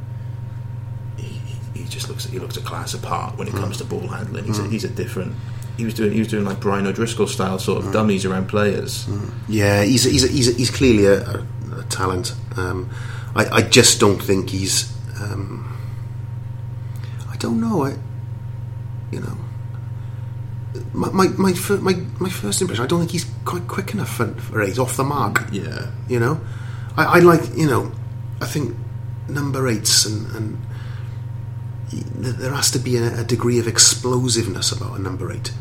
he, 1.17 1.27
he 1.27 1.81
he 1.83 1.87
just 1.89 2.09
looks 2.09 2.25
he 2.25 2.39
looks 2.39 2.57
a 2.57 2.61
class 2.61 2.93
apart 2.95 3.37
when 3.37 3.47
it 3.47 3.53
comes 3.53 3.77
to 3.77 3.83
ball 3.83 4.07
handling. 4.07 4.45
He's 4.45 4.57
a, 4.59 4.67
he's 4.67 4.83
a 4.85 4.89
different. 4.89 5.35
He 5.77 5.85
was 5.85 5.93
doing 5.93 6.11
he 6.11 6.19
was 6.19 6.27
doing 6.27 6.45
like 6.45 6.59
Brian 6.59 6.85
O'Driscoll 6.85 7.27
style 7.27 7.57
sort 7.59 7.83
of 7.83 7.91
dummies 7.93 8.25
around 8.25 8.47
players. 8.47 9.07
yeah, 9.47 9.83
he's 9.83 10.03
he's 10.03 10.29
he's, 10.29 10.55
he's 10.57 10.69
clearly 10.71 11.05
a, 11.05 11.21
a, 11.27 11.45
a 11.79 11.83
talent. 11.89 12.35
Um, 12.57 12.89
I, 13.35 13.45
I 13.45 13.61
just 13.61 13.99
don't 13.99 14.21
think 14.21 14.49
he's. 14.49 14.91
Um, 15.21 15.77
I 17.31 17.35
don't 17.37 17.59
know. 17.61 17.83
I, 17.85 17.95
you 19.11 19.21
know, 19.21 19.37
my 20.93 21.09
my 21.11 21.27
my, 21.37 21.53
fir- 21.53 21.77
my 21.77 21.93
my 22.19 22.29
first 22.29 22.61
impression. 22.61 22.83
I 22.83 22.87
don't 22.87 22.99
think 22.99 23.11
he's 23.11 23.25
quite 23.45 23.67
quick 23.67 23.93
enough 23.93 24.09
for, 24.15 24.27
for 24.35 24.61
eight 24.61 24.77
off 24.79 24.97
the 24.97 25.03
mark. 25.03 25.45
Yeah, 25.51 25.91
You 26.07 26.19
know, 26.19 26.41
I, 26.97 27.03
I 27.05 27.19
like 27.19 27.41
you 27.55 27.67
know, 27.67 27.91
I 28.41 28.45
think 28.45 28.75
number 29.29 29.67
eights 29.67 30.05
and, 30.05 30.29
and 30.35 30.57
there 31.91 32.53
has 32.53 32.71
to 32.71 32.79
be 32.79 32.97
a, 32.97 33.19
a 33.21 33.23
degree 33.23 33.59
of 33.59 33.67
explosiveness 33.67 34.71
about 34.71 34.97
a 34.97 35.01
number 35.01 35.31
eight. 35.31 35.51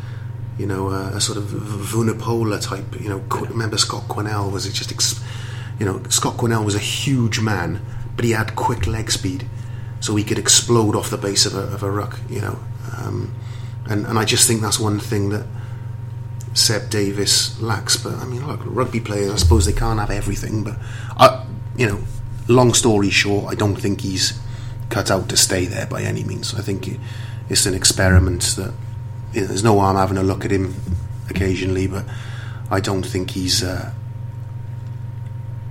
You 0.59 0.67
know, 0.67 0.91
a, 0.91 1.17
a 1.17 1.21
sort 1.21 1.39
of 1.39 1.45
Vunipola 1.45 2.61
type. 2.63 3.01
You 3.01 3.09
know, 3.09 3.21
Qu- 3.29 3.47
remember 3.47 3.79
Scott 3.79 4.05
Quinnell 4.09 4.53
was 4.53 4.67
it 4.67 4.73
just, 4.73 4.93
ex- 4.93 5.23
you 5.79 5.87
know, 5.87 6.03
Scott 6.11 6.37
Quinnell 6.37 6.65
was 6.65 6.75
a 6.75 6.81
huge 6.81 7.41
man, 7.41 7.81
but 8.15 8.25
he 8.25 8.33
had 8.33 8.55
quick 8.57 8.87
leg 8.87 9.11
speed, 9.11 9.49
so 10.01 10.17
he 10.17 10.25
could 10.25 10.39
explode 10.39 10.95
off 10.95 11.11
the 11.11 11.17
base 11.19 11.47
of 11.47 11.55
a, 11.55 11.63
of 11.75 11.83
a 11.83 11.91
ruck. 11.91 12.19
You 12.29 12.43
know, 12.43 12.59
um, 12.99 13.35
and 13.89 14.07
and 14.07 14.19
I 14.19 14.25
just 14.25 14.47
think 14.47 14.61
that's 14.61 14.79
one 14.79 15.01
thing 15.01 15.31
that 15.31 15.47
Seb 16.55 16.91
Davies 16.91 17.59
lacks. 17.61 17.97
But 17.97 18.15
I 18.15 18.27
mean, 18.27 18.47
look, 18.47 18.61
rugby 18.65 19.01
players, 19.01 19.33
I 19.33 19.37
suppose 19.37 19.65
they 19.65 19.73
can't 19.73 19.99
have 19.99 20.11
everything. 20.11 20.63
But 20.63 20.77
I, 21.17 21.47
you 21.77 21.87
know, 21.87 22.01
long 22.49 22.75
story 22.75 23.11
short, 23.11 23.51
I 23.51 23.55
don't 23.55 23.77
think 23.77 24.03
he's 24.03 24.39
cut 24.91 25.11
out 25.11 25.29
to 25.31 25.37
stay 25.37 25.65
there 25.65 25.87
by 25.87 26.03
any 26.03 26.25
means. 26.25 26.55
I 26.55 26.61
think 26.61 26.89
it's 27.49 27.65
an 27.67 27.75
experiment 27.75 28.43
that 28.57 28.75
you 29.33 29.41
know, 29.41 29.47
there's 29.47 29.65
no 29.65 29.79
harm 29.79 29.97
having 29.97 30.19
a 30.19 30.23
look 30.23 30.45
at 30.45 30.51
him 30.51 30.75
occasionally, 31.31 31.87
but 31.87 32.05
I 32.71 32.81
don't 32.81 33.05
think 33.05 33.31
he's. 33.31 33.63
Uh, 33.63 33.93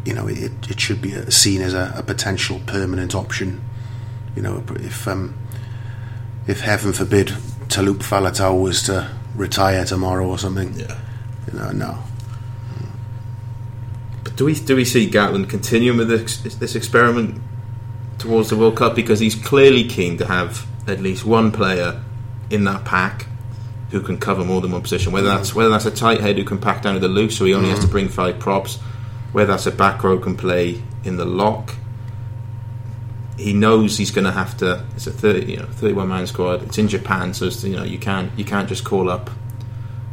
you 0.05 0.13
know, 0.13 0.27
it, 0.27 0.51
it 0.69 0.79
should 0.79 1.01
be 1.01 1.15
uh, 1.15 1.29
seen 1.29 1.61
as 1.61 1.73
a, 1.73 1.93
a 1.95 2.01
potential 2.01 2.59
permanent 2.65 3.13
option. 3.13 3.61
You 4.35 4.41
know, 4.41 4.63
if 4.75 5.07
um, 5.07 5.37
if 6.47 6.61
heaven 6.61 6.93
forbid 6.93 7.27
Taulupe 7.67 8.01
Faletau 8.01 8.59
was 8.59 8.81
to 8.83 9.09
retire 9.35 9.85
tomorrow 9.85 10.27
or 10.27 10.39
something, 10.39 10.73
yeah. 10.73 10.97
you 11.45 11.59
know, 11.59 11.71
no. 11.71 11.99
But 14.23 14.35
do 14.35 14.45
we 14.45 14.55
do 14.55 14.75
we 14.75 14.85
see 14.85 15.09
Gatland 15.09 15.49
continuing 15.49 15.97
with 15.97 16.07
this, 16.07 16.37
this 16.55 16.75
experiment 16.75 17.41
towards 18.19 18.49
the 18.49 18.57
World 18.57 18.75
Cup 18.75 18.95
because 18.95 19.19
he's 19.19 19.35
clearly 19.35 19.85
keen 19.85 20.17
to 20.17 20.25
have 20.25 20.67
at 20.87 20.99
least 20.99 21.25
one 21.25 21.51
player 21.51 22.01
in 22.49 22.65
that 22.65 22.85
pack 22.85 23.25
who 23.91 24.01
can 24.01 24.19
cover 24.19 24.43
more 24.43 24.61
than 24.61 24.71
one 24.71 24.81
position. 24.81 25.11
Whether 25.11 25.29
that's 25.29 25.55
whether 25.55 25.69
that's 25.69 25.85
a 25.85 25.91
tight 25.91 26.21
head 26.21 26.37
who 26.37 26.43
can 26.43 26.59
pack 26.59 26.83
down 26.83 26.93
to 26.93 26.99
the 26.99 27.07
loose, 27.07 27.37
so 27.37 27.45
he 27.45 27.53
only 27.53 27.69
has 27.69 27.79
to 27.79 27.85
mm-hmm. 27.85 27.91
bring 27.91 28.07
five 28.09 28.39
props. 28.39 28.77
Whether 29.31 29.53
that's 29.53 29.65
a 29.65 29.71
back 29.71 30.03
row 30.03 30.19
can 30.19 30.35
play 30.35 30.81
in 31.03 31.17
the 31.17 31.25
lock. 31.25 31.75
He 33.37 33.53
knows 33.53 33.97
he's 33.97 34.11
going 34.11 34.25
to 34.25 34.31
have 34.31 34.57
to. 34.57 34.85
It's 34.95 35.07
a 35.07 35.11
thirty, 35.11 35.53
you 35.53 35.57
know, 35.57 35.65
thirty-one 35.65 36.09
man 36.09 36.27
squad. 36.27 36.63
It's 36.63 36.77
in 36.77 36.87
Japan, 36.87 37.33
so 37.33 37.45
it's, 37.45 37.63
you 37.63 37.75
know 37.75 37.83
you 37.83 37.97
can't 37.97 38.37
you 38.37 38.43
can't 38.43 38.67
just 38.67 38.83
call 38.83 39.09
up 39.09 39.29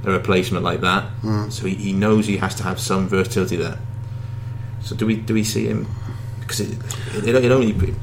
a 0.04 0.10
replacement 0.10 0.64
like 0.64 0.80
that. 0.82 1.10
Mm. 1.22 1.50
So 1.50 1.66
he, 1.66 1.74
he 1.74 1.92
knows 1.92 2.26
he 2.26 2.36
has 2.36 2.54
to 2.56 2.62
have 2.62 2.78
some 2.78 3.08
versatility 3.08 3.56
there. 3.56 3.78
So 4.80 4.94
do 4.94 5.06
we 5.06 5.16
do 5.16 5.34
we 5.34 5.42
see 5.42 5.66
him? 5.66 5.88
Because 6.46 6.60
it, 6.60 6.78
it, 7.26 7.44
it 7.44 7.50
only 7.52 7.94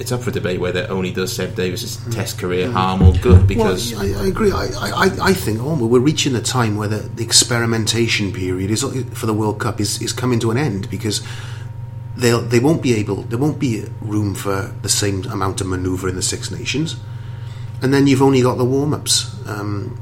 it's 0.00 0.12
up 0.12 0.22
for 0.22 0.30
debate 0.30 0.58
whether 0.60 0.80
it 0.80 0.90
only 0.90 1.12
does 1.12 1.34
Seb 1.34 1.54
Davies's 1.54 1.96
test 2.12 2.38
career 2.38 2.70
harm 2.70 3.02
or 3.02 3.12
good. 3.14 3.46
Because 3.46 3.92
well, 3.94 4.18
I, 4.18 4.24
I 4.24 4.26
agree. 4.28 4.50
I, 4.50 4.66
I, 4.66 5.10
I 5.22 5.34
think 5.34 5.60
oh, 5.60 5.74
we're 5.74 6.00
reaching 6.00 6.32
the 6.32 6.40
time 6.40 6.76
where 6.76 6.88
the, 6.88 6.96
the 6.96 7.22
experimentation 7.22 8.32
period 8.32 8.70
is 8.70 8.82
for 9.12 9.26
the 9.26 9.34
World 9.34 9.60
Cup 9.60 9.78
is, 9.80 10.00
is 10.00 10.12
coming 10.12 10.40
to 10.40 10.50
an 10.50 10.56
end 10.56 10.90
because 10.90 11.22
they'll 12.16 12.40
they 12.40 12.60
won't 12.60 12.82
be 12.82 12.94
able 12.94 13.22
there 13.22 13.38
won't 13.38 13.58
be 13.58 13.84
room 14.00 14.34
for 14.34 14.74
the 14.82 14.88
same 14.88 15.24
amount 15.24 15.60
of 15.60 15.66
manoeuvre 15.66 16.08
in 16.08 16.16
the 16.16 16.22
Six 16.22 16.50
Nations, 16.50 16.96
and 17.82 17.92
then 17.92 18.06
you've 18.06 18.22
only 18.22 18.40
got 18.42 18.56
the 18.56 18.64
warm 18.64 18.94
ups. 18.94 19.36
Um, 19.46 20.00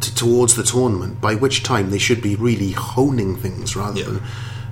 t- 0.00 0.10
towards 0.12 0.56
the 0.56 0.62
tournament, 0.62 1.20
by 1.20 1.34
which 1.34 1.62
time 1.62 1.90
they 1.90 1.98
should 1.98 2.22
be 2.22 2.34
really 2.34 2.72
honing 2.72 3.36
things 3.36 3.76
rather 3.76 4.00
Yeah. 4.00 4.06
than 4.06 4.22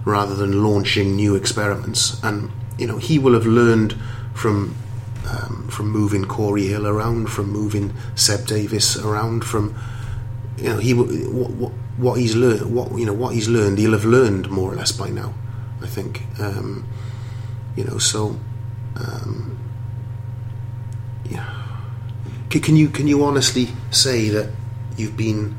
rather 0.04 0.34
than 0.34 0.62
launching 0.62 1.16
new 1.16 1.34
experiments. 1.34 2.22
And 2.22 2.50
you 2.78 2.86
know, 2.86 2.98
he 2.98 3.18
will 3.18 3.34
have 3.34 3.46
learned 3.46 3.94
from 4.34 4.74
um, 5.28 5.68
from 5.70 5.88
moving 5.88 6.24
Cory 6.24 6.66
Hill 6.66 6.86
around, 6.86 7.30
from 7.30 7.50
moving 7.50 7.94
Seb 8.14 8.46
Davies 8.46 8.96
around, 8.98 9.44
from 9.44 9.74
you 10.58 10.68
know, 10.68 10.78
he 10.78 10.94
what, 10.94 11.50
what, 11.50 11.72
what 11.96 12.18
he's 12.18 12.34
learned, 12.36 12.74
what 12.74 12.96
you 12.98 13.06
know, 13.06 13.12
what 13.12 13.34
he's 13.34 13.48
learned, 13.48 13.78
he'll 13.78 13.92
have 13.92 14.04
learned 14.04 14.50
more 14.50 14.72
or 14.72 14.76
less 14.76 14.92
by 14.92 15.08
now. 15.08 15.34
I 15.80 15.86
think, 15.86 16.22
um, 16.38 16.86
you 17.76 17.84
know, 17.84 17.98
so. 17.98 18.38
Um, 18.96 19.58
yeah. 21.28 21.62
Can 22.50 22.76
you 22.76 22.88
can 22.88 23.08
you 23.08 23.24
honestly 23.24 23.68
say 23.90 24.28
that 24.28 24.50
you've 24.96 25.16
been, 25.16 25.56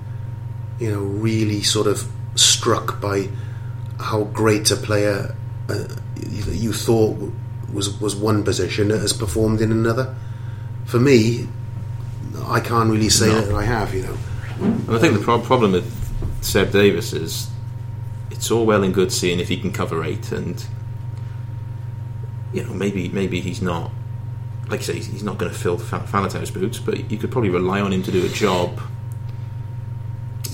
you 0.80 0.90
know, 0.92 1.02
really 1.02 1.62
sort 1.62 1.88
of 1.88 2.08
struck 2.36 3.02
by 3.02 3.28
how 4.00 4.24
great 4.26 4.70
a 4.72 4.76
player 4.76 5.36
uh, 5.70 5.86
you 6.52 6.74
thought 6.74 7.18
was 7.74 8.00
was 8.00 8.16
one 8.16 8.44
position 8.44 8.90
that 8.90 9.00
has 9.00 9.14
performed 9.14 9.62
in 9.62 9.72
another? 9.72 10.16
For 10.86 11.00
me, 11.00 11.48
I 12.46 12.60
can't 12.60 12.90
really 12.92 13.10
say 13.10 13.28
No. 13.28 13.42
that 13.42 13.56
I 13.56 13.64
have. 13.64 13.94
You 13.94 14.04
know, 14.04 14.18
And 14.60 14.96
I 14.96 15.00
think 15.00 15.14
the 15.14 15.24
pro- 15.24 15.40
problem 15.42 15.72
with 15.72 15.92
Seb 16.44 16.72
Davies 16.72 17.14
is 17.14 17.48
it's 18.32 18.52
all 18.52 18.66
well 18.66 18.84
and 18.84 18.94
good 18.94 19.12
seeing 19.12 19.40
if 19.40 19.48
he 19.48 19.58
can 19.58 19.72
cover 19.72 20.04
eight, 20.04 20.32
and 20.32 20.64
you 22.54 22.64
know 22.64 22.74
maybe 22.74 23.10
maybe 23.10 23.40
he's 23.42 23.62
not 23.62 23.92
like 24.70 24.80
you 24.82 24.86
say 24.86 24.94
he's- 25.00 25.22
not 25.24 25.38
going 25.38 25.52
to 25.52 25.58
fill 25.58 25.78
Fa- 25.78 26.06
Faletau's 26.12 26.50
boots, 26.52 26.80
but 26.80 27.10
you 27.12 27.18
could 27.18 27.32
probably 27.32 27.50
rely 27.52 27.82
on 27.82 27.94
him 27.94 28.02
to 28.04 28.12
do 28.12 28.26
a 28.26 28.30
job. 28.30 28.80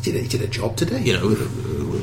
He 0.01 0.11
did 0.11 0.19
a, 0.19 0.23
he 0.23 0.27
did 0.27 0.41
a 0.41 0.47
job 0.47 0.75
today. 0.75 1.01
You 1.01 1.13
know, 1.13 1.35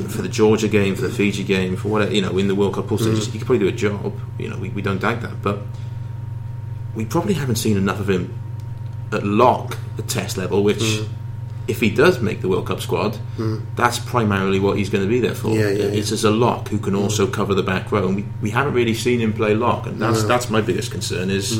for 0.09 0.21
the 0.21 0.29
Georgia 0.29 0.67
game, 0.67 0.95
for 0.95 1.01
the 1.01 1.09
Fiji 1.09 1.43
game, 1.43 1.75
for 1.75 1.89
whatever 1.89 2.13
you 2.13 2.21
know 2.21 2.37
in 2.37 2.47
the 2.47 2.55
World 2.55 2.75
Cup 2.75 2.87
pool 2.87 2.97
stages, 2.97 3.27
mm. 3.27 3.31
he 3.33 3.37
could 3.39 3.47
probably 3.47 3.65
do 3.69 3.73
a 3.73 3.77
job. 3.77 4.17
You 4.37 4.49
know, 4.49 4.57
we, 4.57 4.69
we 4.69 4.81
don't 4.81 4.99
doubt 4.99 5.21
that, 5.21 5.41
but 5.41 5.59
we 6.95 7.05
probably 7.05 7.33
haven't 7.33 7.55
seen 7.57 7.77
enough 7.77 7.99
of 7.99 8.09
him 8.09 8.33
at 9.11 9.23
lock 9.25 9.77
at 9.97 10.07
test 10.07 10.37
level, 10.37 10.63
which. 10.63 10.79
Mm. 10.79 11.09
If 11.67 11.81
he 11.81 11.91
does 11.91 12.19
make 12.19 12.41
the 12.41 12.47
World 12.49 12.65
Cup 12.65 12.81
squad, 12.81 13.15
mm. 13.37 13.63
that's 13.75 13.99
primarily 13.99 14.59
what 14.59 14.79
he's 14.79 14.89
going 14.89 15.03
to 15.03 15.07
be 15.07 15.19
there 15.19 15.35
for. 15.35 15.49
Yeah, 15.49 15.69
yeah, 15.69 15.83
It's 15.83 16.11
as 16.11 16.23
a 16.23 16.31
lock 16.31 16.67
who 16.69 16.79
can 16.79 16.95
also 16.95 17.27
cover 17.27 17.53
the 17.53 17.61
back 17.61 17.91
row, 17.91 18.07
and 18.07 18.15
we, 18.15 18.25
we 18.41 18.49
haven't 18.49 18.73
really 18.73 18.95
seen 18.95 19.19
him 19.19 19.33
play 19.33 19.53
lock, 19.53 19.85
and 19.85 20.01
that's 20.01 20.23
No. 20.23 20.27
that's 20.27 20.49
my 20.49 20.61
biggest 20.61 20.89
concern. 20.89 21.29
Is 21.29 21.57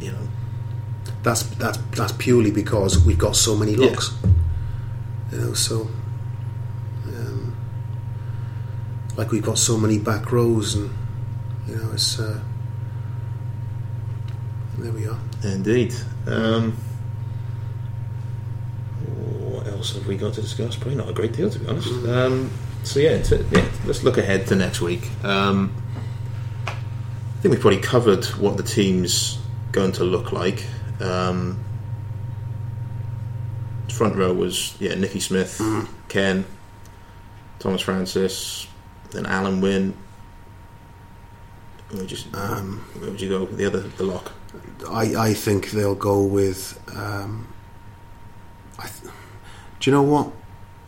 you 0.00 0.10
know 0.10 0.18
That's 1.22 1.44
that's 1.44 1.78
that's 1.92 2.10
purely 2.18 2.50
because 2.50 2.98
we've 2.98 3.16
got 3.18 3.36
so 3.36 3.54
many 3.54 3.74
Yeah. 3.74 3.94
You 5.32 5.38
know, 5.38 5.54
so 5.54 5.88
um, 7.06 7.56
like 9.16 9.30
we've 9.30 9.42
got 9.42 9.58
so 9.58 9.76
many 9.76 9.98
back 9.98 10.30
rows, 10.32 10.74
and 10.74 10.90
you 11.66 11.76
know, 11.76 11.90
it's 11.92 12.18
uh, 12.20 12.40
there 14.78 14.92
we 14.92 15.06
are. 15.06 15.18
Indeed. 15.42 15.94
Um, 16.26 16.72
what 19.40 19.66
else 19.66 19.94
have 19.94 20.06
we 20.06 20.16
got 20.16 20.34
to 20.34 20.42
discuss? 20.42 20.76
Probably 20.76 20.96
not 20.96 21.08
a 21.08 21.12
great 21.12 21.32
deal, 21.32 21.50
to 21.50 21.58
be 21.58 21.66
honest. 21.66 21.88
Um, 22.06 22.50
so 22.84 23.00
yeah, 23.00 23.20
to, 23.22 23.44
yeah, 23.50 23.68
let's 23.84 24.04
look 24.04 24.18
ahead 24.18 24.46
to 24.48 24.54
next 24.56 24.80
week. 24.80 25.08
Um, 25.24 25.74
I 26.66 27.40
think 27.40 27.52
we've 27.52 27.60
probably 27.60 27.80
covered 27.80 28.24
what 28.26 28.56
the 28.56 28.62
team's 28.62 29.38
going 29.72 29.92
to 29.92 30.04
look 30.04 30.32
like. 30.32 30.64
Um, 31.00 31.58
front 33.96 34.16
row 34.16 34.32
was 34.32 34.74
yeah 34.80 34.94
Nicky 34.94 35.20
Smith, 35.20 35.60
Ken, 36.08 36.44
Tomas 37.58 37.82
Francis, 37.82 38.66
then 39.10 39.24
Alun 39.24 39.60
Wyn. 39.60 39.94
Where 41.90 42.02
would 42.02 42.10
you, 42.12 42.18
Um, 42.34 42.84
where 42.98 43.10
would 43.10 43.20
you 43.20 43.28
go? 43.28 43.46
The 43.46 43.64
other, 43.66 43.80
the 43.80 44.04
lock. 44.04 44.32
I 44.90 45.14
I 45.30 45.34
think 45.34 45.70
they'll 45.70 45.94
go 45.94 46.22
with. 46.22 46.78
Um, 46.96 47.46
I 48.78 48.86
th- 48.88 49.12
do 49.80 49.90
you 49.90 49.94
know 49.96 50.02
what? 50.02 50.32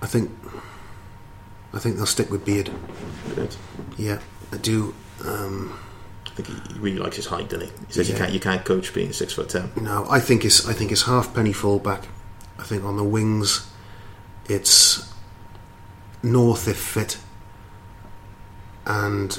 I 0.02 0.06
think 0.06 0.30
I 1.72 1.78
think 1.78 1.96
they'll 1.96 2.06
stick 2.06 2.30
with 2.30 2.44
Beard. 2.44 2.70
Good. 3.34 3.54
Yeah, 3.96 4.18
I 4.52 4.56
do. 4.56 4.94
Um, 5.24 5.78
I 6.26 6.30
think 6.40 6.48
he 6.48 6.78
really 6.78 6.98
likes 6.98 7.16
his 7.16 7.26
height, 7.26 7.48
doesn't 7.48 7.66
he? 7.68 7.72
He 7.86 7.92
says 7.92 8.08
you 8.10 8.16
can't 8.16 8.32
you 8.32 8.40
can't 8.40 8.64
coach 8.64 8.92
being 8.92 9.12
six 9.12 9.32
foot 9.32 9.48
ten. 9.48 9.70
No, 9.80 10.06
I 10.10 10.20
think 10.20 10.44
it's 10.44 10.68
I 10.68 10.72
think 10.72 10.90
it's 10.92 11.02
Halfpenny 11.02 11.52
fullback. 11.52 12.08
I 12.58 12.62
think 12.64 12.84
on 12.84 12.96
the 12.96 13.04
wings, 13.04 13.70
it's 14.48 15.12
North 16.22 16.66
if 16.68 16.76
fit, 16.78 17.18
and 18.86 19.38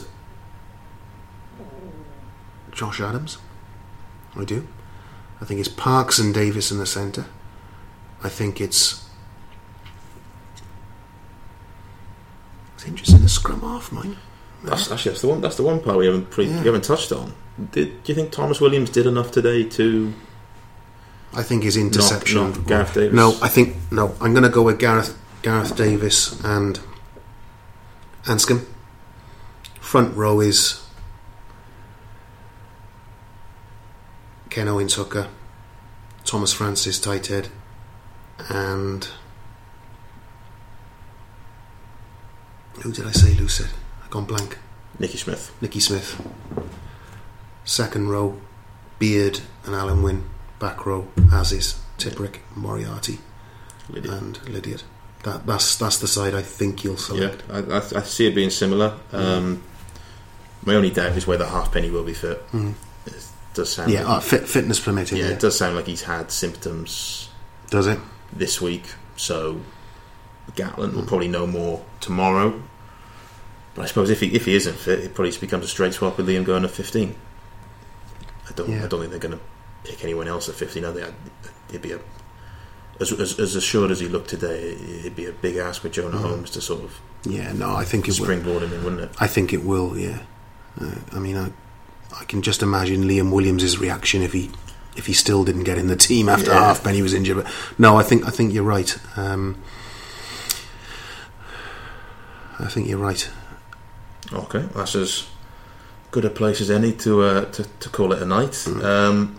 Josh 2.71 3.01
Adams. 3.01 3.37
I 4.35 4.45
do. 4.45 4.67
I 5.41 5.45
think 5.45 5.59
it's 5.59 5.69
Parkes 5.69 6.19
and 6.19 6.33
Davies 6.33 6.71
in 6.71 6.77
the 6.77 6.85
centre. 6.85 7.25
I 8.23 8.29
think 8.29 8.61
it's. 8.61 9.05
It's 12.75 12.85
interesting 12.85 13.21
the 13.21 13.29
scrum 13.29 13.61
half, 13.61 13.91
mine. 13.91 14.15
That's 14.63 14.91
actually 14.91 15.11
that's 15.11 15.21
the 15.21 15.27
one 15.27 15.41
that's 15.41 15.55
the 15.57 15.63
one 15.63 15.79
part 15.81 15.97
we 15.97 16.05
haven't 16.05 16.29
pre, 16.29 16.45
Yeah. 16.45 16.59
we 16.59 16.65
haven't 16.65 16.83
touched 16.83 17.11
on. 17.11 17.33
Did 17.71 18.03
do 18.03 18.11
you 18.11 18.15
think 18.15 18.31
Tomos 18.31 18.59
Williams 18.61 18.89
did 18.89 19.05
enough 19.07 19.31
today 19.31 19.63
to 19.69 20.13
I 21.33 21.43
think 21.43 21.63
his 21.63 21.77
interception. 21.77 22.51
knock 22.51 22.65
Gareth 22.65 22.93
Davies? 22.93 23.13
No, 23.13 23.37
I 23.41 23.47
think 23.49 23.75
no. 23.91 24.15
I'm 24.19 24.33
going 24.33 24.43
to 24.43 24.49
go 24.49 24.63
with 24.63 24.79
Gareth 24.79 25.17
Gareth 25.41 25.75
Davies 25.75 26.39
and 26.43 26.79
Anscombe. 28.23 28.65
Front 29.79 30.15
row 30.15 30.39
is 30.39 30.85
Ken 34.49 34.67
Owen 34.67 34.87
Tucker, 34.87 35.27
Tomas 36.25 36.53
Francis 36.53 36.99
tight 36.99 37.29
end, 37.31 37.49
and 38.49 39.07
who 42.81 42.91
did 42.91 43.05
I 43.05 43.11
say 43.11 43.33
Lucid? 43.33 43.67
I've 44.03 44.09
gone 44.09 44.25
blank. 44.25 44.57
Nicky 44.97 45.17
Smith? 45.17 45.55
Nicky 45.61 45.79
Smith. 45.79 46.21
Second 47.63 48.09
row, 48.09 48.39
Beard 48.99 49.41
and 49.65 49.73
Alun 49.75 50.03
Wyn. 50.03 50.29
Back 50.59 50.85
row, 50.85 51.07
as 51.31 51.51
is 51.53 51.79
Tipuric, 51.97 52.37
Moriarty, 52.55 53.19
Lydia. 53.89 54.11
and 54.11 54.37
Lydiate. 54.39 54.83
That, 55.23 55.45
that's 55.45 55.75
that's 55.77 55.97
the 55.99 56.07
side 56.07 56.33
I 56.33 56.41
think 56.41 56.83
you'll 56.83 56.93
Yeah, 56.95 56.99
select. 56.99 57.43
I, 57.49 57.59
I, 57.59 57.77
I 57.77 58.03
see 58.03 58.27
it 58.27 58.35
being 58.35 58.49
similar. 58.49 58.97
Um, 59.11 59.63
my 60.65 60.75
only 60.75 60.89
doubt 60.89 61.15
is 61.17 61.25
whether 61.27 61.45
Halfpenny 61.45 61.89
will 61.89 62.03
be 62.03 62.13
fit. 62.13 62.41
It 63.05 63.13
does 63.53 63.71
sound 63.71 63.91
Yeah, 63.91 64.03
like 64.03 64.17
uh, 64.17 64.19
fit, 64.19 64.47
fitness 64.47 64.79
permitting. 64.79 65.17
yeah, 65.17 65.25
Yeah, 65.27 65.31
it 65.31 65.39
does 65.39 65.57
sound 65.57 65.75
like 65.75 65.87
he's 65.87 66.03
had 66.03 66.31
symptoms 66.31 67.29
does 67.69 67.87
it? 67.87 67.99
this 68.33 68.59
week, 68.61 68.83
so 69.15 69.61
Gatland 70.53 70.93
will 70.93 71.05
probably 71.05 71.27
know 71.29 71.47
more 71.47 71.83
tomorrow. 72.01 72.61
But 73.75 73.83
I 73.83 73.85
suppose 73.85 74.09
if 74.09 74.19
he 74.19 74.27
if 74.35 74.45
he 74.45 74.55
isn't 74.55 74.75
fit, 74.75 74.99
it 74.99 75.13
probably 75.13 75.29
just 75.31 75.41
becomes 75.41 75.63
a 75.65 75.67
straight 75.69 75.93
swap 75.93 76.17
with 76.17 76.27
Liam 76.27 76.43
going 76.43 76.63
to 76.63 76.69
fifteen. 76.69 77.15
I 78.49 78.51
don't 78.53 78.69
Yeah. 78.69 78.83
I 78.83 78.87
don't 78.87 78.99
think 79.01 79.11
they're 79.11 79.19
going 79.19 79.37
to 79.37 79.43
pick 79.83 80.03
anyone 80.03 80.27
else 80.27 80.49
at 80.49 80.55
fifteen. 80.55 80.85
Are 80.85 80.91
they? 80.91 81.03
I'd- 81.03 81.13
It'd 81.69 81.81
be 81.83 81.91
a 81.91 81.99
as, 82.99 83.11
as, 83.13 83.39
as 83.39 83.55
assured 83.55 83.91
as 83.91 83.99
he 83.99 84.07
looked 84.09 84.29
today, 84.29 84.71
it'd 84.99 85.15
be 85.15 85.25
a 85.27 85.31
big 85.31 85.55
ask 85.55 85.83
with 85.83 85.93
Jonah 85.93 86.17
Holmes 86.17 86.49
to 86.51 86.61
sort 86.61 86.83
of 86.83 86.99
Yeah, 87.23 87.53
no, 87.53 87.73
I 87.75 87.85
think 87.85 88.07
it 88.09 88.17
will. 88.19 88.25
springboard 88.25 88.63
him 88.63 88.73
in, 88.73 88.83
wouldn't 88.83 89.01
it? 89.03 89.11
I 89.19 89.27
think 89.27 89.53
it 89.53 89.63
will. 89.63 89.97
Yeah, 89.97 90.19
uh, 90.81 90.95
I 91.13 91.19
mean, 91.19 91.37
I, 91.37 91.51
I 92.19 92.25
can 92.25 92.41
just 92.41 92.61
imagine 92.63 93.03
Liam 93.03 93.31
Williams' 93.31 93.77
reaction 93.77 94.21
if 94.23 94.33
he 94.33 94.49
if 94.97 95.05
he 95.05 95.13
still 95.13 95.43
didn't 95.45 95.63
get 95.63 95.77
in 95.77 95.87
the 95.87 95.95
team 95.95 96.27
after 96.27 96.49
Yeah. 96.51 96.59
Halfpenny 96.65 97.01
was 97.03 97.13
injured. 97.13 97.37
But 97.37 97.53
no, 97.77 97.95
I 97.97 98.03
think 98.03 98.25
I 98.25 98.31
think 98.31 98.51
you're 98.53 98.63
right. 98.63 98.97
Um, 99.15 99.55
I 102.59 102.67
think 102.67 102.87
you're 102.89 102.97
right. 102.97 103.29
Okay, 104.33 104.67
that's 104.75 104.95
as 104.95 105.27
good 106.11 106.25
a 106.25 106.29
place 106.29 106.59
as 106.61 106.69
any 106.69 106.91
to 106.93 107.21
uh, 107.21 107.45
to, 107.51 107.63
to 107.79 107.89
call 107.89 108.11
it 108.11 108.21
a 108.21 108.25
night. 108.25 108.67
Um, 108.67 109.38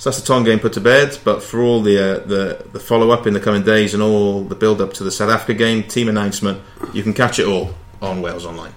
so 0.00 0.08
that's 0.08 0.18
the 0.18 0.26
Tong 0.26 0.44
game 0.44 0.58
put 0.58 0.72
to 0.72 0.80
bed. 0.80 1.18
But 1.24 1.42
for 1.42 1.60
all 1.60 1.82
the 1.82 1.98
uh, 1.98 2.26
the, 2.26 2.64
the 2.72 2.80
follow 2.80 3.10
up 3.10 3.26
in 3.26 3.34
the 3.34 3.40
coming 3.40 3.62
days 3.62 3.92
and 3.92 4.02
all 4.02 4.42
the 4.42 4.54
build 4.54 4.80
up 4.80 4.94
to 4.94 5.04
the 5.04 5.10
South 5.10 5.28
Africa 5.28 5.52
game, 5.52 5.82
team 5.82 6.08
announcement, 6.08 6.58
you 6.94 7.02
can 7.02 7.12
catch 7.12 7.38
it 7.38 7.46
all 7.46 7.74
on 8.00 8.22
Wales 8.22 8.46
Online. 8.46 8.72